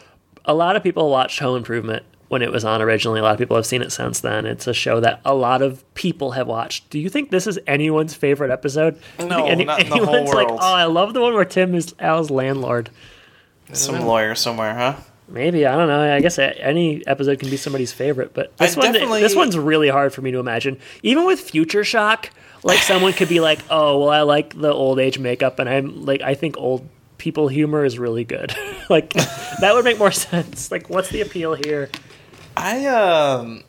a 0.45 0.55
lot 0.55 0.77
of 0.77 0.83
people 0.83 1.11
watched 1.11 1.39
Home 1.41 1.57
Improvement 1.57 2.05
when 2.29 2.43
it 2.43 2.51
was 2.51 2.65
on 2.65 2.83
originally. 2.83 3.21
A 3.21 3.23
lot 3.23 3.33
of 3.33 3.39
people 3.39 3.57
have 3.57 3.67
seen 3.67 3.83
it 3.83 3.93
since 3.93 4.21
then. 4.21 4.47
It's 4.47 4.67
a 4.67 4.75
show 4.75 5.01
that 5.01 5.21
a 5.25 5.35
lot 5.35 5.63
of 5.63 5.83
people 5.95 6.33
have 6.33 6.47
watched. 6.47 6.91
Do 6.91 6.99
you 6.99 7.09
think 7.09 7.31
this 7.31 7.47
is 7.47 7.59
anyone's 7.67 8.15
favorite 8.15 8.51
episode? 8.51 8.99
No, 9.19 9.47
think 9.47 9.67
not 9.67 9.81
in 9.83 9.89
the 9.89 9.97
whole 9.97 10.09
anyone's 10.15 10.35
like, 10.35 10.49
world. 10.49 10.61
oh, 10.63 10.75
I 10.75 10.85
love 10.85 11.15
the 11.15 11.21
one 11.21 11.35
where 11.35 11.45
Tim 11.45 11.75
is 11.75 11.95
Al's 12.01 12.31
landlord. 12.31 12.91
Some 13.73 14.01
lawyer 14.07 14.35
somewhere, 14.35 14.75
huh? 14.75 14.97
Maybe 15.29 15.67
I 15.67 15.77
don't 15.77 15.89
know. 15.89 16.01
I 16.15 16.21
guess 16.21 16.39
any 16.39 17.05
episode 17.07 17.41
can 17.41 17.51
be 17.51 17.57
somebody's 17.57 17.93
favorite, 17.93 18.33
but 18.33 18.57
this 18.59 18.77
I 18.77 18.81
one, 18.81 18.93
definitely- 18.93 19.23
this 19.23 19.35
one's 19.35 19.59
really 19.59 19.89
hard 19.89 20.13
for 20.15 20.23
me 20.23 20.31
to 20.31 20.39
imagine. 20.39 20.79
Even 21.03 21.27
with 21.27 21.41
Future 21.41 21.83
Shock, 21.83 22.31
like 22.63 22.79
someone 22.79 23.13
could 23.13 23.29
be 23.29 23.41
like, 23.41 23.59
"Oh, 23.69 23.99
well, 24.01 24.11
I 24.11 24.21
like 24.23 24.57
the 24.57 24.73
old 24.73 25.01
age 25.01 25.19
makeup, 25.19 25.59
and 25.59 25.69
I'm 25.69 26.05
like, 26.07 26.21
I 26.23 26.35
think 26.35 26.57
old 26.59 26.89
people 27.19 27.49
humor 27.49 27.85
is 27.85 27.99
really 27.99 28.23
good." 28.23 28.55
like 28.89 29.15
that 29.15 29.73
would 29.75 29.85
make 29.85 29.99
more 29.99 30.13
sense. 30.13 30.71
Like, 30.71 30.89
what's 30.89 31.09
the 31.09 31.21
appeal 31.23 31.55
here? 31.55 31.91
I 32.57 32.87
um, 32.87 33.63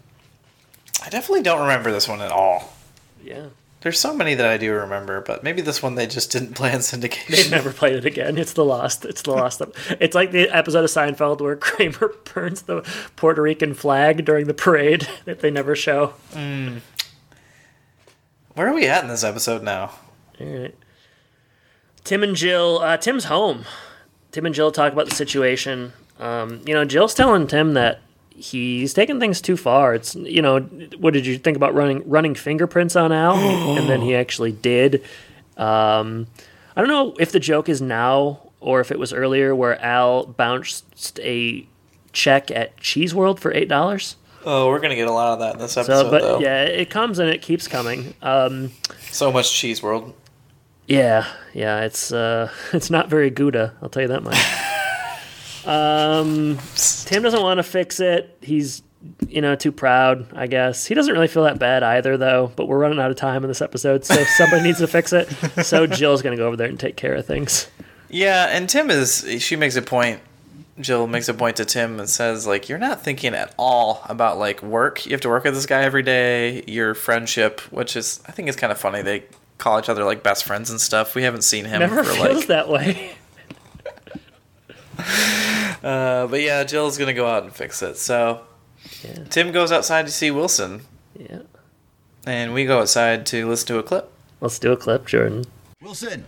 I 1.04 1.10
definitely 1.10 1.44
don't 1.44 1.62
remember 1.62 1.92
this 1.92 2.08
one 2.08 2.22
at 2.22 2.32
all. 2.32 2.74
Yeah, 3.24 3.48
There's 3.82 4.00
so 4.00 4.14
many 4.14 4.36
that 4.36 4.46
I 4.46 4.58
do 4.58 4.72
remember, 4.74 5.20
but 5.22 5.44
maybe 5.44 5.62
this 5.62 5.84
one 5.84 5.96
they 5.96 6.08
just 6.08 6.32
didn't 6.32 6.54
plan 6.54 6.80
syndication. 6.80 7.28
they've 7.28 7.52
never 7.52 7.72
played 7.74 7.96
it 7.96 8.06
again. 8.06 8.38
It's 8.38 8.54
the 8.54 8.64
lost. 8.64 9.04
It's 9.04 9.22
the 9.24 9.32
lost. 9.32 9.62
It's 10.00 10.16
like 10.16 10.32
the 10.32 10.50
episode 10.50 10.86
of 10.86 10.90
Seinfeld 10.90 11.42
where 11.42 11.56
Kramer 11.58 12.14
burns 12.34 12.62
the 12.62 12.82
Puerto 13.18 13.42
Rican 13.42 13.74
flag 13.74 14.24
during 14.24 14.48
the 14.48 14.54
parade 14.54 15.08
that 15.26 15.42
they 15.42 15.52
never 15.52 15.76
show. 15.76 16.14
Where 18.54 18.68
are 18.68 18.74
we 18.74 18.88
at 18.88 19.04
in 19.04 19.10
this 19.10 19.24
episode 19.26 19.62
now? 19.64 19.92
All 20.40 20.48
right. 20.48 20.76
Tim 22.04 22.24
and 22.24 22.36
Jill. 22.36 22.80
Uh, 22.80 22.96
Tim's 22.98 23.26
home. 23.26 23.66
Tim 24.32 24.46
and 24.46 24.56
Jill 24.56 24.72
talk 24.72 24.94
about 24.94 25.10
the 25.10 25.16
situation. 25.16 25.92
Um, 26.20 26.62
you 26.66 26.74
know, 26.74 26.86
Jill's 26.86 27.14
telling 27.14 27.48
Tim 27.48 27.74
that 27.74 28.00
he's 28.38 28.94
taking 28.94 29.20
things 29.20 29.42
too 29.42 29.58
far. 29.58 29.94
It's 29.96 30.16
you 30.16 30.42
know, 30.42 30.60
what 31.00 31.14
did 31.14 31.26
you 31.26 31.38
think 31.38 31.58
about 31.58 31.74
running 31.74 32.08
running 32.10 32.36
fingerprints 32.36 32.96
on 32.96 33.12
Al? 33.12 33.36
and 33.78 33.90
then 33.90 34.02
he 34.02 34.16
actually 34.16 34.52
did. 34.52 35.04
Um, 35.58 36.28
I 36.76 36.82
don't 36.82 36.90
know 36.90 37.16
if 37.20 37.32
the 37.32 37.40
joke 37.40 37.68
is 37.68 37.82
now 37.82 38.42
or 38.60 38.80
if 38.80 38.92
it 38.92 39.00
was 39.00 39.12
earlier, 39.14 39.56
where 39.56 39.80
Al 39.84 40.26
bounced 40.26 41.20
a 41.22 41.66
check 42.14 42.50
at 42.52 42.78
Cheese 42.78 43.14
World 43.14 43.40
for 43.40 43.54
eight 43.54 43.68
dollars. 43.68 44.16
Oh, 44.46 44.68
we're 44.70 44.80
gonna 44.80 44.96
get 44.96 45.08
a 45.08 45.12
lot 45.12 45.34
of 45.34 45.40
that 45.40 45.56
in 45.56 45.60
this 45.60 45.76
episode, 45.76 46.04
So, 46.04 46.12
but 46.12 46.22
though. 46.22 46.40
yeah, 46.40 46.64
it 46.64 46.90
comes 46.90 47.20
and 47.20 47.30
it 47.30 47.42
keeps 47.42 47.68
coming. 47.68 48.14
Um, 48.22 48.72
So 49.12 49.32
much 49.32 49.52
cheese 49.54 49.84
world. 49.84 50.14
Yeah, 50.88 51.26
yeah, 51.54 51.82
it's 51.82 52.12
uh, 52.14 52.50
it's 52.74 52.90
not 52.90 53.10
very 53.10 53.30
Gouda. 53.30 53.74
I'll 53.82 53.90
tell 53.90 54.04
you 54.04 54.08
that 54.10 54.24
much. 54.24 54.38
um, 55.68 56.58
Tim 57.06 57.24
doesn't 57.24 57.42
want 57.42 57.58
to 57.58 57.64
fix 57.64 58.00
it. 58.00 58.38
He's 58.42 58.82
you 59.28 59.42
know 59.42 59.56
too 59.56 59.72
proud. 59.72 60.26
I 60.36 60.48
guess 60.48 60.86
he 60.86 60.96
doesn't 60.96 61.14
really 61.14 61.28
feel 61.28 61.44
that 61.44 61.60
bad 61.60 61.84
either, 61.84 62.18
though. 62.18 62.52
But 62.56 62.68
we're 62.68 62.80
running 62.80 63.00
out 63.00 63.12
of 63.12 63.18
time 63.18 63.44
in 63.44 63.48
this 63.48 63.62
episode, 63.62 64.06
so 64.06 64.16
somebody 64.38 64.64
needs 64.64 64.80
to 64.80 64.88
fix 64.88 65.14
it. 65.14 65.30
So 65.64 65.86
Jill's 65.88 66.22
gonna 66.22 66.38
go 66.38 66.48
over 66.48 66.56
there 66.56 66.68
and 66.68 66.80
take 66.80 66.96
care 66.98 67.14
of 67.14 67.26
things. 67.26 67.68
Yeah, 68.10 68.48
and 68.50 68.70
Tim 68.70 68.90
is. 68.90 69.26
She 69.40 69.56
makes 69.56 69.76
a 69.76 69.82
point. 69.82 70.22
Jill 70.80 71.08
makes 71.08 71.28
a 71.28 71.34
point 71.34 71.58
to 71.58 71.66
Tim 71.66 72.00
and 72.00 72.08
says, 72.08 72.46
like, 72.46 72.70
you're 72.70 72.78
not 72.78 73.02
thinking 73.02 73.34
at 73.34 73.52
all 73.58 74.02
about 74.08 74.38
like 74.38 74.62
work. 74.62 75.06
You 75.08 75.12
have 75.14 75.22
to 75.22 75.30
work 75.30 75.44
with 75.44 75.56
this 75.56 75.66
guy 75.66 75.82
every 75.82 76.04
day. 76.04 76.64
Your 76.68 76.94
friendship, 76.94 77.62
which 77.72 77.96
is, 77.96 78.22
I 78.28 78.32
think, 78.32 78.48
is 78.48 78.56
kind 78.56 78.72
of 78.72 78.78
funny. 78.78 79.02
They 79.02 79.24
call 79.58 79.80
each 79.80 79.90
other 79.90 80.04
like 80.04 80.22
best 80.22 80.44
friends 80.44 80.70
and 80.70 80.80
stuff. 80.80 81.16
We 81.16 81.24
haven't 81.24 81.42
seen 81.42 81.66
him 81.66 81.80
Never 81.80 82.04
for 82.04 82.14
feels 82.14 82.38
like. 82.38 82.48
that 82.48 82.70
way. 82.70 83.16
Uh, 85.84 86.26
but 86.28 86.42
yeah, 86.42 86.64
Jill's 86.64 86.98
gonna 86.98 87.14
go 87.14 87.28
out 87.28 87.44
and 87.44 87.54
fix 87.54 87.82
it. 87.84 87.98
So 87.98 88.42
Yeah. 89.04 89.24
Tim 89.30 89.52
goes 89.52 89.72
outside 89.72 90.06
to 90.08 90.12
see 90.12 90.32
Wilson, 90.32 90.82
Yeah, 91.18 91.42
and 92.26 92.54
we 92.54 92.66
go 92.66 92.80
outside 92.80 93.26
to 93.28 93.48
listen 93.48 93.68
to 93.68 93.78
a 93.80 93.84
clip. 93.84 94.12
let's 94.42 94.58
do 94.60 94.72
a 94.72 94.78
clip, 94.78 95.06
Jordan. 95.06 95.46
Wilson, 95.82 96.26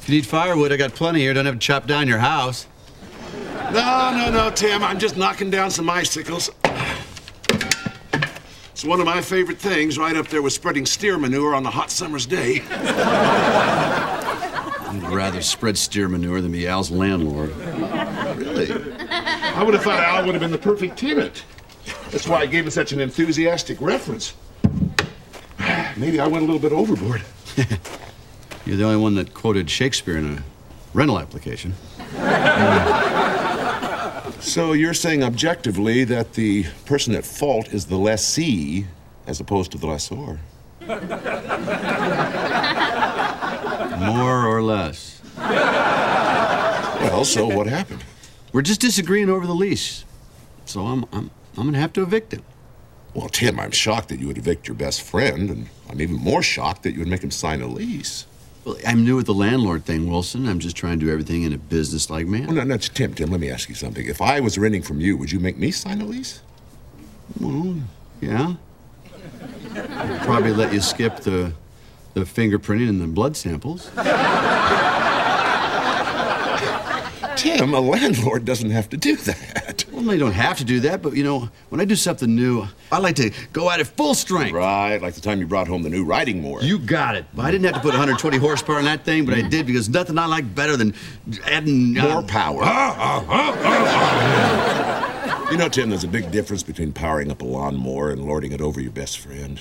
if 0.00 0.08
you 0.08 0.16
need 0.16 0.26
firewood, 0.26 0.70
I 0.72 0.76
got 0.76 0.92
plenty 0.94 1.20
here. 1.20 1.32
Don't 1.32 1.46
have 1.46 1.54
to 1.54 1.60
chop 1.60 1.86
down 1.86 2.06
your 2.08 2.18
house. 2.18 2.66
No, 3.72 4.10
no, 4.14 4.30
no, 4.30 4.50
Tim. 4.50 4.82
I'm 4.84 4.98
just 4.98 5.16
knocking 5.16 5.48
down 5.50 5.70
some 5.70 5.88
icicles. 5.88 6.50
It's 8.72 8.84
one 8.84 9.00
of 9.00 9.06
my 9.06 9.22
favorite 9.22 9.58
things, 9.58 9.96
right 9.98 10.14
up 10.16 10.28
there 10.28 10.42
with 10.42 10.52
spreading 10.52 10.84
steer 10.84 11.16
manure 11.16 11.54
on 11.54 11.64
a 11.64 11.70
hot 11.70 11.90
summer's 11.90 12.26
day. 12.26 12.60
I'd 14.94 15.02
rather 15.10 15.40
spread 15.42 15.78
steer 15.78 16.08
manure 16.08 16.40
than 16.42 16.52
be 16.52 16.66
Al's 16.68 16.90
landlord. 16.90 17.52
Really? 18.54 18.92
I 19.10 19.62
would 19.62 19.74
have 19.74 19.82
thought 19.82 20.00
Al 20.00 20.24
would 20.26 20.34
have 20.34 20.40
been 20.40 20.50
the 20.50 20.58
perfect 20.58 20.98
tenant. 20.98 21.44
That's 22.10 22.28
why 22.28 22.40
I 22.40 22.46
gave 22.46 22.64
him 22.64 22.70
such 22.70 22.92
an 22.92 23.00
enthusiastic 23.00 23.80
reference. 23.80 24.34
Maybe 25.96 26.20
I 26.20 26.26
went 26.26 26.42
a 26.42 26.46
little 26.46 26.58
bit 26.58 26.72
overboard. 26.72 27.22
You're 28.66 28.76
the 28.76 28.84
only 28.84 28.96
one 28.96 29.14
that 29.16 29.34
quoted 29.34 29.68
Shakespeare 29.68 30.16
in 30.16 30.38
a 30.38 30.42
rental 30.94 31.18
application. 31.18 31.74
So 34.44 34.72
you're 34.72 34.94
saying 34.94 35.22
objectively 35.22 36.04
that 36.04 36.34
the 36.34 36.66
person 36.84 37.14
at 37.14 37.24
fault 37.24 37.72
is 37.72 37.86
the 37.86 37.96
lessee 37.96 38.86
as 39.26 39.40
opposed 39.40 39.72
to 39.72 39.78
the 39.78 39.86
lessor? 39.86 40.38
More 44.06 44.46
or 44.46 44.62
less. 44.62 45.22
Well, 45.38 47.24
so 47.24 47.46
what 47.46 47.66
happened? 47.66 48.04
We're 48.54 48.62
just 48.62 48.80
disagreeing 48.80 49.28
over 49.28 49.48
the 49.48 49.52
lease. 49.52 50.04
So 50.64 50.86
I'm, 50.86 51.04
I'm, 51.12 51.32
I'm 51.58 51.64
gonna 51.66 51.80
have 51.80 51.92
to 51.94 52.02
evict 52.02 52.32
him. 52.32 52.44
Well, 53.12 53.28
Tim, 53.28 53.58
I'm 53.58 53.72
shocked 53.72 54.10
that 54.10 54.20
you 54.20 54.28
would 54.28 54.38
evict 54.38 54.68
your 54.68 54.76
best 54.76 55.02
friend, 55.02 55.50
and 55.50 55.68
I'm 55.90 56.00
even 56.00 56.14
more 56.14 56.40
shocked 56.40 56.84
that 56.84 56.92
you 56.92 57.00
would 57.00 57.08
make 57.08 57.24
him 57.24 57.32
sign 57.32 57.62
a 57.62 57.66
lease. 57.66 58.26
Well, 58.64 58.76
I'm 58.86 59.04
new 59.04 59.18
at 59.18 59.26
the 59.26 59.34
landlord 59.34 59.84
thing, 59.84 60.08
Wilson. 60.08 60.46
I'm 60.48 60.60
just 60.60 60.76
trying 60.76 61.00
to 61.00 61.06
do 61.06 61.10
everything 61.10 61.42
in 61.42 61.52
a 61.52 61.58
business-like 61.58 62.28
manner. 62.28 62.46
Well, 62.46 62.54
no, 62.54 62.62
no, 62.62 62.76
Tim, 62.76 63.12
Tim, 63.12 63.28
let 63.32 63.40
me 63.40 63.50
ask 63.50 63.68
you 63.68 63.74
something. 63.74 64.06
If 64.06 64.22
I 64.22 64.38
was 64.38 64.56
renting 64.56 64.82
from 64.82 65.00
you, 65.00 65.16
would 65.16 65.32
you 65.32 65.40
make 65.40 65.58
me 65.58 65.72
sign 65.72 66.00
a 66.00 66.04
lease? 66.04 66.40
Well, 67.40 67.82
yeah. 68.20 68.54
I'd 69.74 70.20
probably 70.22 70.52
let 70.52 70.72
you 70.72 70.80
skip 70.80 71.16
the, 71.20 71.52
the 72.14 72.20
fingerprinting 72.20 72.88
and 72.88 73.00
the 73.00 73.08
blood 73.08 73.36
samples. 73.36 73.90
Tim, 77.44 77.74
a 77.74 77.80
landlord 77.80 78.46
doesn't 78.46 78.70
have 78.70 78.88
to 78.88 78.96
do 78.96 79.16
that. 79.16 79.84
Well, 79.92 80.02
they 80.02 80.16
don't 80.16 80.32
have 80.32 80.56
to 80.58 80.64
do 80.64 80.80
that, 80.80 81.02
but 81.02 81.14
you 81.14 81.22
know, 81.22 81.50
when 81.68 81.78
I 81.78 81.84
do 81.84 81.94
something 81.94 82.34
new, 82.34 82.66
I 82.90 82.98
like 82.98 83.16
to 83.16 83.30
go 83.52 83.70
at 83.70 83.80
it 83.80 83.86
full 83.86 84.14
strength. 84.14 84.54
Right, 84.54 84.96
like 85.00 85.12
the 85.12 85.20
time 85.20 85.40
you 85.40 85.46
brought 85.46 85.68
home 85.68 85.82
the 85.82 85.90
new 85.90 86.04
riding 86.04 86.42
mower. 86.42 86.62
You 86.62 86.78
got 86.78 87.16
it. 87.16 87.26
I 87.36 87.50
didn't 87.50 87.66
have 87.66 87.74
to 87.74 87.80
put 87.80 87.90
120 87.90 88.38
horsepower 88.38 88.78
in 88.78 88.86
that 88.86 89.04
thing, 89.04 89.26
but 89.26 89.34
I 89.34 89.40
mm-hmm. 89.40 89.50
did 89.50 89.66
because 89.66 89.90
nothing 89.90 90.18
I 90.18 90.24
like 90.24 90.54
better 90.54 90.78
than 90.78 90.94
adding 91.44 91.98
uh, 91.98 92.08
More 92.14 92.22
power. 92.22 92.60
Ah, 92.62 92.96
ah, 92.98 93.54
ah, 93.60 95.50
you 95.50 95.58
know, 95.58 95.68
Tim, 95.68 95.90
there's 95.90 96.04
a 96.04 96.08
big 96.08 96.30
difference 96.30 96.62
between 96.62 96.92
powering 96.92 97.30
up 97.30 97.42
a 97.42 97.44
lawnmower 97.44 98.10
and 98.10 98.24
lording 98.24 98.52
it 98.52 98.62
over 98.62 98.80
your 98.80 98.92
best 98.92 99.18
friend. 99.18 99.60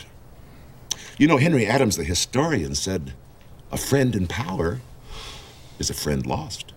You 1.17 1.27
know, 1.27 1.37
Henry 1.37 1.65
Adams, 1.65 1.97
the 1.97 2.05
historian, 2.05 2.75
said 2.75 3.13
a 3.71 3.77
friend 3.77 4.15
in 4.15 4.27
power 4.27 4.79
is 5.79 5.89
a 5.89 5.93
friend 5.93 6.25
lost. 6.25 6.72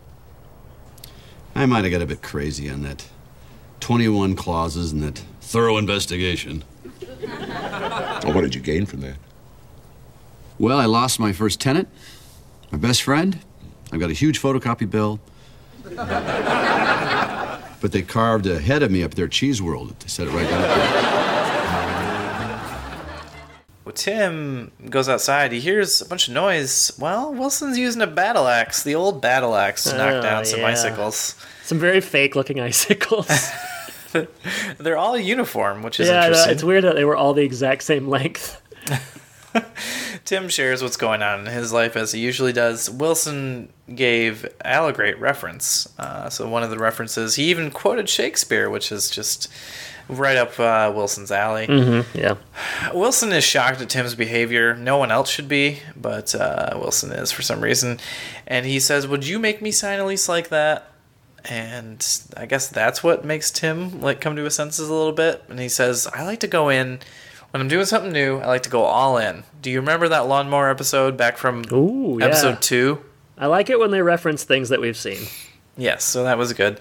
I 1.56 1.64
might 1.64 1.84
have 1.84 1.90
got 1.90 2.02
a 2.02 2.06
bit 2.06 2.20
crazy 2.20 2.68
on 2.68 2.82
that 2.82 3.08
21 3.80 4.36
clauses 4.36 4.92
and 4.92 5.02
that 5.02 5.22
thorough 5.40 5.78
investigation. 5.78 6.62
Well, 7.22 8.34
what 8.34 8.42
did 8.42 8.54
you 8.54 8.60
gain 8.60 8.84
from 8.84 9.00
that? 9.00 9.16
Well, 10.58 10.78
I 10.78 10.84
lost 10.84 11.18
my 11.18 11.32
first 11.32 11.58
tenant, 11.58 11.88
my 12.70 12.76
best 12.76 13.02
friend. 13.02 13.38
I've 13.90 14.00
got 14.00 14.10
a 14.10 14.12
huge 14.12 14.40
photocopy 14.40 14.90
bill. 14.90 15.18
but 17.80 17.92
they 17.92 18.02
carved 18.02 18.46
a 18.46 18.58
head 18.60 18.82
of 18.82 18.90
me 18.90 19.02
up 19.02 19.14
there 19.14 19.24
at 19.24 19.30
Cheese 19.30 19.62
World. 19.62 19.98
They 20.00 20.08
set 20.08 20.28
it 20.28 20.32
right 20.32 20.48
down 20.48 20.60
there. 20.60 21.15
Tim 23.96 24.70
goes 24.90 25.08
outside. 25.08 25.50
He 25.52 25.60
hears 25.60 26.00
a 26.00 26.04
bunch 26.06 26.28
of 26.28 26.34
noise. 26.34 26.92
Well, 26.98 27.32
Wilson's 27.34 27.78
using 27.78 28.02
a 28.02 28.06
battle 28.06 28.46
axe, 28.46 28.82
the 28.82 28.94
old 28.94 29.20
battle 29.20 29.56
axe, 29.56 29.84
to 29.84 29.96
knock 29.96 30.12
Oh, 30.14 30.22
down 30.22 30.44
some 30.44 30.60
yeah. 30.60 30.66
icicles. 30.68 31.34
Some 31.64 31.78
very 31.78 32.00
fake 32.00 32.36
looking 32.36 32.60
icicles. 32.60 33.28
They're 34.78 34.96
all 34.96 35.18
uniform, 35.18 35.82
which 35.82 35.98
is 36.00 36.08
yeah, 36.08 36.24
interesting. 36.26 36.52
it's 36.52 36.62
weird 36.64 36.84
that 36.84 36.94
they 36.94 37.04
were 37.04 37.16
all 37.16 37.34
the 37.34 37.42
exact 37.42 37.82
same 37.82 38.08
length. 38.08 38.62
Tim 40.24 40.48
shares 40.48 40.82
what's 40.82 40.96
going 40.96 41.22
on 41.22 41.40
in 41.40 41.46
his 41.46 41.72
life 41.72 41.96
as 41.96 42.12
he 42.12 42.20
usually 42.20 42.52
does. 42.52 42.90
Wilson 42.90 43.72
gave 43.94 44.46
Al 44.64 44.88
a 44.88 44.92
great 44.92 45.18
reference. 45.20 45.88
Uh, 45.98 46.28
so 46.28 46.48
one 46.48 46.62
of 46.62 46.70
the 46.70 46.78
references, 46.78 47.36
he 47.36 47.44
even 47.44 47.70
quoted 47.70 48.08
Shakespeare, 48.08 48.68
which 48.68 48.90
is 48.90 49.08
just 49.10 49.50
right 50.08 50.36
up 50.36 50.58
uh, 50.58 50.92
Wilson's 50.94 51.30
alley. 51.30 51.66
Yeah. 52.14 52.36
Wilson 52.92 53.32
is 53.32 53.44
shocked 53.44 53.80
at 53.80 53.88
Tim's 53.88 54.14
behavior. 54.14 54.74
No 54.76 54.98
one 54.98 55.10
else 55.10 55.28
should 55.30 55.48
be, 55.48 55.80
but 55.96 56.34
uh, 56.34 56.70
Wilson 56.76 57.12
is 57.12 57.32
for 57.32 57.42
some 57.42 57.60
reason. 57.60 57.98
And 58.46 58.66
he 58.66 58.80
says, 58.80 59.06
"Would 59.06 59.26
you 59.26 59.38
make 59.38 59.60
me 59.62 59.70
sign 59.70 59.98
a 59.98 60.04
lease 60.04 60.28
like 60.28 60.48
that?" 60.48 60.90
And 61.44 62.04
I 62.36 62.46
guess 62.46 62.68
that's 62.68 63.02
what 63.04 63.24
makes 63.24 63.50
Tim 63.50 64.00
like 64.00 64.20
come 64.20 64.36
to 64.36 64.42
his 64.44 64.54
senses 64.54 64.88
a 64.88 64.94
little 64.94 65.12
bit. 65.12 65.44
And 65.48 65.58
he 65.60 65.68
says, 65.68 66.06
"I 66.12 66.24
like 66.24 66.40
to 66.40 66.48
go 66.48 66.68
in 66.68 66.98
when 67.50 67.60
I'm 67.60 67.68
doing 67.68 67.86
something 67.86 68.12
new. 68.12 68.38
I 68.38 68.46
like 68.46 68.62
to 68.64 68.70
go 68.70 68.82
all 68.82 69.18
in." 69.18 69.44
Do 69.62 69.70
you 69.70 69.80
remember 69.80 70.08
that 70.08 70.26
lawnmower 70.26 70.70
episode 70.70 71.16
back 71.16 71.36
from 71.36 71.64
Ooh, 71.72 72.18
yeah. 72.18 72.26
episode 72.26 72.62
two? 72.62 73.00
I 73.38 73.46
like 73.46 73.68
it 73.68 73.78
when 73.78 73.90
they 73.90 74.02
reference 74.02 74.44
things 74.44 74.70
that 74.70 74.80
we've 74.80 74.96
seen. 74.96 75.26
Yes, 75.76 76.04
so 76.04 76.24
that 76.24 76.38
was 76.38 76.52
good. 76.54 76.80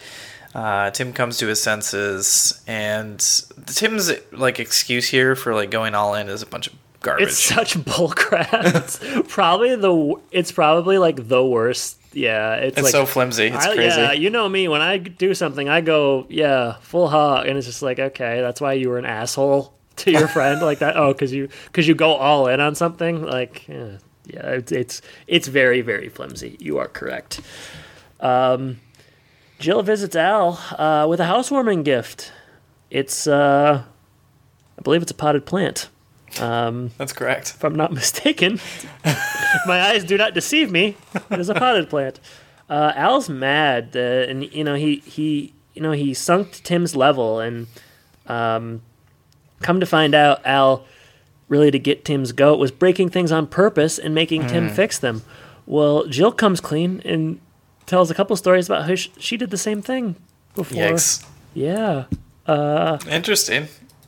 Uh, 0.56 0.90
Tim 0.92 1.12
comes 1.12 1.38
to 1.40 1.48
his 1.48 1.62
senses, 1.62 2.64
and 2.66 3.20
Tim's 3.66 4.10
like 4.32 4.58
excuse 4.60 5.06
here 5.06 5.36
for 5.36 5.54
like 5.54 5.70
going 5.70 5.94
all 5.96 6.14
in 6.16 6.30
is 6.30 6.42
a 6.42 6.46
bunch 6.46 6.68
of 6.68 6.74
garbage. 7.02 7.28
It's 7.28 7.38
such 7.44 7.74
bullcrap. 7.80 8.48
it's 8.74 9.00
probably 9.28 9.76
the. 9.76 10.16
It's 10.32 10.54
probably 10.54 10.98
like 10.98 11.28
the 11.28 11.46
worst. 11.46 12.00
Yeah, 12.14 12.54
it's, 12.56 12.78
It's 12.78 12.84
like 12.86 12.92
so 12.94 13.06
flimsy. 13.06 13.48
It's 13.48 13.66
I- 13.66 13.76
crazy. 13.76 14.00
Yeah, 14.00 14.14
you 14.14 14.30
know 14.30 14.48
me. 14.48 14.70
When 14.70 14.80
I 14.82 14.98
do 14.98 15.34
something, 15.34 15.68
I 15.68 15.82
go, 15.82 16.26
yeah, 16.30 16.76
full 16.80 17.10
hog, 17.10 17.48
and 17.48 17.58
it's 17.58 17.68
just 17.68 17.82
like, 17.82 18.00
okay, 18.00 18.40
that's 18.40 18.62
why 18.62 18.74
you 18.74 18.88
were 18.88 18.98
an 18.98 19.06
asshole 19.06 19.74
to 19.98 20.12
your 20.12 20.30
friend 20.30 20.62
like 20.62 20.80
that. 20.80 20.96
Oh, 20.96 21.12
because 21.12 21.34
you 21.34 21.50
because 21.66 21.86
you 21.86 21.96
go 21.96 22.14
all 22.14 22.48
in 22.48 22.62
on 22.62 22.76
something. 22.76 23.22
Like, 23.24 23.68
yeah, 23.68 23.98
yeah, 24.26 24.48
it's 24.52 24.72
it's 24.72 25.02
it's 25.28 25.50
very 25.50 25.82
very 25.82 26.08
flimsy. 26.08 26.56
You 26.62 26.78
are 26.78 26.88
correct. 26.88 27.42
Um, 28.22 28.80
Jill 29.60 29.82
visits 29.84 30.16
Al 30.16 30.60
uh, 30.78 31.08
with 31.08 31.20
a 31.20 31.26
housewarming 31.26 31.84
gift. 31.84 32.32
It's 32.90 33.28
uh, 33.28 33.84
I 34.78 34.82
believe 34.82 35.02
it's 35.02 35.12
a 35.12 35.16
potted 35.16 35.46
plant 35.46 35.90
That's 36.98 37.14
correct. 37.14 37.52
if 37.56 37.64
I'm 37.64 37.76
not 37.76 37.92
mistaken. 37.94 38.60
My 39.66 39.82
eyes 39.82 40.04
do 40.04 40.18
not 40.18 40.34
deceive 40.34 40.72
me. 40.72 40.98
It 41.32 41.40
is 41.40 41.50
a 41.50 41.54
potted 41.56 41.90
plant. 41.90 42.20
Uh, 42.70 42.92
Al's 42.96 43.30
mad, 43.30 43.92
uh, 43.96 44.00
and 44.00 44.52
you 44.54 44.64
know 44.64 44.76
he 44.76 44.98
he 45.06 45.54
you 45.74 45.82
know 45.82 45.92
he 45.92 46.14
sunk 46.14 46.52
to 46.54 46.64
Tim's 46.64 46.96
level, 46.96 47.40
and 47.40 47.68
um, 48.28 48.82
come 49.62 49.80
to 49.80 49.86
find 49.86 50.16
out, 50.16 50.46
Al 50.46 50.86
really 51.48 51.70
to 51.70 51.78
get 51.78 52.04
Tim's 52.04 52.32
goat 52.32 52.58
was 52.58 52.72
breaking 52.72 53.10
things 53.10 53.32
on 53.32 53.46
purpose 53.46 54.00
and 54.00 54.16
making 54.16 54.48
Tim 54.48 54.68
fix 54.68 54.98
them. 54.98 55.22
Well, 55.68 56.08
Jill 56.08 56.32
comes 56.32 56.60
clean 56.60 57.04
and 57.06 57.40
tells 57.86 58.10
a 58.12 58.14
couple 58.14 58.36
stories 58.36 58.68
about 58.70 58.88
how 58.88 58.96
sh- 58.96 59.10
she 59.18 59.38
did 59.38 59.50
the 59.50 59.58
same 59.58 59.82
thing 59.82 60.16
before. 60.56 60.78
Yikes. 60.82 61.26
Yeah. 61.54 62.06
Interesting. 63.10 63.68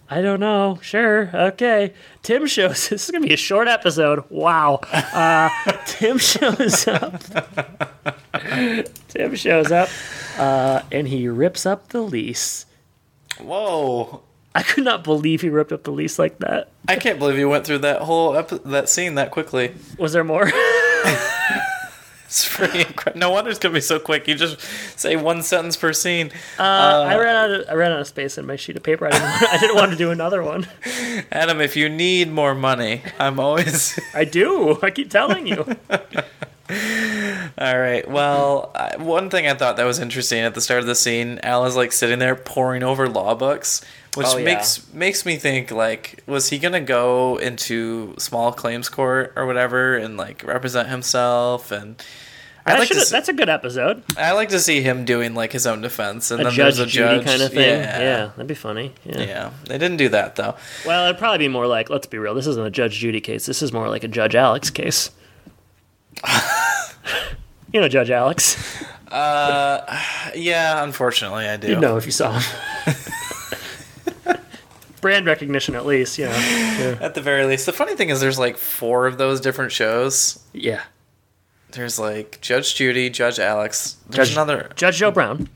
I 0.10 0.22
don't 0.22 0.40
know. 0.40 0.80
Sure. 0.82 1.30
Okay. 1.34 1.94
Tim 2.24 2.48
shows. 2.48 2.88
This 2.90 3.06
is 3.06 3.12
gonna 3.12 3.28
be 3.28 3.34
a 3.34 3.38
short 3.38 3.68
episode. 3.68 4.24
Wow. 4.30 4.80
Uh, 4.94 5.50
Tim 5.86 6.18
shows 6.18 6.88
up. 6.88 7.22
Tim 9.10 9.36
shows 9.36 9.72
up, 9.72 9.90
uh, 10.38 10.82
and 10.92 11.08
he 11.08 11.28
rips 11.28 11.66
up 11.66 11.90
the 11.90 12.02
lease. 12.02 12.66
Whoa. 13.40 14.22
I 14.56 14.64
could 14.64 14.84
not 14.86 15.04
believe 15.04 15.42
he 15.42 15.50
ripped 15.50 15.72
up 15.72 15.84
the 15.84 15.92
lease 15.92 16.18
like 16.18 16.40
that. 16.40 16.70
I 16.88 16.96
can't 16.96 17.20
believe 17.20 17.38
you 17.38 17.48
went 17.50 17.66
through 17.66 17.80
that 17.80 18.02
whole 18.02 18.36
epi- 18.36 18.60
that 18.66 18.90
scene 18.90 19.16
that 19.16 19.30
quickly. 19.32 19.76
Was 20.00 20.14
there 20.14 20.24
more? 20.24 20.46
It's 22.28 22.54
pretty 22.54 22.80
incredible. 22.80 23.20
No 23.20 23.32
wonder 23.32 23.50
it's 23.50 23.60
gonna 23.60 23.74
be 23.74 23.80
so 23.80 24.00
quick. 24.00 24.28
You 24.28 24.36
just 24.36 24.60
say 25.00 25.16
one 25.16 25.42
sentence 25.44 25.78
per 25.78 25.94
scene. 25.94 26.30
Uh, 26.60 26.62
I 26.62 27.18
ran 27.18 27.36
out. 27.36 27.52
Of, 27.52 27.70
I 27.70 27.74
ran 27.74 27.94
out 27.94 28.02
of 28.02 28.08
space 28.08 28.38
in 28.38 28.46
my 28.46 28.58
sheet 28.58 28.76
of 28.76 28.84
paper. 28.84 29.08
I 29.08 29.12
didn't. 29.12 29.24
Want, 29.24 29.44
I 29.44 29.58
didn't 29.58 29.76
want 29.78 29.92
to 29.92 29.98
do 29.98 30.12
another 30.12 30.44
one. 30.44 30.68
Adam, 31.32 31.62
if 31.62 31.78
you 31.78 31.88
need 31.88 32.30
more 32.30 32.54
money, 32.54 33.02
I'm 33.18 33.40
always. 33.40 33.98
I 34.14 34.26
do. 34.26 34.78
I 34.82 34.92
keep 34.92 35.10
telling 35.10 35.48
you. 35.48 35.66
All 36.70 37.80
right. 37.80 38.06
Well, 38.10 38.74
I, 38.76 38.98
one 38.98 39.30
thing 39.30 39.48
I 39.48 39.54
thought 39.54 39.78
that 39.78 39.86
was 39.86 40.00
interesting 40.00 40.40
at 40.40 40.54
the 40.54 40.60
start 40.60 40.82
of 40.82 40.86
the 40.86 40.96
scene, 40.96 41.40
Al 41.44 41.66
is 41.66 41.78
like 41.78 41.94
sitting 41.94 42.20
there 42.20 42.36
poring 42.36 42.84
over 42.84 43.08
law 43.08 43.36
books, 43.36 43.82
which 44.18 44.28
Oh, 44.30 44.38
yeah. 44.38 44.44
makes 44.46 44.94
makes 44.94 45.26
me 45.26 45.38
think 45.38 45.72
like, 45.72 46.24
was 46.28 46.50
he 46.50 46.58
gonna 46.60 46.82
go 46.82 47.38
into 47.38 48.16
small 48.18 48.52
claims 48.52 48.90
court 48.90 49.32
or 49.38 49.46
whatever 49.46 49.96
and 49.96 50.18
like 50.18 50.44
represent 50.44 50.90
himself? 50.90 51.72
And 51.72 52.02
I 52.66 52.74
That 52.74 52.80
like 52.80 52.90
see, 52.94 53.10
that's 53.10 53.30
a 53.30 53.34
good 53.34 53.48
episode. 53.48 54.04
I 54.18 54.34
like 54.34 54.50
to 54.50 54.60
see 54.60 54.82
him 54.82 55.06
doing 55.06 55.34
like 55.36 55.54
his 55.54 55.66
own 55.66 55.80
defense, 55.80 56.32
and 56.32 56.42
A 56.42 56.44
then 56.46 56.54
Judge 56.54 56.76
there's 56.76 56.80
a 56.80 56.92
Judy 56.92 57.16
judge 57.18 57.26
kind 57.26 57.42
of 57.42 57.52
thing. 57.52 57.80
Yeah. 57.80 58.00
yeah, 58.00 58.26
that'd 58.36 58.48
be 58.48 58.56
funny. 58.56 58.92
Yeah. 59.06 59.20
Yeah. 59.22 59.50
They 59.66 59.78
didn't 59.78 59.96
do 59.98 60.10
that 60.10 60.36
though. 60.36 60.56
Well, 60.86 61.06
it'd 61.06 61.18
probably 61.18 61.38
be 61.38 61.48
more 61.48 61.66
like, 61.68 61.90
let's 61.90 62.08
be 62.08 62.18
real, 62.18 62.34
this 62.34 62.48
isn't 62.48 62.66
a 62.66 62.70
Judge 62.70 62.98
Judy 63.00 63.22
case. 63.22 63.46
This 63.46 63.62
is 63.62 63.72
more 63.72 63.88
like 63.88 64.04
a 64.04 64.10
Judge 64.10 64.36
Alex 64.36 64.70
case. 64.70 65.12
you 67.72 67.80
know 67.80 67.88
Judge 67.88 68.10
Alex. 68.10 68.84
Uh, 69.10 69.80
Yeah, 70.36 70.84
unfortunately, 70.84 71.46
I 71.48 71.56
do. 71.58 71.70
You'd 71.70 71.80
know 71.80 71.96
if 71.98 72.06
you 72.06 72.12
saw 72.12 72.38
him. 72.40 72.44
Brand 75.02 75.26
recognition, 75.26 75.76
at 75.76 75.86
least, 75.86 76.18
you 76.18 76.26
know. 76.30 76.98
At 77.02 77.14
the 77.14 77.22
very 77.22 77.46
least, 77.46 77.66
the 77.66 77.74
funny 77.74 77.96
thing 77.96 78.10
is, 78.10 78.20
there's 78.20 78.40
like 78.40 78.58
four 78.58 79.08
of 79.08 79.18
those 79.18 79.40
different 79.40 79.72
shows. 79.72 80.44
Yeah. 80.54 80.84
There's 81.72 82.00
like 82.00 82.40
Judge 82.42 82.76
Judy, 82.76 83.10
Judge 83.10 83.40
Alex. 83.40 83.98
There's 84.10 84.30
Judge, 84.30 84.36
another 84.36 84.70
Judge 84.76 84.98
Joe 84.98 85.12
Brown. 85.12 85.50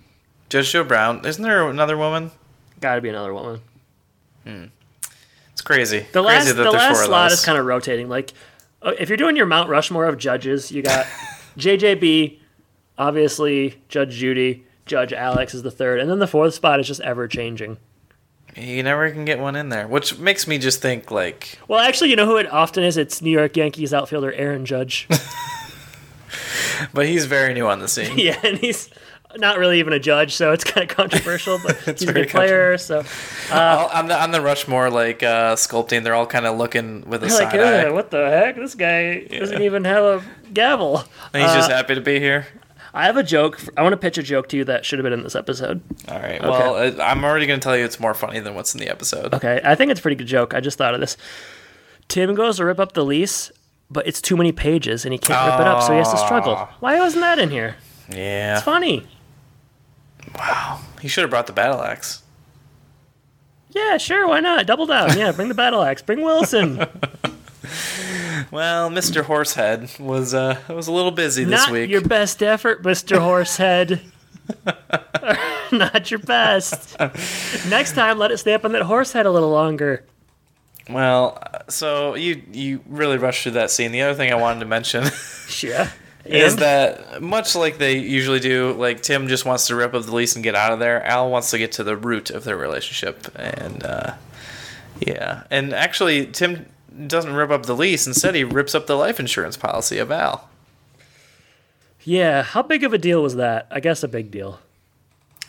Judge 0.49 0.71
Joe 0.71 0.83
Brown. 0.83 1.25
Isn't 1.25 1.41
there 1.43 1.67
another 1.67 1.97
woman? 1.97 2.31
Gotta 2.79 3.01
be 3.01 3.09
another 3.09 3.33
woman. 3.33 3.61
Hmm. 4.45 4.65
It's 5.53 5.61
crazy. 5.61 6.05
The 6.11 6.21
last, 6.21 6.43
crazy 6.43 6.57
the 6.57 6.71
last 6.71 7.05
slot 7.05 7.31
is 7.31 7.45
kind 7.45 7.57
of 7.57 7.65
rotating. 7.65 8.09
Like, 8.09 8.33
uh, 8.81 8.93
if 8.99 9.09
you're 9.09 9.17
doing 9.17 9.35
your 9.35 9.45
Mount 9.45 9.69
Rushmore 9.69 10.05
of 10.05 10.17
judges, 10.17 10.71
you 10.71 10.81
got 10.81 11.05
JJB, 11.57 12.39
obviously 12.97 13.81
Judge 13.87 14.15
Judy, 14.15 14.65
Judge 14.85 15.13
Alex 15.13 15.53
is 15.53 15.63
the 15.63 15.71
third, 15.71 15.99
and 15.99 16.09
then 16.09 16.19
the 16.19 16.27
fourth 16.27 16.53
spot 16.53 16.79
is 16.79 16.87
just 16.87 17.01
ever 17.01 17.27
changing. 17.27 17.77
You 18.55 18.83
never 18.83 19.09
can 19.11 19.25
get 19.25 19.39
one 19.39 19.55
in 19.55 19.69
there, 19.69 19.87
which 19.87 20.17
makes 20.19 20.45
me 20.47 20.57
just 20.57 20.81
think 20.81 21.09
like, 21.11 21.57
Well, 21.67 21.79
actually, 21.79 22.09
you 22.09 22.15
know 22.15 22.25
who 22.25 22.37
it 22.37 22.51
often 22.51 22.83
is? 22.83 22.97
It's 22.97 23.21
New 23.21 23.31
York 23.31 23.55
Yankees 23.55 23.93
outfielder 23.93 24.33
Aaron 24.33 24.65
Judge. 24.65 25.07
but 26.93 27.05
he's 27.05 27.25
very 27.25 27.53
new 27.53 27.67
on 27.67 27.79
the 27.79 27.87
scene. 27.87 28.11
yeah, 28.17 28.39
and 28.43 28.57
he's 28.57 28.89
not 29.37 29.57
really 29.57 29.79
even 29.79 29.93
a 29.93 29.99
judge, 29.99 30.35
so 30.35 30.51
it's 30.51 30.63
kind 30.63 30.89
of 30.89 30.95
controversial. 30.95 31.59
But 31.65 31.77
he's 31.85 32.03
a 32.03 32.13
good 32.13 32.29
player, 32.29 32.77
so 32.77 33.03
All- 33.51 33.87
on 33.89 34.07
the 34.07 34.21
on 34.21 34.31
the 34.31 34.41
Rushmore 34.41 34.89
like 34.89 35.23
uh, 35.23 35.55
sculpting, 35.55 36.03
they're 36.03 36.15
all 36.15 36.27
kind 36.27 36.45
of 36.45 36.57
looking 36.57 37.07
with 37.09 37.23
a 37.23 37.27
like, 37.27 37.51
side 37.51 37.59
eye. 37.59 37.89
What 37.91 38.11
the 38.11 38.29
heck? 38.29 38.55
This 38.57 38.75
guy 38.75 39.23
doesn't 39.25 39.61
even 39.61 39.85
have 39.85 40.03
a 40.03 40.23
gavel. 40.53 41.03
And 41.33 41.43
he's 41.43 41.53
just 41.53 41.69
Uh, 41.71 41.75
happy 41.75 41.95
to 41.95 42.01
be 42.01 42.19
here. 42.19 42.47
I 42.93 43.05
have 43.05 43.15
a 43.17 43.23
joke. 43.23 43.59
I 43.77 43.83
want 43.83 43.93
to 43.93 43.97
pitch 43.97 44.17
a 44.17 44.23
joke 44.23 44.49
to 44.49 44.57
you 44.57 44.65
that 44.65 44.85
should 44.85 44.99
have 44.99 45.03
been 45.03 45.13
in 45.13 45.23
this 45.23 45.35
episode. 45.35 45.81
All 46.09 46.19
right. 46.19 46.41
Well, 46.41 46.75
uh, 46.75 47.01
I'm 47.03 47.23
already 47.23 47.45
going 47.45 47.59
to 47.59 47.63
tell 47.63 47.77
you 47.77 47.85
it's 47.85 47.99
more 47.99 48.13
funny 48.13 48.39
than 48.39 48.53
what's 48.53 48.73
in 48.73 48.79
the 48.81 48.89
episode. 48.89 49.33
Okay, 49.33 49.61
I 49.63 49.75
think 49.75 49.91
it's 49.91 49.99
a 49.99 50.03
pretty 50.03 50.15
good 50.15 50.27
joke. 50.27 50.53
I 50.53 50.59
just 50.59 50.77
thought 50.77 50.93
of 50.93 50.99
this. 50.99 51.15
Tim 52.09 52.35
goes 52.35 52.57
to 52.57 52.65
rip 52.65 52.79
up 52.79 52.91
the 52.91 53.05
lease, 53.05 53.49
but 53.89 54.05
it's 54.07 54.21
too 54.21 54.35
many 54.35 54.51
pages 54.51 55.05
and 55.05 55.13
he 55.13 55.17
can't 55.17 55.51
rip 55.51 55.61
it 55.61 55.67
up, 55.67 55.81
so 55.83 55.93
he 55.93 55.99
has 55.99 56.11
to 56.11 56.17
struggle. 56.17 56.67
Why 56.81 56.99
wasn't 56.99 57.21
that 57.21 57.39
in 57.39 57.49
here? 57.49 57.77
Yeah. 58.09 58.55
It's 58.55 58.63
funny. 58.63 59.07
Wow. 60.37 60.81
He 61.01 61.07
should 61.07 61.21
have 61.21 61.29
brought 61.31 61.47
the 61.47 61.53
battle 61.53 61.81
axe. 61.81 62.23
Yeah, 63.69 63.97
sure, 63.97 64.27
why 64.27 64.41
not? 64.41 64.67
Double 64.67 64.85
down. 64.85 65.17
Yeah, 65.17 65.31
bring 65.31 65.47
the 65.47 65.53
battle 65.53 65.81
axe. 65.81 66.01
Bring 66.01 66.21
Wilson. 66.21 66.85
Well, 68.49 68.89
Mr. 68.89 69.23
Horsehead 69.23 69.89
was 69.99 70.33
uh 70.33 70.59
was 70.69 70.87
a 70.87 70.91
little 70.91 71.11
busy 71.11 71.43
this 71.43 71.61
not 71.61 71.71
week. 71.71 71.89
your 71.89 72.01
best 72.01 72.41
effort, 72.41 72.81
Mr. 72.83 73.19
Horsehead. 73.19 74.01
not 75.71 76.11
your 76.11 76.19
best. 76.19 76.97
Next 77.69 77.93
time, 77.93 78.17
let 78.17 78.31
it 78.31 78.37
stay 78.37 78.53
up 78.53 78.65
on 78.65 78.71
that 78.73 78.81
horsehead 78.83 79.25
a 79.25 79.31
little 79.31 79.51
longer. 79.51 80.05
Well, 80.89 81.41
so 81.69 82.15
you 82.15 82.41
you 82.51 82.81
really 82.87 83.17
rushed 83.17 83.43
through 83.43 83.53
that 83.53 83.71
scene. 83.71 83.91
The 83.91 84.01
other 84.01 84.15
thing 84.15 84.31
I 84.31 84.35
wanted 84.35 84.61
to 84.61 84.65
mention 84.65 85.03
Yeah. 85.61 85.89
is 86.25 86.57
that 86.57 87.21
much 87.21 87.55
like 87.55 87.77
they 87.77 87.97
usually 87.97 88.39
do, 88.39 88.73
like 88.73 89.01
Tim 89.01 89.27
just 89.27 89.45
wants 89.45 89.67
to 89.67 89.75
rip 89.75 89.93
up 89.93 90.03
the 90.03 90.13
lease 90.13 90.35
and 90.35 90.43
get 90.43 90.55
out 90.55 90.73
of 90.73 90.79
there. 90.79 91.03
Al 91.05 91.29
wants 91.29 91.51
to 91.51 91.57
get 91.57 91.73
to 91.73 91.83
the 91.83 91.95
root 91.95 92.29
of 92.29 92.43
their 92.43 92.57
relationship, 92.57 93.27
and 93.35 93.83
uh, 93.83 94.13
yeah, 94.99 95.43
and 95.49 95.73
actually 95.73 96.25
Tim 96.27 96.65
doesn't 97.07 97.33
rip 97.33 97.49
up 97.49 97.65
the 97.65 97.75
lease. 97.75 98.07
Instead, 98.07 98.35
he 98.35 98.43
rips 98.43 98.75
up 98.75 98.87
the 98.87 98.95
life 98.95 99.19
insurance 99.19 99.57
policy 99.57 99.97
of 99.97 100.11
Al. 100.11 100.49
Yeah, 102.03 102.41
how 102.43 102.61
big 102.63 102.83
of 102.83 102.93
a 102.93 102.97
deal 102.97 103.21
was 103.21 103.35
that? 103.35 103.67
I 103.69 103.79
guess 103.79 104.03
a 104.03 104.07
big 104.07 104.31
deal. 104.31 104.59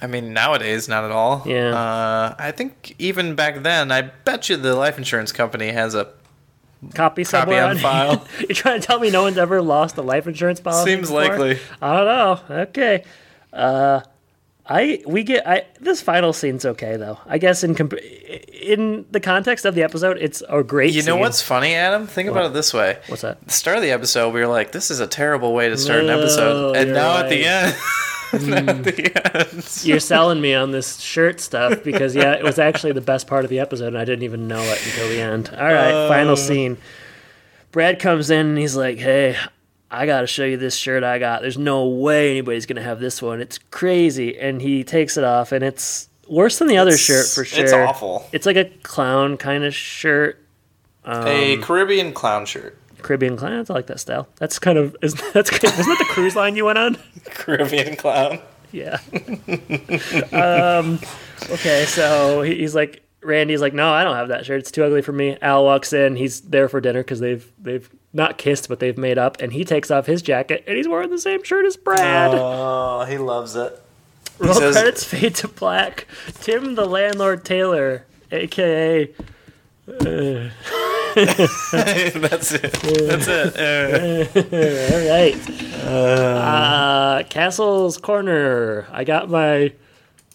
I 0.00 0.06
mean, 0.06 0.32
nowadays, 0.32 0.88
not 0.88 1.04
at 1.04 1.12
all. 1.12 1.42
Yeah. 1.46 1.74
Uh, 1.74 2.34
I 2.38 2.50
think 2.50 2.94
even 2.98 3.34
back 3.34 3.62
then, 3.62 3.92
I 3.92 4.02
bet 4.02 4.48
you 4.48 4.56
the 4.56 4.74
life 4.74 4.98
insurance 4.98 5.32
company 5.32 5.68
has 5.70 5.94
a 5.94 6.08
Copy 6.94 7.22
somewhere 7.24 7.64
on 7.64 7.78
file. 7.78 8.26
You're 8.40 8.48
trying 8.56 8.80
to 8.80 8.86
tell 8.86 8.98
me 8.98 9.10
no 9.10 9.22
one's 9.22 9.38
ever 9.38 9.62
lost 9.62 9.96
a 9.98 10.02
life 10.02 10.26
insurance 10.26 10.60
policy? 10.60 10.90
Seems 10.90 11.08
before? 11.08 11.22
likely. 11.28 11.58
I 11.80 11.96
don't 11.96 12.06
know. 12.06 12.56
Okay. 12.62 13.04
Uh, 13.52 14.00
I 14.66 15.02
we 15.06 15.24
get 15.24 15.46
I 15.46 15.64
this 15.80 16.00
final 16.00 16.32
scene's 16.32 16.64
okay 16.64 16.96
though. 16.96 17.18
I 17.26 17.38
guess 17.38 17.64
in 17.64 17.74
comp- 17.74 17.94
in 17.94 19.04
the 19.10 19.18
context 19.18 19.64
of 19.64 19.74
the 19.74 19.82
episode, 19.82 20.18
it's 20.20 20.42
a 20.48 20.62
great. 20.62 20.92
You 20.94 21.02
know 21.02 21.16
what's 21.16 21.42
funny, 21.42 21.74
Adam? 21.74 22.06
Think 22.06 22.28
about 22.28 22.46
it 22.46 22.52
this 22.52 22.72
way. 22.72 22.98
What's 23.08 23.22
that? 23.22 23.44
The 23.44 23.50
start 23.52 23.76
of 23.78 23.82
the 23.82 23.90
episode, 23.90 24.32
we 24.32 24.40
were 24.40 24.46
like, 24.46 24.70
"This 24.72 24.90
is 24.90 25.00
a 25.00 25.06
terrible 25.08 25.52
way 25.52 25.68
to 25.68 25.76
start 25.76 26.04
an 26.04 26.10
episode," 26.10 26.76
and 26.76 26.92
now 26.92 27.18
at 27.18 27.28
the 27.28 27.42
right. 27.42 27.74
end, 28.32 28.68
at 28.68 28.84
the 28.84 29.46
end, 29.48 29.80
You're 29.84 29.98
selling 30.00 30.40
me 30.40 30.54
on 30.54 30.70
this 30.70 31.00
shirt 31.00 31.40
stuff 31.40 31.82
because 31.82 32.14
yeah, 32.14 32.34
it 32.34 32.44
was 32.44 32.60
actually 32.60 32.92
the 32.92 33.00
best 33.00 33.26
part 33.26 33.44
of 33.44 33.50
the 33.50 33.58
episode, 33.58 33.88
and 33.88 33.98
I 33.98 34.04
didn't 34.04 34.22
even 34.22 34.46
know 34.46 34.62
it 34.62 34.80
until 34.86 35.08
the 35.08 35.20
end. 35.20 35.48
All 35.50 35.64
right, 35.64 35.92
Uh. 35.92 36.08
final 36.08 36.36
scene. 36.36 36.78
Brad 37.72 37.98
comes 37.98 38.30
in 38.30 38.46
and 38.46 38.58
he's 38.58 38.76
like, 38.76 38.98
"Hey, 38.98 39.36
I 39.92 40.06
got 40.06 40.22
to 40.22 40.26
show 40.26 40.44
you 40.44 40.56
this 40.56 40.74
shirt 40.74 41.04
I 41.04 41.18
got. 41.18 41.42
There's 41.42 41.58
no 41.58 41.86
way 41.86 42.30
anybody's 42.30 42.66
gonna 42.66 42.82
have 42.82 42.98
this 42.98 43.20
one. 43.20 43.40
It's 43.40 43.58
crazy." 43.70 44.38
And 44.38 44.60
he 44.62 44.82
takes 44.84 45.16
it 45.16 45.24
off, 45.24 45.52
and 45.52 45.62
it's 45.62 46.08
worse 46.28 46.58
than 46.58 46.68
the 46.68 46.78
other 46.78 46.96
shirt 46.96 47.26
for 47.26 47.44
sure. 47.44 47.62
it's 47.62 47.72
awful. 47.72 48.26
It's 48.32 48.46
like 48.46 48.56
a 48.56 48.64
clown 48.82 49.36
kind 49.36 49.64
of 49.64 49.74
shirt, 49.74 50.42
a 51.04 51.54
Um, 51.56 51.62
Caribbean 51.62 52.12
clown 52.12 52.46
shirt. 52.46 52.78
Caribbean 53.02 53.36
clown. 53.36 53.66
I 53.68 53.72
like 53.72 53.86
that 53.88 54.00
style. 54.00 54.28
That's 54.36 54.58
kind 54.58 54.78
of 54.78 54.96
is 55.02 55.14
that's 55.32 55.50
isn't 55.50 55.62
that 55.62 55.96
the 55.98 56.06
cruise 56.10 56.34
line 56.36 56.56
you 56.56 56.64
went 56.64 56.78
on? 56.78 56.96
Caribbean 57.26 57.96
clown. 57.96 58.38
Yeah. 58.70 58.98
um, 60.32 60.98
okay, 61.50 61.84
so 61.86 62.42
he's 62.42 62.74
like, 62.74 63.02
Randy's 63.22 63.60
like, 63.60 63.74
no, 63.74 63.92
I 63.92 64.04
don't 64.04 64.16
have 64.16 64.28
that 64.28 64.46
shirt. 64.46 64.60
It's 64.60 64.70
too 64.70 64.84
ugly 64.84 65.02
for 65.02 65.12
me. 65.12 65.36
Al 65.42 65.64
walks 65.64 65.92
in. 65.92 66.16
He's 66.16 66.40
there 66.42 66.68
for 66.68 66.80
dinner 66.80 67.00
because 67.00 67.20
they've 67.20 67.46
they've 67.60 67.88
not 68.12 68.38
kissed, 68.38 68.68
but 68.68 68.78
they've 68.80 68.98
made 68.98 69.18
up. 69.18 69.40
And 69.40 69.52
he 69.52 69.64
takes 69.64 69.90
off 69.90 70.06
his 70.06 70.22
jacket 70.22 70.64
and 70.66 70.76
he's 70.76 70.88
wearing 70.88 71.10
the 71.10 71.18
same 71.18 71.42
shirt 71.42 71.64
as 71.66 71.76
Brad. 71.76 72.32
Oh, 72.34 73.04
he 73.08 73.18
loves 73.18 73.56
it. 73.56 73.80
Roll 74.38 74.54
says- 74.54 74.74
credits 74.74 75.04
fade 75.04 75.34
to 75.36 75.48
black. 75.48 76.06
Tim, 76.40 76.74
the 76.74 76.86
landlord 76.86 77.44
Taylor, 77.44 78.06
aka 78.30 79.08
That's 79.86 80.50
it. 82.52 82.72
That's 82.72 83.28
it. 83.28 83.56
Uh, 83.58 84.40
all 84.96 85.08
right, 85.10 85.36
uh, 85.84 87.22
Castle's 87.28 87.98
Corner. 87.98 88.86
I 88.92 89.02
got 89.04 89.28
my. 89.28 89.72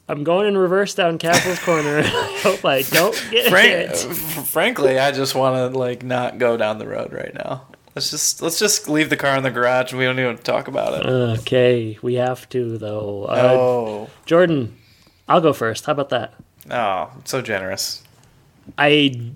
I'm 0.09 0.23
going 0.23 0.47
in 0.47 0.57
reverse 0.57 0.93
down 0.95 1.17
Castle's 1.17 1.59
Corner. 1.59 1.99
I 1.99 2.39
hope 2.43 2.63
I 2.63 2.81
don't 2.83 3.13
get 3.29 3.49
frank, 3.49 3.89
hit. 3.89 3.97
frankly, 4.47 4.97
I 4.99 5.11
just 5.11 5.35
want 5.35 5.55
to 5.73 5.77
like 5.77 6.03
not 6.03 6.37
go 6.37 6.55
down 6.57 6.77
the 6.77 6.87
road 6.87 7.11
right 7.11 7.33
now. 7.33 7.67
Let's 7.95 8.11
just 8.11 8.41
let's 8.41 8.59
just 8.59 8.87
leave 8.87 9.09
the 9.09 9.17
car 9.17 9.35
in 9.35 9.43
the 9.43 9.51
garage. 9.51 9.91
and 9.91 9.99
We 9.99 10.05
don't 10.05 10.19
even 10.19 10.37
talk 10.37 10.67
about 10.67 10.93
it. 10.93 11.05
Okay, 11.39 11.97
we 12.01 12.13
have 12.15 12.47
to 12.49 12.77
though. 12.77 13.25
Uh, 13.25 13.49
oh, 13.51 14.09
Jordan, 14.25 14.77
I'll 15.27 15.41
go 15.41 15.51
first. 15.51 15.85
How 15.85 15.91
about 15.93 16.09
that? 16.09 16.33
oh, 16.69 17.11
so 17.25 17.41
generous. 17.41 18.03
I 18.77 19.31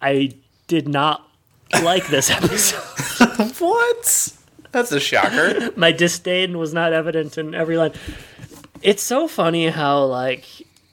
I 0.00 0.32
did 0.68 0.88
not 0.88 1.28
like 1.82 2.06
this 2.08 2.30
episode. 2.30 2.80
What? 3.58 4.32
That's 4.72 4.92
a 4.92 5.00
shocker. 5.00 5.70
My 5.76 5.92
disdain 5.92 6.58
was 6.58 6.72
not 6.74 6.92
evident 6.92 7.38
in 7.38 7.54
every 7.54 7.76
line. 7.76 7.92
It's 8.84 9.02
so 9.02 9.26
funny 9.26 9.68
how 9.68 10.04
like 10.04 10.44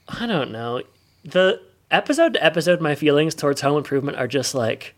I 0.08 0.26
don't 0.26 0.50
know 0.50 0.82
the 1.24 1.60
episode 1.90 2.32
to 2.34 2.42
episode 2.44 2.80
my 2.80 2.94
feelings 2.94 3.34
towards 3.34 3.60
Home 3.60 3.76
Improvement 3.76 4.16
are 4.16 4.26
just 4.26 4.54
like 4.54 4.94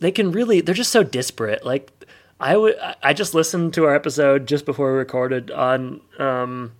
they 0.00 0.10
can 0.10 0.32
really 0.32 0.60
they're 0.60 0.74
just 0.74 0.90
so 0.90 1.04
disparate. 1.04 1.64
Like 1.64 1.90
I 2.40 2.56
would 2.56 2.76
I- 3.02 3.12
just 3.14 3.34
listened 3.34 3.72
to 3.74 3.84
our 3.84 3.94
episode 3.94 4.48
just 4.48 4.66
before 4.66 4.92
we 4.92 4.98
recorded 4.98 5.52
on 5.52 6.00
um 6.18 6.72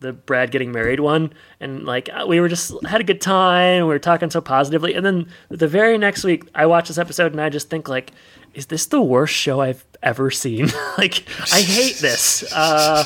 the 0.00 0.12
Brad 0.12 0.50
getting 0.50 0.70
married 0.72 1.00
one, 1.00 1.32
and 1.58 1.84
like 1.86 2.10
uh, 2.12 2.26
we 2.28 2.38
were 2.38 2.48
just 2.48 2.74
had 2.84 3.00
a 3.00 3.04
good 3.04 3.22
time. 3.22 3.84
We 3.84 3.88
were 3.88 3.98
talking 3.98 4.28
so 4.28 4.42
positively, 4.42 4.92
and 4.92 5.06
then 5.06 5.28
the 5.48 5.66
very 5.66 5.96
next 5.96 6.22
week, 6.22 6.44
I 6.54 6.66
watch 6.66 6.88
this 6.88 6.98
episode 6.98 7.32
and 7.32 7.40
I 7.40 7.48
just 7.48 7.70
think 7.70 7.88
like, 7.88 8.12
is 8.52 8.66
this 8.66 8.84
the 8.84 9.00
worst 9.00 9.32
show 9.32 9.62
I've 9.62 9.86
ever 10.02 10.30
seen? 10.30 10.66
like, 10.98 11.24
I 11.50 11.62
hate 11.62 11.96
this, 11.96 12.44
uh, 12.52 13.04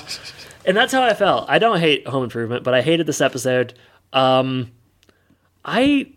and 0.65 0.77
that's 0.77 0.93
how 0.93 1.03
I 1.03 1.15
felt. 1.15 1.49
I 1.49 1.59
don't 1.59 1.81
hate 1.81 2.07
Home 2.07 2.25
Improvement, 2.25 2.65
but 2.65 2.75
I 2.75 2.83
hated 2.83 3.07
this 3.07 3.21
episode. 3.21 3.75
Um, 4.13 4.71
I 5.65 6.13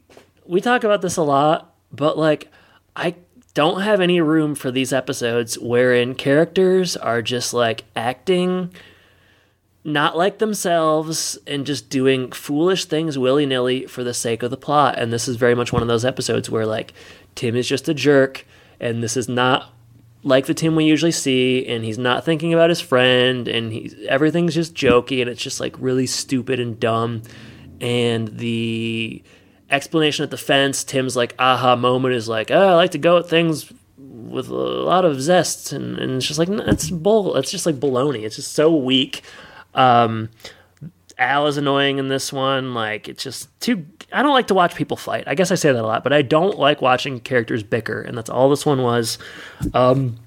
we 0.46 0.62
talk 0.62 0.84
about 0.84 1.02
this 1.02 1.18
a 1.18 1.24
lot, 1.24 1.76
but 1.92 2.18
like 2.18 2.52
I 2.96 3.16
don't 3.54 3.82
have 3.82 4.02
any 4.02 4.20
room 4.20 4.56
for 4.56 4.72
these 4.72 4.92
episodes 4.92 5.58
wherein 5.60 6.16
characters 6.16 6.98
are 6.98 7.22
just 7.22 7.54
like 7.54 7.84
acting 7.96 8.74
not 9.84 10.18
like 10.18 10.40
themselves 10.40 11.38
and 11.46 11.66
just 11.66 11.90
doing 11.90 12.32
foolish 12.32 12.86
things 12.86 13.18
willy 13.18 13.46
nilly 13.46 13.86
for 13.86 14.04
the 14.04 14.14
sake 14.14 14.42
of 14.42 14.50
the 14.50 14.58
plot. 14.58 14.98
And 14.98 15.12
this 15.12 15.28
is 15.28 15.36
very 15.36 15.56
much 15.56 15.74
one 15.74 15.82
of 15.82 15.88
those 15.88 16.06
episodes 16.06 16.50
where 16.50 16.66
like 16.66 16.94
Tim 17.36 17.56
is 17.56 17.68
just 17.68 17.90
a 17.90 17.94
jerk 17.94 18.46
and 18.80 19.04
this 19.04 19.18
is 19.18 19.28
not 19.28 19.74
like 20.24 20.46
the 20.46 20.54
Tim 20.54 20.76
we 20.76 20.86
usually 20.86 21.12
see 21.12 21.66
and 21.68 21.84
he's 21.84 21.98
not 21.98 22.24
thinking 22.24 22.54
about 22.54 22.70
his 22.70 22.82
friend 22.82 23.48
and 23.48 23.72
he's 23.72 23.96
everything's 24.08 24.56
just 24.56 24.74
jokey 24.74 25.22
and 25.22 25.30
it's 25.30 25.42
just 25.42 25.60
like 25.60 25.76
really 25.80 26.08
stupid 26.08 26.60
and 26.60 26.80
dumb. 26.80 27.24
And 27.82 28.30
the 28.38 29.22
explanation 29.70 30.24
at 30.24 30.32
the 30.32 30.38
fence, 30.38 30.84
Tim's 30.84 31.16
like 31.16 31.36
aha 31.38 31.76
moment 31.76 32.16
is 32.16 32.30
like, 32.30 32.52
oh, 32.52 32.70
I 32.70 32.76
like 32.76 32.92
to 32.92 32.98
go 32.98 33.18
at 33.18 33.28
things 33.28 33.72
with 33.98 34.50
a 34.50 34.54
lot 34.54 35.06
of 35.06 35.22
zest 35.22 35.72
and, 35.72 35.98
and 35.98 36.14
it's 36.14 36.26
just 36.26 36.40
like 36.40 36.50
that's 36.50 36.90
bull 36.90 37.36
it's 37.36 37.52
just 37.52 37.66
like 37.66 37.76
baloney 37.76 38.24
it's 38.24 38.36
just 38.36 38.54
so 38.54 38.76
weak 38.76 39.22
um 39.76 40.30
al 41.18 41.48
is 41.48 41.58
annoying 41.58 41.98
in 42.00 42.08
this 42.08 42.34
one 42.34 42.74
like 42.74 43.08
it's 43.08 43.24
just 43.24 43.48
too 43.60 43.86
i 44.12 44.22
don't 44.24 44.34
like 44.34 44.48
to 44.48 44.54
watch 44.54 44.76
people 44.76 44.98
fight 44.98 45.24
i 45.28 45.36
guess 45.36 45.52
i 45.52 45.56
say 45.56 45.72
that 45.72 45.84
a 45.84 45.86
lot 45.86 46.04
but 46.04 46.12
i 46.14 46.22
don't 46.22 46.58
like 46.58 46.82
watching 46.82 47.20
characters 47.20 47.64
bicker 47.64 48.02
and 48.02 48.18
that's 48.18 48.30
all 48.30 48.50
this 48.50 48.66
one 48.66 48.82
was 48.82 49.18
um 49.74 50.18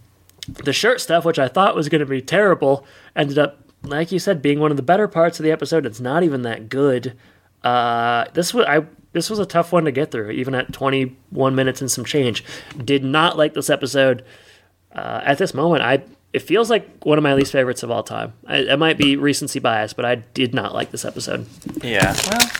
the 0.49 0.73
shirt 0.73 1.01
stuff, 1.01 1.25
which 1.25 1.39
I 1.39 1.49
thought 1.49 1.75
was 1.75 1.89
going 1.89 2.01
to 2.01 2.07
be 2.07 2.23
terrible, 2.23 2.87
ended 3.15 3.39
up, 3.39 3.59
like 3.83 4.13
you 4.13 4.19
said, 4.19 4.43
being 4.43 4.61
one 4.61 4.71
of 4.71 4.77
the 4.77 4.83
better 4.83 5.09
parts 5.09 5.39
of 5.39 5.45
the 5.45 5.51
episode. 5.51 5.87
It's 5.87 6.01
not 6.01 6.23
even 6.23 6.43
that 6.43 6.69
good. 6.69 7.17
Uh, 7.63 8.27
this 8.35 8.55
was 8.55 8.67
I. 8.67 8.85
This 9.13 9.31
was 9.31 9.39
a 9.39 9.47
tough 9.47 9.73
one 9.73 9.87
to 9.87 9.93
get 9.93 10.11
through, 10.11 10.31
even 10.33 10.55
at 10.55 10.75
21 10.75 11.55
minutes 11.55 11.81
and 11.81 11.91
some 11.91 12.05
change. 12.05 12.45
Did 12.85 13.03
not 13.03 13.39
like 13.39 13.55
this 13.55 13.71
episode. 13.71 14.25
Uh, 14.93 15.21
at 15.25 15.39
this 15.39 15.55
moment, 15.55 15.83
I 15.83 16.03
it 16.37 16.43
feels 16.43 16.69
like 16.69 17.03
one 17.03 17.17
of 17.17 17.25
my 17.25 17.33
least 17.33 17.51
favorites 17.51 17.83
of 17.83 17.91
all 17.91 18.03
time. 18.03 18.35
I, 18.47 18.59
it 18.59 18.79
might 18.79 18.99
be 18.99 19.17
recency 19.17 19.59
bias, 19.59 19.95
but 19.95 20.05
I 20.05 20.17
did 20.17 20.53
not 20.53 20.75
like 20.75 20.91
this 20.91 21.07
episode. 21.07 21.47
Yeah. 21.83 22.13
Well, 22.13 22.41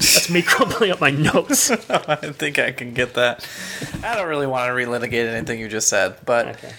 That's 0.00 0.30
me 0.30 0.40
crumpling 0.40 0.90
up 0.90 1.02
my 1.02 1.10
notes. 1.10 1.70
I 1.90 2.16
think 2.16 2.58
I 2.58 2.72
can 2.72 2.94
get 2.94 3.12
that. 3.14 3.46
I 4.02 4.16
don't 4.16 4.26
really 4.26 4.46
want 4.46 4.68
to 4.68 4.72
relitigate 4.72 5.26
anything 5.28 5.60
you 5.60 5.68
just 5.68 5.88
said, 5.90 6.16
but 6.24 6.46
Okay. 6.46 6.72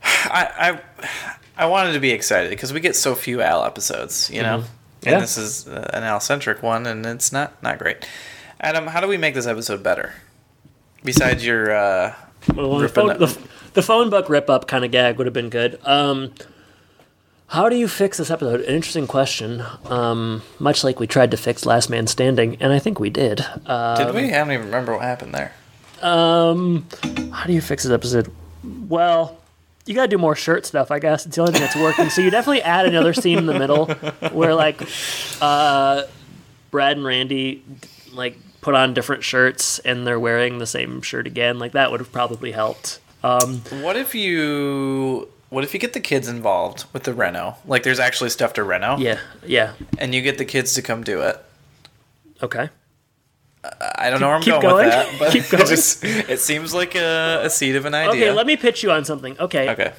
I, 0.04 0.78
I 1.04 1.10
I 1.56 1.66
wanted 1.66 1.94
to 1.94 2.00
be 2.00 2.12
excited 2.12 2.50
because 2.50 2.72
we 2.72 2.78
get 2.78 2.94
so 2.94 3.16
few 3.16 3.42
Al 3.42 3.64
episodes, 3.64 4.30
you 4.30 4.42
know. 4.42 4.62
Yeah. 5.02 5.14
And 5.14 5.22
this 5.22 5.36
is 5.36 5.66
uh, 5.66 5.90
an 5.92 6.04
Al 6.04 6.20
centric 6.20 6.62
one, 6.62 6.86
and 6.86 7.04
it's 7.04 7.32
not 7.32 7.60
not 7.64 7.78
great. 7.80 8.08
Adam, 8.60 8.86
how 8.86 9.00
do 9.00 9.08
we 9.08 9.16
make 9.16 9.34
this 9.34 9.46
episode 9.48 9.82
better? 9.82 10.14
Besides 11.02 11.44
your 11.44 11.72
uh, 11.74 12.14
Well, 12.54 12.76
the, 12.78 12.82
Ripping 12.84 13.08
phone, 13.08 13.18
the, 13.18 13.38
the 13.74 13.82
phone 13.82 14.10
book 14.10 14.28
rip 14.28 14.48
up 14.50 14.66
kind 14.66 14.84
of 14.84 14.90
gag 14.90 15.16
would 15.18 15.26
have 15.26 15.34
been 15.34 15.50
good. 15.50 15.78
Um, 15.84 16.32
how 17.48 17.68
do 17.68 17.76
you 17.76 17.86
fix 17.88 18.18
this 18.18 18.30
episode? 18.30 18.60
An 18.60 18.74
interesting 18.74 19.06
question. 19.06 19.62
Um, 19.86 20.42
much 20.58 20.84
like 20.84 20.98
we 20.98 21.06
tried 21.06 21.30
to 21.32 21.36
fix 21.36 21.66
Last 21.66 21.90
Man 21.90 22.06
Standing, 22.06 22.56
and 22.60 22.72
I 22.72 22.78
think 22.78 22.98
we 22.98 23.10
did. 23.10 23.44
Uh, 23.66 24.04
did 24.06 24.14
we? 24.14 24.32
I 24.32 24.38
don't 24.38 24.52
even 24.52 24.66
remember 24.66 24.92
what 24.92 25.02
happened 25.02 25.34
there. 25.34 25.52
um, 26.02 26.86
how 27.32 27.46
do 27.46 27.52
you 27.52 27.60
fix 27.60 27.82
this 27.84 27.92
episode? 27.92 28.32
Well, 28.88 29.36
you 29.84 29.94
gotta 29.94 30.08
do 30.08 30.16
more 30.18 30.34
shirt 30.36 30.64
stuff, 30.64 30.90
I 30.90 30.98
guess. 30.98 31.26
It's 31.26 31.36
the 31.36 31.42
only 31.42 31.52
thing 31.52 31.62
that's 31.62 31.76
working. 31.76 32.08
so 32.08 32.20
you 32.22 32.30
definitely 32.30 32.62
add 32.62 32.86
another 32.86 33.12
scene 33.12 33.36
in 33.38 33.46
the 33.46 33.58
middle 33.58 33.86
where 34.32 34.54
like 34.54 34.80
uh, 35.42 36.04
Brad 36.70 36.96
and 36.96 37.04
Randy 37.04 37.64
like 38.12 38.38
put 38.60 38.74
on 38.74 38.94
different 38.94 39.24
shirts 39.24 39.78
and 39.80 40.06
they're 40.06 40.20
wearing 40.20 40.58
the 40.58 40.66
same 40.66 41.02
shirt 41.02 41.26
again. 41.26 41.58
Like 41.58 41.72
that 41.72 41.90
would 41.90 42.00
have 42.00 42.12
probably 42.12 42.52
helped. 42.52 43.00
Um, 43.24 43.58
What 43.82 43.96
if 43.96 44.14
you 44.14 45.28
what 45.50 45.64
if 45.64 45.74
you 45.74 45.80
get 45.80 45.92
the 45.92 46.00
kids 46.00 46.28
involved 46.28 46.84
with 46.92 47.02
the 47.04 47.12
reno? 47.14 47.56
Like 47.66 47.82
there's 47.82 48.00
actually 48.00 48.30
stuff 48.30 48.54
to 48.54 48.62
reno, 48.64 48.96
yeah, 48.96 49.18
yeah. 49.46 49.74
and 49.98 50.14
you 50.14 50.22
get 50.22 50.38
the 50.38 50.44
kids 50.46 50.74
to 50.74 50.82
come 50.82 51.04
do 51.04 51.20
it. 51.20 51.36
Okay. 52.42 52.70
I 53.96 54.10
don't 54.10 54.18
know 54.20 54.26
where 54.28 54.36
I'm 54.36 54.42
keep 54.42 54.54
going, 54.54 54.62
going. 54.62 54.86
with 54.86 54.94
that, 54.94 55.18
but 55.20 55.32
Keep 55.32 55.44
it 55.46 55.50
going. 55.52 55.66
just 55.66 56.02
it 56.04 56.40
seems 56.40 56.74
like 56.74 56.94
a, 56.96 57.42
a 57.44 57.50
seed 57.50 57.76
of 57.76 57.84
an 57.84 57.94
idea. 57.94 58.10
Okay, 58.28 58.30
let 58.32 58.46
me 58.46 58.56
pitch 58.56 58.82
you 58.82 58.90
on 58.90 59.04
something. 59.04 59.38
Okay. 59.38 59.70
Okay. 59.70 59.92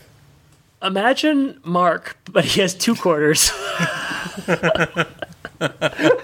Imagine 0.81 1.59
Mark, 1.63 2.17
but 2.29 2.43
he 2.43 2.59
has 2.59 2.73
two 2.75 2.93
quarters. 2.95 3.47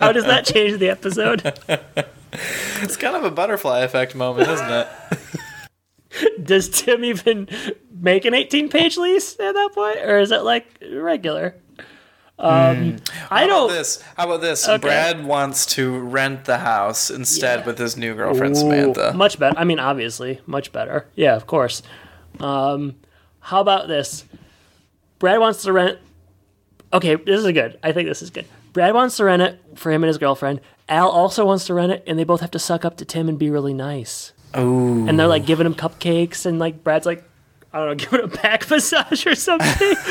How 0.01 0.11
does 0.11 0.25
that 0.25 0.43
change 0.45 0.79
the 0.79 0.89
episode? 0.89 1.41
It's 2.81 2.97
kind 2.97 3.15
of 3.15 3.23
a 3.23 3.31
butterfly 3.31 3.79
effect 3.81 4.15
moment, 4.15 4.49
isn't 4.49 4.69
it? 4.69 4.87
Does 6.43 6.69
Tim 6.69 7.03
even 7.03 7.47
make 8.01 8.25
an 8.25 8.33
18 8.33 8.69
page 8.69 8.97
lease 8.97 9.33
at 9.39 9.53
that 9.53 9.69
point? 9.73 9.97
Or 9.99 10.19
is 10.19 10.31
it 10.31 10.43
like 10.43 10.65
regular? 10.91 11.55
Um, 12.39 12.97
I 13.29 13.39
How 13.41 13.45
about 13.45 13.47
don't. 13.47 13.69
this? 13.71 14.01
How 14.15 14.23
about 14.25 14.41
this? 14.41 14.67
Okay. 14.67 14.77
Brad 14.77 15.25
wants 15.25 15.65
to 15.75 15.99
rent 15.99 16.45
the 16.45 16.59
house 16.59 17.09
instead 17.11 17.59
Yeah. 17.59 17.65
with 17.65 17.77
his 17.77 17.97
new 17.97 18.15
girlfriend 18.15 18.55
Ooh, 18.55 18.59
Samantha. 18.59 19.11
Much 19.13 19.37
better. 19.37 19.59
I 19.59 19.65
mean, 19.65 19.77
obviously, 19.79 20.39
much 20.45 20.71
better. 20.71 21.05
Yeah, 21.15 21.35
of 21.35 21.47
course. 21.47 21.81
Um, 22.39 22.95
how 23.41 23.59
about 23.59 23.89
this? 23.89 24.23
Brad 25.19 25.39
wants 25.39 25.63
to 25.63 25.73
rent. 25.73 25.99
Okay, 26.93 27.15
this 27.15 27.43
is 27.43 27.51
good. 27.51 27.77
I 27.83 27.91
think 27.91 28.07
this 28.07 28.21
is 28.21 28.29
good. 28.29 28.45
Brad 28.71 28.93
wants 28.93 29.17
to 29.17 29.25
rent 29.25 29.41
it 29.41 29.59
for 29.75 29.91
him 29.91 30.01
and 30.03 30.07
his 30.07 30.17
girlfriend. 30.17 30.61
Al 30.87 31.09
also 31.09 31.45
wants 31.45 31.65
to 31.65 31.73
rent 31.73 31.91
it, 31.91 32.03
and 32.07 32.17
they 32.17 32.23
both 32.23 32.39
have 32.39 32.51
to 32.51 32.59
suck 32.59 32.85
up 32.85 32.95
to 32.97 33.05
Tim 33.05 33.27
and 33.27 33.37
be 33.37 33.49
really 33.49 33.73
nice. 33.73 34.31
Ooh. 34.57 35.07
And 35.07 35.19
they're 35.19 35.27
like 35.27 35.45
giving 35.45 35.65
him 35.65 35.75
cupcakes, 35.75 36.45
and 36.45 36.59
like 36.59 36.83
Brad's 36.83 37.05
like, 37.05 37.28
I 37.71 37.77
don't 37.79 37.87
know, 37.87 37.95
giving 38.03 38.19
him 38.19 38.31
a 38.31 38.41
back 38.41 38.69
massage 38.69 39.25
or 39.25 39.35
something. 39.35 39.67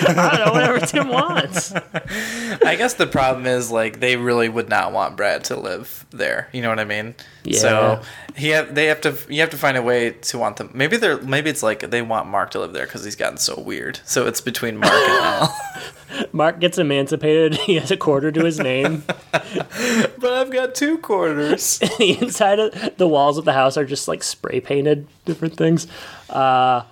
I 0.09 0.37
don't 0.37 0.47
know, 0.47 0.53
whatever 0.53 0.87
Tim 0.87 1.09
wants. 1.09 1.73
I 2.65 2.77
guess 2.77 2.95
the 2.95 3.07
problem 3.07 3.47
is 3.47 3.71
like 3.71 4.01
they 4.01 4.17
really 4.17 4.49
would 4.49 4.69
not 4.69 4.93
want 4.93 5.17
Brad 5.17 5.45
to 5.45 5.57
live 5.57 6.07
there. 6.11 6.49
You 6.53 6.63
know 6.63 6.69
what 6.69 6.79
I 6.79 6.85
mean? 6.85 7.15
Yeah. 7.43 7.59
So 7.59 8.03
he 8.37 8.51
have, 8.51 8.75
they 8.75 8.87
have 8.87 9.01
to 9.03 9.17
you 9.29 9.41
have 9.41 9.51
to 9.51 9.57
find 9.57 9.77
a 9.77 9.83
way 9.83 10.11
to 10.11 10.39
want 10.39 10.57
them. 10.59 10.71
Maybe 10.73 10.97
they're 10.97 11.21
maybe 11.21 11.51
it's 11.51 11.63
like 11.63 11.91
they 11.91 12.03
want 12.03 12.29
Mark 12.29 12.53
to 12.53 12.61
live 12.61 12.73
there 12.73 12.87
because 12.87 13.05
he's 13.05 13.17
gotten 13.17 13.39
so 13.39 13.59
weird. 13.59 14.01
So 14.05 14.27
it's 14.27 14.41
between 14.41 14.77
Mark 14.77 14.93
and 14.93 15.25
Al. 15.25 15.61
Mark 16.33 16.61
gets 16.61 16.79
emancipated. 16.79 17.55
He 17.55 17.75
has 17.75 17.91
a 17.91 17.97
quarter 17.97 18.31
to 18.33 18.45
his 18.45 18.59
name. 18.59 19.03
but 19.33 20.33
I've 20.33 20.51
got 20.51 20.75
two 20.75 20.99
quarters. 20.99 21.79
the 21.99 22.19
inside 22.21 22.59
of 22.61 22.97
the 22.97 23.09
walls 23.09 23.37
of 23.37 23.45
the 23.45 23.53
house 23.53 23.77
are 23.77 23.85
just 23.85 24.09
like 24.09 24.23
spray 24.23 24.61
painted 24.61 25.07
different 25.25 25.57
things. 25.57 25.87
Uh, 26.31 26.83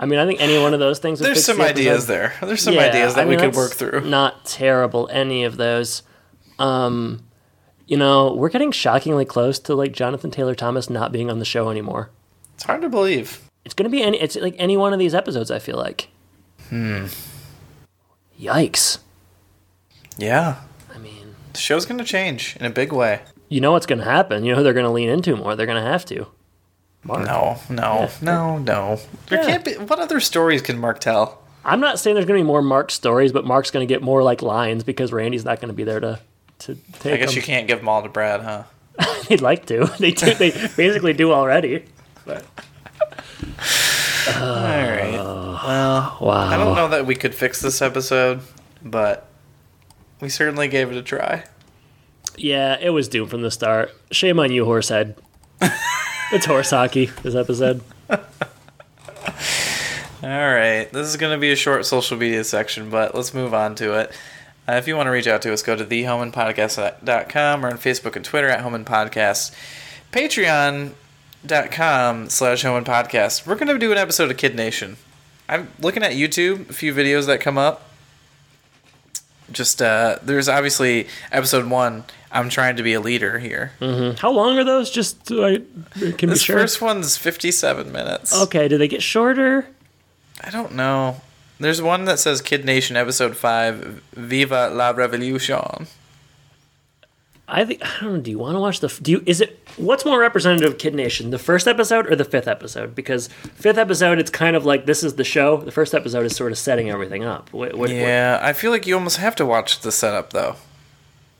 I 0.00 0.06
mean, 0.06 0.18
I 0.20 0.26
think 0.26 0.40
any 0.40 0.58
one 0.58 0.74
of 0.74 0.80
those 0.80 1.00
things. 1.00 1.20
would 1.20 1.26
There's 1.26 1.44
some 1.44 1.60
ideas 1.60 2.06
there. 2.06 2.34
There's 2.40 2.62
some 2.62 2.74
Yeah, 2.74 2.82
ideas 2.88 3.14
that 3.16 3.22
I 3.26 3.28
we 3.28 3.36
could 3.36 3.54
work 3.56 3.72
through. 3.72 4.02
Not 4.02 4.44
terrible, 4.44 5.08
any 5.12 5.42
of 5.44 5.56
those. 5.56 6.02
Um, 6.58 7.24
you 7.86 7.96
know, 7.96 8.32
we're 8.34 8.48
getting 8.48 8.70
shockingly 8.70 9.24
close 9.24 9.58
to 9.60 9.74
like 9.74 9.92
Jonathan 9.92 10.30
Taylor 10.30 10.54
Thomas 10.54 10.88
not 10.88 11.10
being 11.10 11.30
on 11.30 11.38
the 11.40 11.44
show 11.44 11.68
anymore. 11.70 12.10
It's 12.54 12.64
hard 12.64 12.82
to 12.82 12.88
believe. 12.88 13.40
It's 13.64 13.74
gonna 13.74 13.90
be 13.90 14.02
any. 14.02 14.20
It's 14.20 14.36
like 14.36 14.54
any 14.58 14.76
one 14.76 14.92
of 14.92 14.98
these 14.98 15.14
episodes. 15.14 15.50
I 15.50 15.58
feel 15.58 15.76
like. 15.76 16.08
Hmm. 16.68 17.06
Yikes! 18.40 18.98
Yeah. 20.16 20.56
I 20.94 20.98
mean, 20.98 21.34
The 21.52 21.58
show's 21.58 21.86
gonna 21.86 22.04
change 22.04 22.56
in 22.60 22.66
a 22.66 22.70
big 22.70 22.92
way. 22.92 23.20
you 23.48 23.60
know 23.60 23.72
what's 23.72 23.86
gonna 23.86 24.04
happen. 24.04 24.44
You 24.44 24.52
know 24.52 24.58
who 24.58 24.62
they're 24.64 24.72
gonna 24.74 24.92
lean 24.92 25.08
into 25.08 25.34
more. 25.36 25.56
They're 25.56 25.66
gonna 25.66 25.82
have 25.82 26.04
to. 26.06 26.26
Mark. 27.04 27.26
No, 27.26 27.58
no, 27.70 28.08
no, 28.20 28.58
no. 28.58 29.00
There 29.28 29.40
Yeah. 29.40 29.46
can't 29.46 29.64
be. 29.64 29.72
What 29.74 29.98
other 29.98 30.20
stories 30.20 30.62
can 30.62 30.78
Mark 30.78 31.00
tell? 31.00 31.42
I'm 31.64 31.80
not 31.80 31.98
saying 31.98 32.14
there's 32.14 32.26
going 32.26 32.38
to 32.38 32.42
be 32.44 32.46
more 32.46 32.62
Mark 32.62 32.90
stories, 32.90 33.32
but 33.32 33.44
Mark's 33.44 33.70
going 33.70 33.86
to 33.86 33.92
get 33.92 34.02
more 34.02 34.22
like 34.22 34.42
lines 34.42 34.84
because 34.84 35.12
Randy's 35.12 35.44
not 35.44 35.60
going 35.60 35.68
to 35.68 35.74
be 35.74 35.84
there 35.84 36.00
to 36.00 36.18
to 36.60 36.74
take 37.00 37.14
I 37.14 37.16
guess 37.18 37.28
them. 37.30 37.36
you 37.36 37.42
can't 37.42 37.66
give 37.68 37.78
them 37.78 37.88
all 37.88 38.02
to 38.02 38.08
Brad, 38.08 38.40
huh? 38.40 38.64
They'd 39.28 39.40
like 39.40 39.66
to. 39.66 39.86
They 39.98 40.10
do. 40.12 40.34
They 40.34 40.50
basically 40.76 41.12
do 41.12 41.32
already. 41.32 41.84
But 42.24 42.44
all 44.36 44.42
right. 44.42 45.12
Well, 45.12 46.18
wow. 46.20 46.48
I 46.48 46.56
don't 46.56 46.74
know 46.74 46.88
that 46.88 47.06
we 47.06 47.14
could 47.14 47.34
fix 47.34 47.60
this 47.60 47.80
episode, 47.80 48.40
but 48.82 49.26
we 50.20 50.28
certainly 50.28 50.68
gave 50.68 50.90
it 50.90 50.96
a 50.96 51.02
try. 51.02 51.44
Yeah, 52.36 52.76
it 52.80 52.90
was 52.90 53.08
doomed 53.08 53.30
from 53.30 53.42
the 53.42 53.50
start. 53.50 53.92
Shame 54.10 54.38
on 54.38 54.52
you, 54.52 54.64
Horsehead. 54.64 55.16
it's 56.32 56.46
horse 56.46 56.70
hockey. 56.70 57.06
This 57.22 57.34
episode. 57.34 57.80
All 58.10 58.18
right. 60.22 60.88
This 60.92 61.06
is 61.06 61.16
going 61.16 61.36
to 61.36 61.40
be 61.40 61.52
a 61.52 61.56
short 61.56 61.86
social 61.86 62.16
media 62.16 62.44
section, 62.44 62.90
but 62.90 63.14
let's 63.14 63.32
move 63.32 63.54
on 63.54 63.74
to 63.76 63.98
it. 63.98 64.12
Uh, 64.68 64.72
if 64.72 64.88
you 64.88 64.96
want 64.96 65.06
to 65.06 65.10
reach 65.10 65.26
out 65.26 65.40
to 65.42 65.52
us, 65.52 65.62
go 65.62 65.76
to 65.76 65.84
thehomeimpodcast.com 65.84 67.64
or 67.64 67.70
on 67.70 67.78
Facebook 67.78 68.16
and 68.16 68.24
Twitter 68.24 68.48
at 68.48 68.60
Home 68.60 68.74
Im 68.74 68.84
Podcast. 68.84 69.54
Patreon.com 70.12 72.28
slash 72.28 72.62
Home 72.62 72.78
Im 72.78 72.84
Podcast. 72.84 73.46
We're 73.46 73.54
going 73.54 73.68
to 73.68 73.78
do 73.78 73.92
an 73.92 73.98
episode 73.98 74.30
of 74.30 74.36
Kid 74.36 74.54
Nation. 74.54 74.96
I'm 75.48 75.68
looking 75.80 76.02
at 76.02 76.12
YouTube, 76.12 76.68
a 76.68 76.74
few 76.74 76.92
videos 76.92 77.26
that 77.26 77.40
come 77.40 77.56
up. 77.56 77.84
Just, 79.50 79.80
uh, 79.80 80.18
there's 80.22 80.48
obviously 80.48 81.08
episode 81.32 81.70
one. 81.70 82.04
I'm 82.30 82.48
trying 82.50 82.76
to 82.76 82.82
be 82.82 82.92
a 82.92 83.00
leader 83.00 83.38
here. 83.38 83.72
Mm-hmm. 83.80 84.16
How 84.18 84.30
long 84.30 84.58
are 84.58 84.64
those? 84.64 84.90
Just 84.90 85.30
I 85.32 85.62
can 86.16 86.28
This 86.28 86.40
be 86.40 86.44
sure. 86.46 86.58
first 86.58 86.80
one's 86.82 87.16
57 87.16 87.90
minutes. 87.90 88.38
Okay, 88.42 88.68
do 88.68 88.76
they 88.78 88.88
get 88.88 89.02
shorter? 89.02 89.66
I 90.42 90.50
don't 90.50 90.74
know. 90.74 91.20
There's 91.58 91.82
one 91.82 92.04
that 92.04 92.18
says 92.18 92.40
Kid 92.40 92.64
Nation 92.64 92.96
episode 92.96 93.36
5 93.36 94.02
Viva 94.12 94.70
la 94.70 94.90
Revolution. 94.90 95.86
I 97.50 97.64
think 97.64 97.82
I 97.82 98.00
don't 98.02 98.12
know. 98.14 98.20
Do 98.20 98.30
you 98.30 98.38
want 98.38 98.56
to 98.56 98.60
watch 98.60 98.80
the? 98.80 98.88
Do 99.00 99.10
you? 99.10 99.22
Is 99.24 99.40
it? 99.40 99.58
What's 99.78 100.04
more 100.04 100.20
representative 100.20 100.72
of 100.74 100.78
Kid 100.78 100.94
Nation, 100.94 101.30
the 101.30 101.38
first 101.38 101.66
episode 101.66 102.06
or 102.06 102.14
the 102.14 102.24
fifth 102.26 102.46
episode? 102.46 102.94
Because 102.94 103.28
fifth 103.28 103.78
episode, 103.78 104.18
it's 104.18 104.28
kind 104.30 104.54
of 104.54 104.66
like 104.66 104.84
this 104.84 105.02
is 105.02 105.14
the 105.14 105.24
show. 105.24 105.56
The 105.56 105.70
first 105.72 105.94
episode 105.94 106.26
is 106.26 106.36
sort 106.36 106.52
of 106.52 106.58
setting 106.58 106.90
everything 106.90 107.24
up. 107.24 107.50
What, 107.54 107.74
what, 107.74 107.88
Yeah, 107.88 108.38
I 108.42 108.52
feel 108.52 108.70
like 108.70 108.86
you 108.86 108.94
almost 108.94 109.16
have 109.16 109.34
to 109.36 109.46
watch 109.46 109.80
the 109.80 109.90
setup 109.90 110.34
though. 110.34 110.56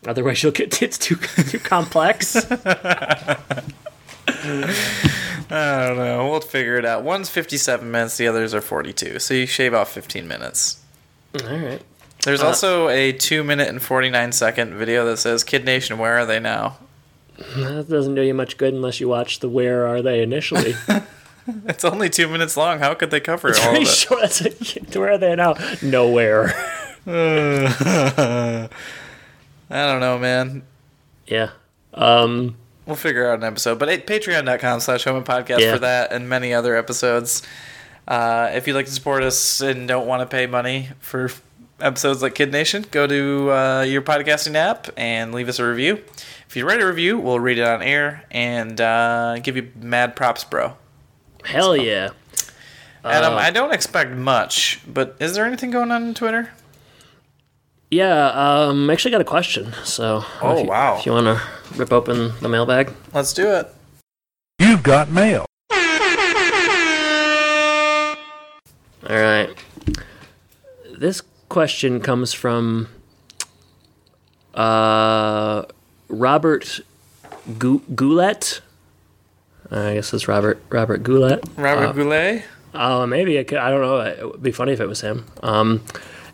Otherwise, 0.07 0.43
you'll 0.43 0.53
get 0.53 0.83
it's 0.83 0.99
too 0.99 1.17
too 1.17 1.59
complex. 1.59 2.37
I 5.51 5.87
don't 5.89 5.97
know. 5.97 6.29
We'll 6.31 6.41
figure 6.41 6.77
it 6.77 6.85
out. 6.85 7.03
One's 7.03 7.31
57 7.31 7.91
minutes, 7.91 8.17
the 8.19 8.29
others 8.29 8.53
are 8.55 8.61
42. 8.61 9.19
So 9.19 9.35
you 9.35 9.47
shave 9.47 9.73
off 9.75 9.91
15 9.91 10.29
minutes. 10.29 10.83
All 11.43 11.49
right. 11.57 11.83
There's 12.25 12.43
uh, 12.43 12.49
also 12.49 12.89
a 12.89 13.13
2 13.13 13.43
minute 13.45 13.69
and 13.69 13.81
49 13.81 14.33
second 14.33 14.75
video 14.75 15.07
that 15.07 15.17
says 15.19 15.45
Kid 15.45 15.65
Nation, 15.65 15.99
where 15.99 16.19
are 16.19 16.27
they 16.27 16.39
now? 16.41 16.77
That 17.57 17.87
doesn't 17.89 18.15
do 18.15 18.23
you 18.23 18.35
much 18.35 18.57
good 18.59 18.75
unless 18.75 19.01
you 19.01 19.09
watch 19.09 19.39
the 19.39 19.49
Where 19.49 19.87
Are 19.87 20.03
They 20.03 20.23
initially. 20.23 20.75
It's 21.67 21.83
only 21.83 22.11
two 22.11 22.29
minutes 22.29 22.59
long. 22.59 22.79
How 22.79 22.93
could 22.93 23.11
they 23.11 23.21
cover 23.21 23.49
all 23.49 23.71
of 23.71 23.81
it? 23.81 23.87
sure 23.87 24.21
that's 24.21 24.43
a, 24.43 24.51
where 24.99 25.13
are 25.13 25.17
they 25.17 25.35
now? 25.35 25.55
Nowhere. 25.81 26.53
I 29.71 29.87
don't 29.87 30.01
know, 30.01 30.19
man. 30.19 30.63
Yeah. 31.27 31.51
Um. 31.95 32.57
We'll 32.87 32.97
figure 32.97 33.31
out 33.31 33.39
an 33.39 33.45
episode. 33.45 33.79
But 33.79 33.89
patreon.com 34.07 34.81
slash 34.81 35.05
home 35.05 35.17
im 35.19 35.25
podcast 35.25 35.59
Yeah. 35.61 35.75
for 35.75 35.81
that 35.81 36.11
and 36.11 36.27
many 36.27 36.55
other 36.55 36.75
episodes. 36.75 37.43
Uh, 38.07 38.51
if 38.55 38.67
you'd 38.67 38.73
like 38.73 38.87
to 38.87 38.93
support 38.93 39.23
us 39.23 39.61
and 39.61 39.87
don't 39.87 40.07
want 40.07 40.23
to 40.23 40.27
pay 40.27 40.47
money 40.47 40.89
for 40.99 41.31
episodes 41.81 42.23
like 42.23 42.35
Kid 42.35 42.51
Nation, 42.51 42.87
go 42.91 43.07
to 43.07 43.51
uh, 43.53 43.83
your 43.83 44.01
podcasting 44.01 44.55
app 44.55 44.89
and 44.97 45.35
leave 45.35 45.51
us 45.51 45.59
a 45.59 45.69
review. 45.69 46.03
If 46.49 46.57
you 46.57 46.67
write 46.67 46.81
a 46.81 46.87
review, 46.87 47.19
we'll 47.19 47.39
read 47.41 47.59
it 47.59 47.65
on 47.69 47.83
air 47.83 48.25
and 48.31 48.81
uh, 48.81 49.39
give 49.41 49.55
you 49.57 49.71
mad 49.79 50.17
props, 50.17 50.45
bro. 50.45 50.73
Hell 51.45 51.77
yeah. 51.77 52.09
Adam, 53.05 53.35
Uh, 53.35 53.37
I 53.37 53.51
don't 53.51 53.75
expect 53.75 54.13
much, 54.13 54.81
but 54.87 55.15
is 55.21 55.35
there 55.35 55.45
anything 55.45 55.71
going 55.71 55.91
on 55.93 56.05
on 56.05 56.15
Twitter? 56.15 56.51
Yeah. 57.91 58.31
Um. 58.31 58.91
Actually, 58.91 59.13
got 59.13 59.21
a 59.21 59.25
question. 59.25 59.73
So. 59.85 60.25
Oh, 60.43 60.57
if 60.57 60.65
you, 60.65 60.69
wow. 60.69 60.99
If 60.99 61.07
you 61.07 61.13
want 61.13 61.27
to 61.27 61.41
rip 61.77 61.93
open 61.93 62.33
the 62.41 62.49
mailbag. 62.49 62.93
Let's 63.13 63.33
do 63.33 63.49
it. 63.49 63.69
You've 64.59 64.83
got 64.83 65.11
mail. 65.11 65.47
All 69.09 69.17
right. 69.17 69.49
This 70.99 71.23
question 71.49 72.01
comes 72.01 72.33
from 72.35 72.89
uh, 74.55 75.63
Robert 76.09 76.81
Gu- 77.59 77.83
Goulet. 77.95 78.61
I 79.71 79.95
guess 79.95 80.13
it's 80.13 80.27
Robert 80.29 80.61
Robert 80.71 81.03
Goulet. 81.03 81.45
Robert 81.57 81.95
Goulet? 81.95 82.43
Oh, 82.75 83.07
maybe 83.07 83.37
it 83.37 83.49
could, 83.49 83.59
I 83.59 83.71
don't 83.71 83.81
know. 83.81 84.01
It 84.01 84.33
would 84.33 84.43
be 84.43 84.53
funny 84.53 84.73
if 84.73 84.81
it 84.81 84.87
was 84.87 85.01
him. 85.01 85.25
Um, 85.43 85.83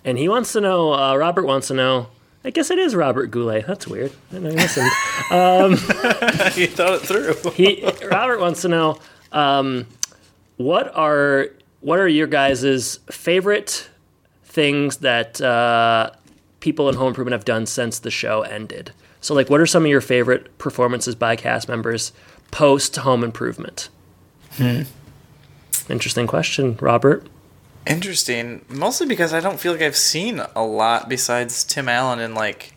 and 0.04 0.18
he 0.18 0.28
wants 0.28 0.52
to 0.52 0.60
know. 0.60 0.94
Uh, 0.94 1.16
Robert 1.16 1.44
wants 1.46 1.68
to 1.68 1.74
know. 1.74 2.08
I 2.44 2.50
guess 2.50 2.70
it 2.70 2.78
is 2.78 2.94
Robert 2.94 3.28
Goulet. 3.28 3.66
That's 3.66 3.86
weird. 3.86 4.12
I 4.30 4.34
didn't 4.34 4.44
know 4.44 4.50
he 4.50 4.56
listened. 4.56 4.90
you 6.56 6.66
thought 6.66 6.94
it 6.94 7.00
through. 7.00 7.50
he 7.52 7.82
Robert 8.10 8.38
wants 8.38 8.60
to 8.62 8.68
know 8.68 8.98
um, 9.32 9.86
what 10.56 10.94
are 10.94 11.48
what 11.80 11.98
are 11.98 12.08
your 12.08 12.26
guys' 12.26 12.98
favorite 13.10 13.88
things 14.44 14.98
that 14.98 15.40
uh, 15.40 16.10
people 16.60 16.88
in 16.88 16.94
Home 16.96 17.08
Improvement 17.08 17.32
have 17.32 17.44
done 17.44 17.66
since 17.66 17.98
the 17.98 18.10
show 18.10 18.42
ended? 18.42 18.92
So, 19.20 19.34
like, 19.34 19.48
what 19.48 19.60
are 19.60 19.66
some 19.66 19.84
of 19.84 19.90
your 19.90 20.02
favorite 20.02 20.56
performances 20.58 21.14
by 21.14 21.36
cast 21.36 21.68
members 21.68 22.12
post 22.50 22.96
Home 22.96 23.24
Improvement? 23.24 23.88
Hmm. 24.52 24.82
Interesting 25.88 26.26
question, 26.26 26.76
Robert. 26.80 27.26
Interesting. 27.86 28.64
Mostly 28.68 29.06
because 29.06 29.32
I 29.34 29.40
don't 29.40 29.60
feel 29.60 29.72
like 29.72 29.82
I've 29.82 29.96
seen 29.96 30.40
a 30.54 30.64
lot 30.64 31.08
besides 31.08 31.64
Tim 31.64 31.88
Allen 31.88 32.18
in 32.18 32.34
like 32.34 32.72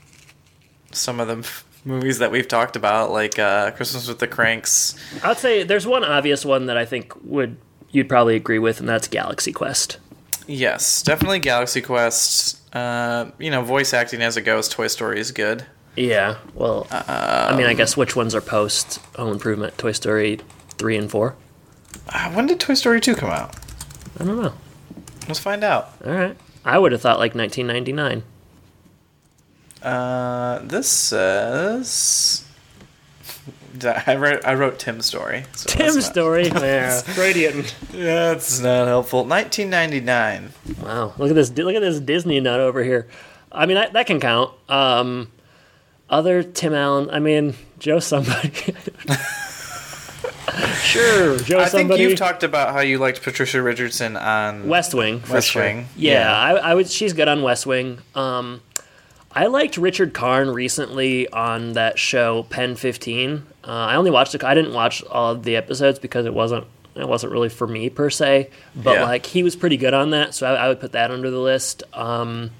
some 0.91 1.19
of 1.19 1.27
the 1.27 1.37
f- 1.37 1.65
movies 1.85 2.19
that 2.19 2.31
we've 2.31 2.47
talked 2.47 2.75
about, 2.75 3.11
like 3.11 3.39
uh, 3.39 3.71
Christmas 3.71 4.07
with 4.07 4.19
the 4.19 4.27
Cranks. 4.27 4.95
I'd 5.23 5.37
say 5.37 5.63
there's 5.63 5.87
one 5.87 6.03
obvious 6.03 6.43
one 6.43 6.65
that 6.65 6.77
I 6.77 6.85
think 6.85 7.13
would 7.23 7.57
you'd 7.91 8.09
probably 8.09 8.35
agree 8.35 8.59
with, 8.59 8.79
and 8.79 8.89
that's 8.89 9.07
Galaxy 9.07 9.51
Quest. 9.53 9.97
Yes, 10.45 11.01
definitely 11.01 11.39
Galaxy 11.39 11.81
Quest. 11.81 12.61
Uh, 12.75 13.31
you 13.39 13.49
know, 13.49 13.63
voice 13.63 13.93
acting 13.93 14.21
as 14.21 14.37
it 14.37 14.41
goes, 14.41 14.67
Toy 14.69 14.87
Story 14.87 15.19
is 15.19 15.31
good. 15.31 15.65
Yeah, 15.95 16.37
well, 16.53 16.85
I 16.91 17.55
mean, 17.57 17.65
I 17.65 17.73
guess 17.73 17.97
which 17.97 18.15
ones 18.15 18.35
are 18.35 18.41
post 18.41 18.99
Home 19.15 19.31
Improvement? 19.31 19.77
Toy 19.77 19.93
Story 19.93 20.39
three 20.77 20.95
and 20.95 21.09
four. 21.09 21.35
Uh, 22.09 22.31
when 22.31 22.45
did 22.45 22.59
Toy 22.59 22.75
Story 22.75 23.01
2 23.01 23.15
come 23.15 23.31
out? 23.31 23.55
I 24.19 24.25
don't 24.25 24.41
know. 24.41 24.53
Let's 25.27 25.39
find 25.39 25.63
out. 25.63 25.93
All 26.05 26.11
right, 26.13 26.37
I 26.63 26.77
would 26.79 26.91
have 26.91 27.01
thought 27.01 27.19
like 27.19 27.35
1999. 27.35 28.23
Uh, 29.81 30.59
this 30.63 30.89
says. 30.89 32.43
I 33.83 34.15
wrote, 34.15 34.43
I 34.43 34.55
wrote 34.55 34.79
Tim's 34.79 35.05
story. 35.05 35.45
so 35.53 35.69
Tim's 35.69 36.03
story. 36.05 36.49
Yeah, 36.55 36.99
Freudian. 37.01 37.63
That's 37.91 38.59
not 38.59 38.87
helpful. 38.87 39.23
1999. 39.25 40.51
Wow, 40.81 41.13
look 41.17 41.29
at 41.29 41.35
this! 41.35 41.51
Look 41.55 41.75
at 41.75 41.81
this 41.81 41.99
Disney 41.99 42.39
nut 42.39 42.59
over 42.59 42.83
here. 42.83 43.07
I 43.51 43.65
mean, 43.67 43.75
that, 43.75 43.93
that 43.93 44.07
can 44.07 44.19
count. 44.19 44.51
Um, 44.67 45.31
other 46.09 46.41
Tim 46.41 46.73
Allen. 46.73 47.09
I 47.11 47.19
mean, 47.19 47.53
Joe 47.79 47.99
somebody. 47.99 48.51
sure, 50.81 51.37
Joe 51.39 51.59
I 51.59 51.65
think 51.65 51.71
somebody. 51.89 52.03
you've 52.03 52.17
talked 52.17 52.43
about 52.43 52.73
how 52.73 52.79
you 52.79 52.97
liked 52.99 53.21
Patricia 53.21 53.61
Richardson 53.61 54.15
on 54.15 54.67
West 54.67 54.93
Wing. 54.93 55.21
West 55.29 55.49
sure. 55.49 55.63
Wing, 55.63 55.87
Yeah, 55.95 56.13
yeah. 56.21 56.37
I, 56.61 56.71
I 56.71 56.73
would. 56.75 56.89
She's 56.89 57.13
good 57.13 57.27
on 57.27 57.41
West 57.43 57.65
Wing. 57.65 57.99
Um, 58.15 58.61
I 59.31 59.47
liked 59.47 59.77
Richard 59.77 60.13
Karn 60.13 60.49
recently 60.49 61.27
on 61.29 61.73
that 61.73 61.99
show 61.99 62.43
Pen 62.43 62.75
Fifteen. 62.75 63.43
Uh, 63.63 63.71
I 63.71 63.95
only 63.95 64.09
watched 64.11 64.33
it. 64.35 64.43
I 64.43 64.53
didn't 64.53 64.73
watch 64.73 65.03
all 65.03 65.31
of 65.33 65.43
the 65.43 65.55
episodes 65.55 65.99
because 65.99 66.25
it 66.25 66.33
wasn't. 66.33 66.65
It 66.95 67.07
wasn't 67.07 67.31
really 67.33 67.49
for 67.49 67.67
me 67.67 67.89
per 67.89 68.09
se. 68.09 68.49
But 68.75 68.95
Yeah. 68.95 69.03
like 69.03 69.25
he 69.25 69.43
was 69.43 69.55
pretty 69.55 69.77
good 69.77 69.93
on 69.93 70.09
that, 70.11 70.33
so 70.33 70.47
I, 70.51 70.65
I 70.65 70.67
would 70.69 70.79
put 70.79 70.93
that 70.93 71.11
under 71.11 71.29
the 71.29 71.37
list. 71.39 71.83
Um, 71.93 72.51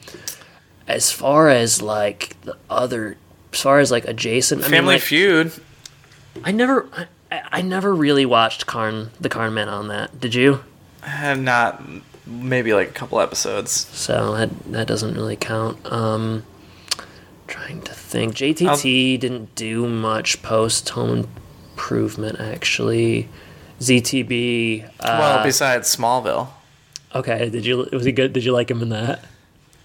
as 0.88 1.12
far 1.12 1.50
as 1.50 1.82
like 1.82 2.40
the 2.42 2.56
other, 2.70 3.18
as 3.54 3.62
far 3.62 3.80
as 3.80 3.90
like 3.92 4.06
adjacent, 4.06 4.62
I 4.62 4.66
mean, 4.66 4.72
Family 4.72 4.96
like, 4.96 5.02
Feud. 5.04 5.54
I 6.44 6.52
never. 6.52 6.88
I, 6.96 7.08
I 7.32 7.62
never 7.62 7.94
really 7.94 8.26
watched 8.26 8.66
Karn, 8.66 9.12
the 9.20 9.30
Karn 9.30 9.54
Men 9.54 9.70
on 9.70 9.88
that. 9.90 10.20
Did 10.20 10.34
you? 10.34 10.64
Had 11.02 11.40
not 11.40 11.82
maybe 12.26 12.74
like 12.74 12.90
a 12.90 12.94
couple 12.94 13.20
episodes. 13.20 13.72
So 13.72 14.36
that 14.36 14.50
that 14.72 14.88
doesn't 14.88 15.16
really 15.16 15.36
count. 15.36 15.92
Um, 15.92 16.46
trying 17.48 17.82
to 17.82 17.94
think. 17.94 18.36
JTT 18.36 19.20
didn't 19.20 19.56
do 19.56 19.88
much 19.88 20.42
post 20.42 20.90
Home 20.90 21.28
Improvement 21.72 22.40
actually. 22.40 23.30
ZTB. 23.80 24.86
Uh, 24.86 24.90
well, 25.00 25.44
besides 25.44 25.96
Smallville, 25.96 26.48
okay, 27.14 27.50
did 27.50 27.66
you 27.66 27.88
was 27.92 28.06
he 28.06 28.12
good? 28.12 28.34
Did 28.34 28.44
you 28.44 28.52
like 28.52 28.72
him 28.72 28.82
in 28.82 28.90
that? 28.90 29.24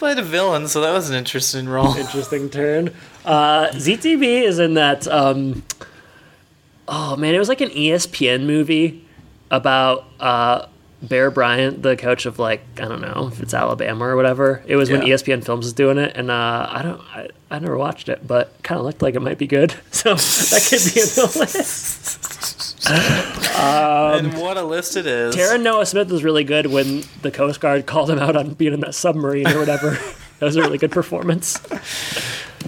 played 0.02 0.18
a 0.18 0.22
villain, 0.22 0.66
so 0.66 0.80
that 0.80 0.90
was 0.90 1.08
an 1.10 1.14
interesting 1.14 1.68
role. 1.68 1.94
Interesting 1.96 2.50
turn. 2.50 2.92
Uh, 3.24 3.68
ZTB 3.68 4.42
is 4.42 4.58
in 4.58 4.74
that. 4.74 5.06
Um, 5.06 5.62
oh 6.88 7.16
man, 7.16 7.34
it 7.34 7.38
was 7.38 7.48
like 7.48 7.60
an 7.60 7.70
ESPN 7.70 8.44
movie 8.44 9.04
about 9.50 10.04
uh, 10.20 10.66
Bear 11.02 11.30
Bryant, 11.30 11.82
the 11.82 11.96
coach 11.96 12.26
of 12.26 12.38
like 12.38 12.62
I 12.80 12.86
don't 12.86 13.00
know 13.00 13.28
if 13.32 13.40
it's 13.40 13.54
Alabama 13.54 14.06
or 14.06 14.16
whatever. 14.16 14.62
It 14.66 14.76
was 14.76 14.90
when 14.90 15.02
E 15.02 15.08
ESPN 15.08 15.44
Films 15.44 15.66
was 15.66 15.72
doing 15.72 15.98
it, 15.98 16.12
and 16.16 16.30
uh, 16.30 16.66
I 16.70 16.82
don't, 16.82 17.00
I, 17.00 17.28
I 17.50 17.58
never 17.58 17.76
watched 17.76 18.08
it, 18.08 18.26
but 18.26 18.62
kind 18.62 18.78
of 18.78 18.84
looked 18.86 19.02
like 19.02 19.14
it 19.14 19.20
might 19.20 19.38
be 19.38 19.46
good. 19.46 19.74
So 19.92 20.14
that 20.14 20.66
could 20.68 20.94
be 20.94 21.00
in 21.00 21.06
the 21.06 21.36
list. 21.38 22.88
and 22.90 24.34
what 24.36 24.56
a 24.56 24.62
list 24.64 24.96
it 24.96 25.06
is. 25.06 25.36
Taran 25.36 25.62
Noah 25.62 25.86
Smith 25.86 26.10
was 26.10 26.24
really 26.24 26.42
good 26.42 26.66
when 26.66 27.04
the 27.22 27.30
Coast 27.30 27.60
Guard 27.60 27.86
called 27.86 28.10
him 28.10 28.18
out 28.18 28.34
on 28.34 28.54
being 28.54 28.72
in 28.72 28.80
that 28.80 28.96
submarine 28.96 29.46
or 29.46 29.60
whatever. 29.60 29.90
that 30.38 30.46
was 30.46 30.56
a 30.56 30.60
really 30.60 30.78
good 30.78 30.90
performance. 30.90 31.60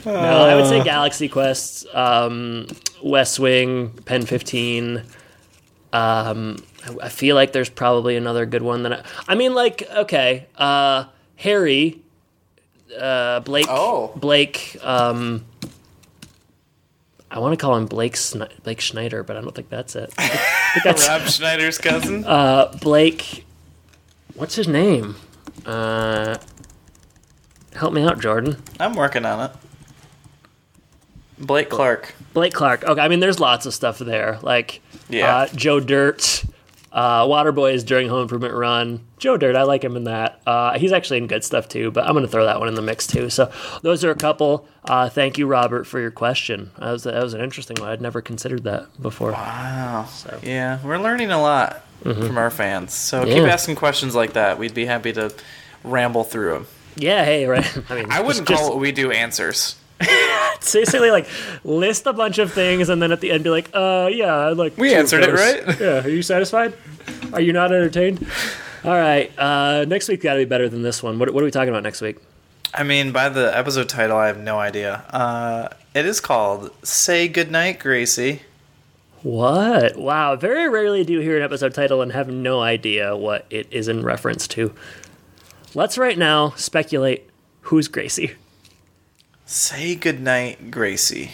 No, 0.05 0.13
I 0.15 0.55
would 0.55 0.67
say 0.67 0.83
Galaxy 0.83 1.29
Quest, 1.29 1.87
um, 1.95 2.67
West 3.03 3.39
Wing, 3.39 3.91
Pen 4.05 4.25
15. 4.27 5.03
Um, 5.93 6.57
I- 6.87 7.05
I 7.05 7.09
feel 7.09 7.35
like 7.37 7.53
there's 7.53 7.69
probably 7.69 8.17
another 8.17 8.45
good 8.47 8.63
one 8.63 8.83
that 8.83 8.93
I, 8.93 9.03
I 9.29 9.35
mean, 9.37 9.55
like, 9.55 9.89
okay, 9.97 10.47
uh, 10.57 11.05
Harry, 11.37 12.01
uh, 13.01 13.41
Blake, 13.41 13.67
Oh. 13.69 14.13
Blake, 14.17 14.77
um, 14.83 15.45
I 17.31 17.39
want 17.39 17.53
to 17.59 17.63
call 17.65 17.75
him 17.77 17.87
Blake 17.87 18.15
Sni- 18.15 18.63
Blake 18.63 18.81
Schneider, 18.81 19.23
but 19.25 19.37
I 19.37 19.41
don't 19.41 19.55
think 19.55 19.69
that's 19.69 19.97
it. 19.97 20.13
I 20.19 20.29
think 20.29 20.85
that's 20.85 21.09
Rob 21.09 21.23
Schneider's 21.23 21.79
cousin. 21.79 22.25
uh, 22.25 22.73
Blake. 22.81 23.45
What's 24.35 24.55
his 24.55 24.69
name? 24.69 25.17
Uh, 25.67 26.37
help 27.75 27.93
me 27.93 28.03
out, 28.05 28.21
Jordan. 28.21 28.63
I'm 28.79 28.95
working 28.95 29.25
on 29.25 29.51
it. 29.51 29.57
Blake 31.47 31.71
Clark. 31.71 32.15
Blake 32.33 32.55
Clark. 32.55 32.85
Okay, 32.85 33.01
I 33.01 33.09
mean, 33.09 33.21
there's 33.21 33.41
lots 33.41 33.67
of 33.67 33.75
stuff 33.75 33.99
there, 33.99 34.39
like 34.43 34.81
Yeah. 35.09 35.37
uh, 35.37 35.47
Joe 35.55 35.79
Dirt, 35.81 36.45
uh, 36.93 37.25
Waterboys 37.27 37.85
during 37.85 38.09
Home 38.09 38.23
Improvement 38.23 38.55
Run. 38.55 39.01
Joe 39.19 39.37
Dirt, 39.37 39.57
I 39.57 39.63
like 39.63 39.83
him 39.85 39.97
in 39.97 40.05
that. 40.05 40.41
Uh, 40.47 40.79
he's 40.79 40.93
actually 40.93 41.19
in 41.19 41.27
good 41.27 41.45
stuff 41.45 41.69
too, 41.69 41.91
but 41.91 42.05
I'm 42.07 42.13
going 42.13 42.25
to 42.25 42.31
throw 42.31 42.45
that 42.47 42.59
one 42.61 42.69
in 42.69 42.75
the 42.75 42.83
mix 42.83 43.07
too. 43.07 43.31
So 43.31 43.51
those 43.83 44.05
are 44.05 44.11
a 44.11 44.15
couple. 44.17 44.67
Uh, 44.85 45.09
thank 45.09 45.39
you, 45.39 45.47
Robert, 45.47 45.87
for 45.87 45.99
your 46.01 46.11
question. 46.11 46.71
That 46.79 46.91
was 46.93 47.05
that 47.05 47.23
was 47.23 47.35
an 47.35 47.41
interesting 47.41 47.77
one. 47.81 47.89
I'd 47.89 48.01
never 48.03 48.21
considered 48.21 48.65
that 48.65 49.01
before. 49.01 49.33
Wow. 49.33 50.09
Yeah, 50.43 50.79
we're 50.85 50.99
learning 50.99 51.31
a 51.31 51.41
lot 51.41 51.83
from 52.03 52.37
our 52.37 52.51
fans. 52.51 52.93
So 52.93 53.25
keep 53.25 53.35
Mm-hmm. 53.35 53.47
Asking 53.47 53.77
questions 53.77 54.15
like 54.15 54.35
that. 54.35 54.59
We'd 54.59 54.75
be 54.75 54.85
happy 54.87 55.13
to 55.15 55.33
ramble 55.85 56.23
through 56.25 56.53
them. 56.53 56.67
Yeah, 56.97 57.25
hey, 57.25 57.47
right. 57.47 57.67
I 57.91 57.95
mean, 57.95 58.07
I 58.11 58.21
wouldn't 58.21 58.47
just, 58.47 58.61
call 58.61 58.71
what 58.71 58.79
we 58.81 58.93
do 58.93 59.11
answers. 59.11 59.77
just 60.65 60.75
basically 60.75 61.11
like 61.11 61.27
list 61.65 62.07
a 62.07 62.13
bunch 62.13 62.39
of 62.39 62.53
things 62.53 62.89
and 62.89 63.01
then 63.03 63.13
at 63.13 63.21
the 63.21 63.31
end 63.31 63.45
be 63.45 63.51
like, 63.51 63.71
uh, 63.75 64.09
yeah, 64.13 64.49
like. 64.49 64.77
We 64.77 64.89
two 64.89 64.95
of 64.95 65.01
answered 65.01 65.23
it, 65.25 65.33
right? 65.33 65.81
Yeah. 65.81 66.05
Are 66.05 66.09
you 66.09 66.23
satisfied? 66.23 66.75
Are 67.33 67.41
you 67.41 67.53
not 67.53 67.73
entertained? 67.73 68.27
All 68.85 68.93
right. 68.93 69.37
Uh, 69.39 69.85
next 69.87 70.09
week's 70.09 70.23
got 70.23 70.35
to 70.35 70.41
be 70.41 70.45
better 70.45 70.69
than 70.69 70.83
this 70.83 71.03
one. 71.03 71.19
What, 71.19 71.33
what 71.33 71.43
are 71.43 71.45
we 71.45 71.51
talking 71.51 71.71
about 71.71 71.83
next 71.83 72.01
week? 72.01 72.17
I 72.73 72.83
mean, 72.83 73.13
by 73.13 73.29
the 73.29 73.57
episode 73.57 73.89
title, 73.89 74.17
I 74.17 74.27
have 74.27 74.39
no 74.39 74.59
idea. 74.59 75.05
Uh, 75.11 75.69
it 75.95 76.07
is 76.07 76.21
called 76.21 76.71
"Say 76.83 77.29
Goodnight, 77.29 77.79
Gracie." 77.79 78.43
What? 79.23 79.97
Wow. 79.97 80.37
Very 80.37 80.69
rarely 80.69 81.03
do 81.05 81.15
you 81.15 81.21
hear 81.21 81.37
an 81.37 81.43
episode 81.43 81.73
title 81.73 82.03
and 82.03 82.13
have 82.13 82.29
no 82.29 82.61
idea 82.61 83.17
what 83.17 83.47
it 83.49 83.67
is 83.71 83.89
in 83.89 84.03
reference 84.03 84.47
to. 84.49 84.75
Let's 85.75 85.97
right 85.97 86.19
now 86.19 86.51
speculate 86.51 87.31
who's 87.63 87.89
Gracie. 87.89 88.33
Say 89.47 89.95
goodnight, 89.95 90.71
Gracie. 90.71 91.33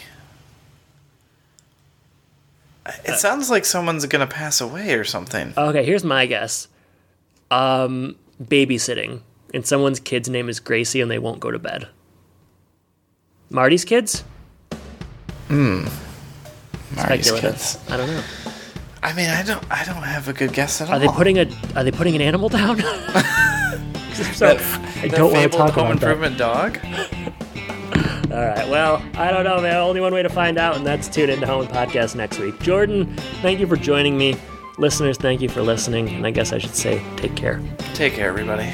It 3.05 3.17
sounds 3.19 3.49
like 3.49 3.63
someone's 3.63 4.05
gonna 4.05 4.27
pass 4.27 4.59
away 4.59 4.93
or 4.95 5.03
something. 5.03 5.53
Okay, 5.55 5.85
here's 5.85 6.03
my 6.03 6.25
guess. 6.25 6.67
Um, 7.51 8.15
babysitting, 8.41 9.21
and 9.53 9.65
someone's 9.65 9.99
kid's 9.99 10.29
name 10.29 10.49
is 10.49 10.59
Gracie, 10.59 10.99
and 10.99 11.09
they 11.09 11.19
won't 11.19 11.39
go 11.39 11.51
to 11.51 11.59
bed. 11.59 11.87
Marty's 13.49 13.85
kids? 13.85 14.23
Hmm. 15.47 15.85
Marty's 16.95 17.31
kids. 17.31 17.77
I 17.89 17.97
don't 17.97 18.07
know. 18.07 18.23
I 19.03 19.13
mean, 19.13 19.29
I 19.29 19.43
don't, 19.43 19.63
I 19.71 19.83
don't 19.83 20.03
have 20.03 20.27
a 20.27 20.33
good 20.33 20.53
guess 20.53 20.81
at 20.81 20.89
all. 20.89 20.95
Are 20.95 20.99
they 20.99 21.07
putting 21.07 21.37
a 21.37 21.45
Are 21.75 21.83
they 21.83 21.91
putting 21.91 22.15
an 22.15 22.21
animal 22.21 22.49
down? 22.49 22.77
so, 24.13 24.55
that, 24.55 24.97
I 25.03 25.07
don't 25.07 25.31
want 25.31 25.51
to 25.51 25.57
talk 25.57 25.71
home 25.71 25.91
about 25.91 25.99
that. 25.99 26.11
improvement 26.11 26.37
dog? 26.37 26.79
All 28.31 28.45
right. 28.45 28.67
Well, 28.69 29.03
I 29.15 29.31
don't 29.31 29.43
know, 29.43 29.59
man. 29.59 29.75
Only 29.75 29.99
one 29.99 30.13
way 30.13 30.23
to 30.23 30.29
find 30.29 30.57
out, 30.57 30.77
and 30.77 30.85
that's 30.85 31.09
tune 31.09 31.29
into 31.29 31.45
Home 31.45 31.67
Podcast 31.67 32.15
next 32.15 32.39
week. 32.39 32.57
Jordan, 32.61 33.13
thank 33.41 33.59
you 33.59 33.67
for 33.67 33.75
joining 33.75 34.17
me. 34.17 34.35
Listeners, 34.77 35.17
thank 35.17 35.41
you 35.41 35.49
for 35.49 35.61
listening. 35.61 36.09
And 36.09 36.25
I 36.25 36.31
guess 36.31 36.53
I 36.53 36.57
should 36.57 36.75
say, 36.75 37.03
take 37.17 37.35
care. 37.35 37.61
Take 37.93 38.13
care, 38.13 38.29
everybody. 38.29 38.71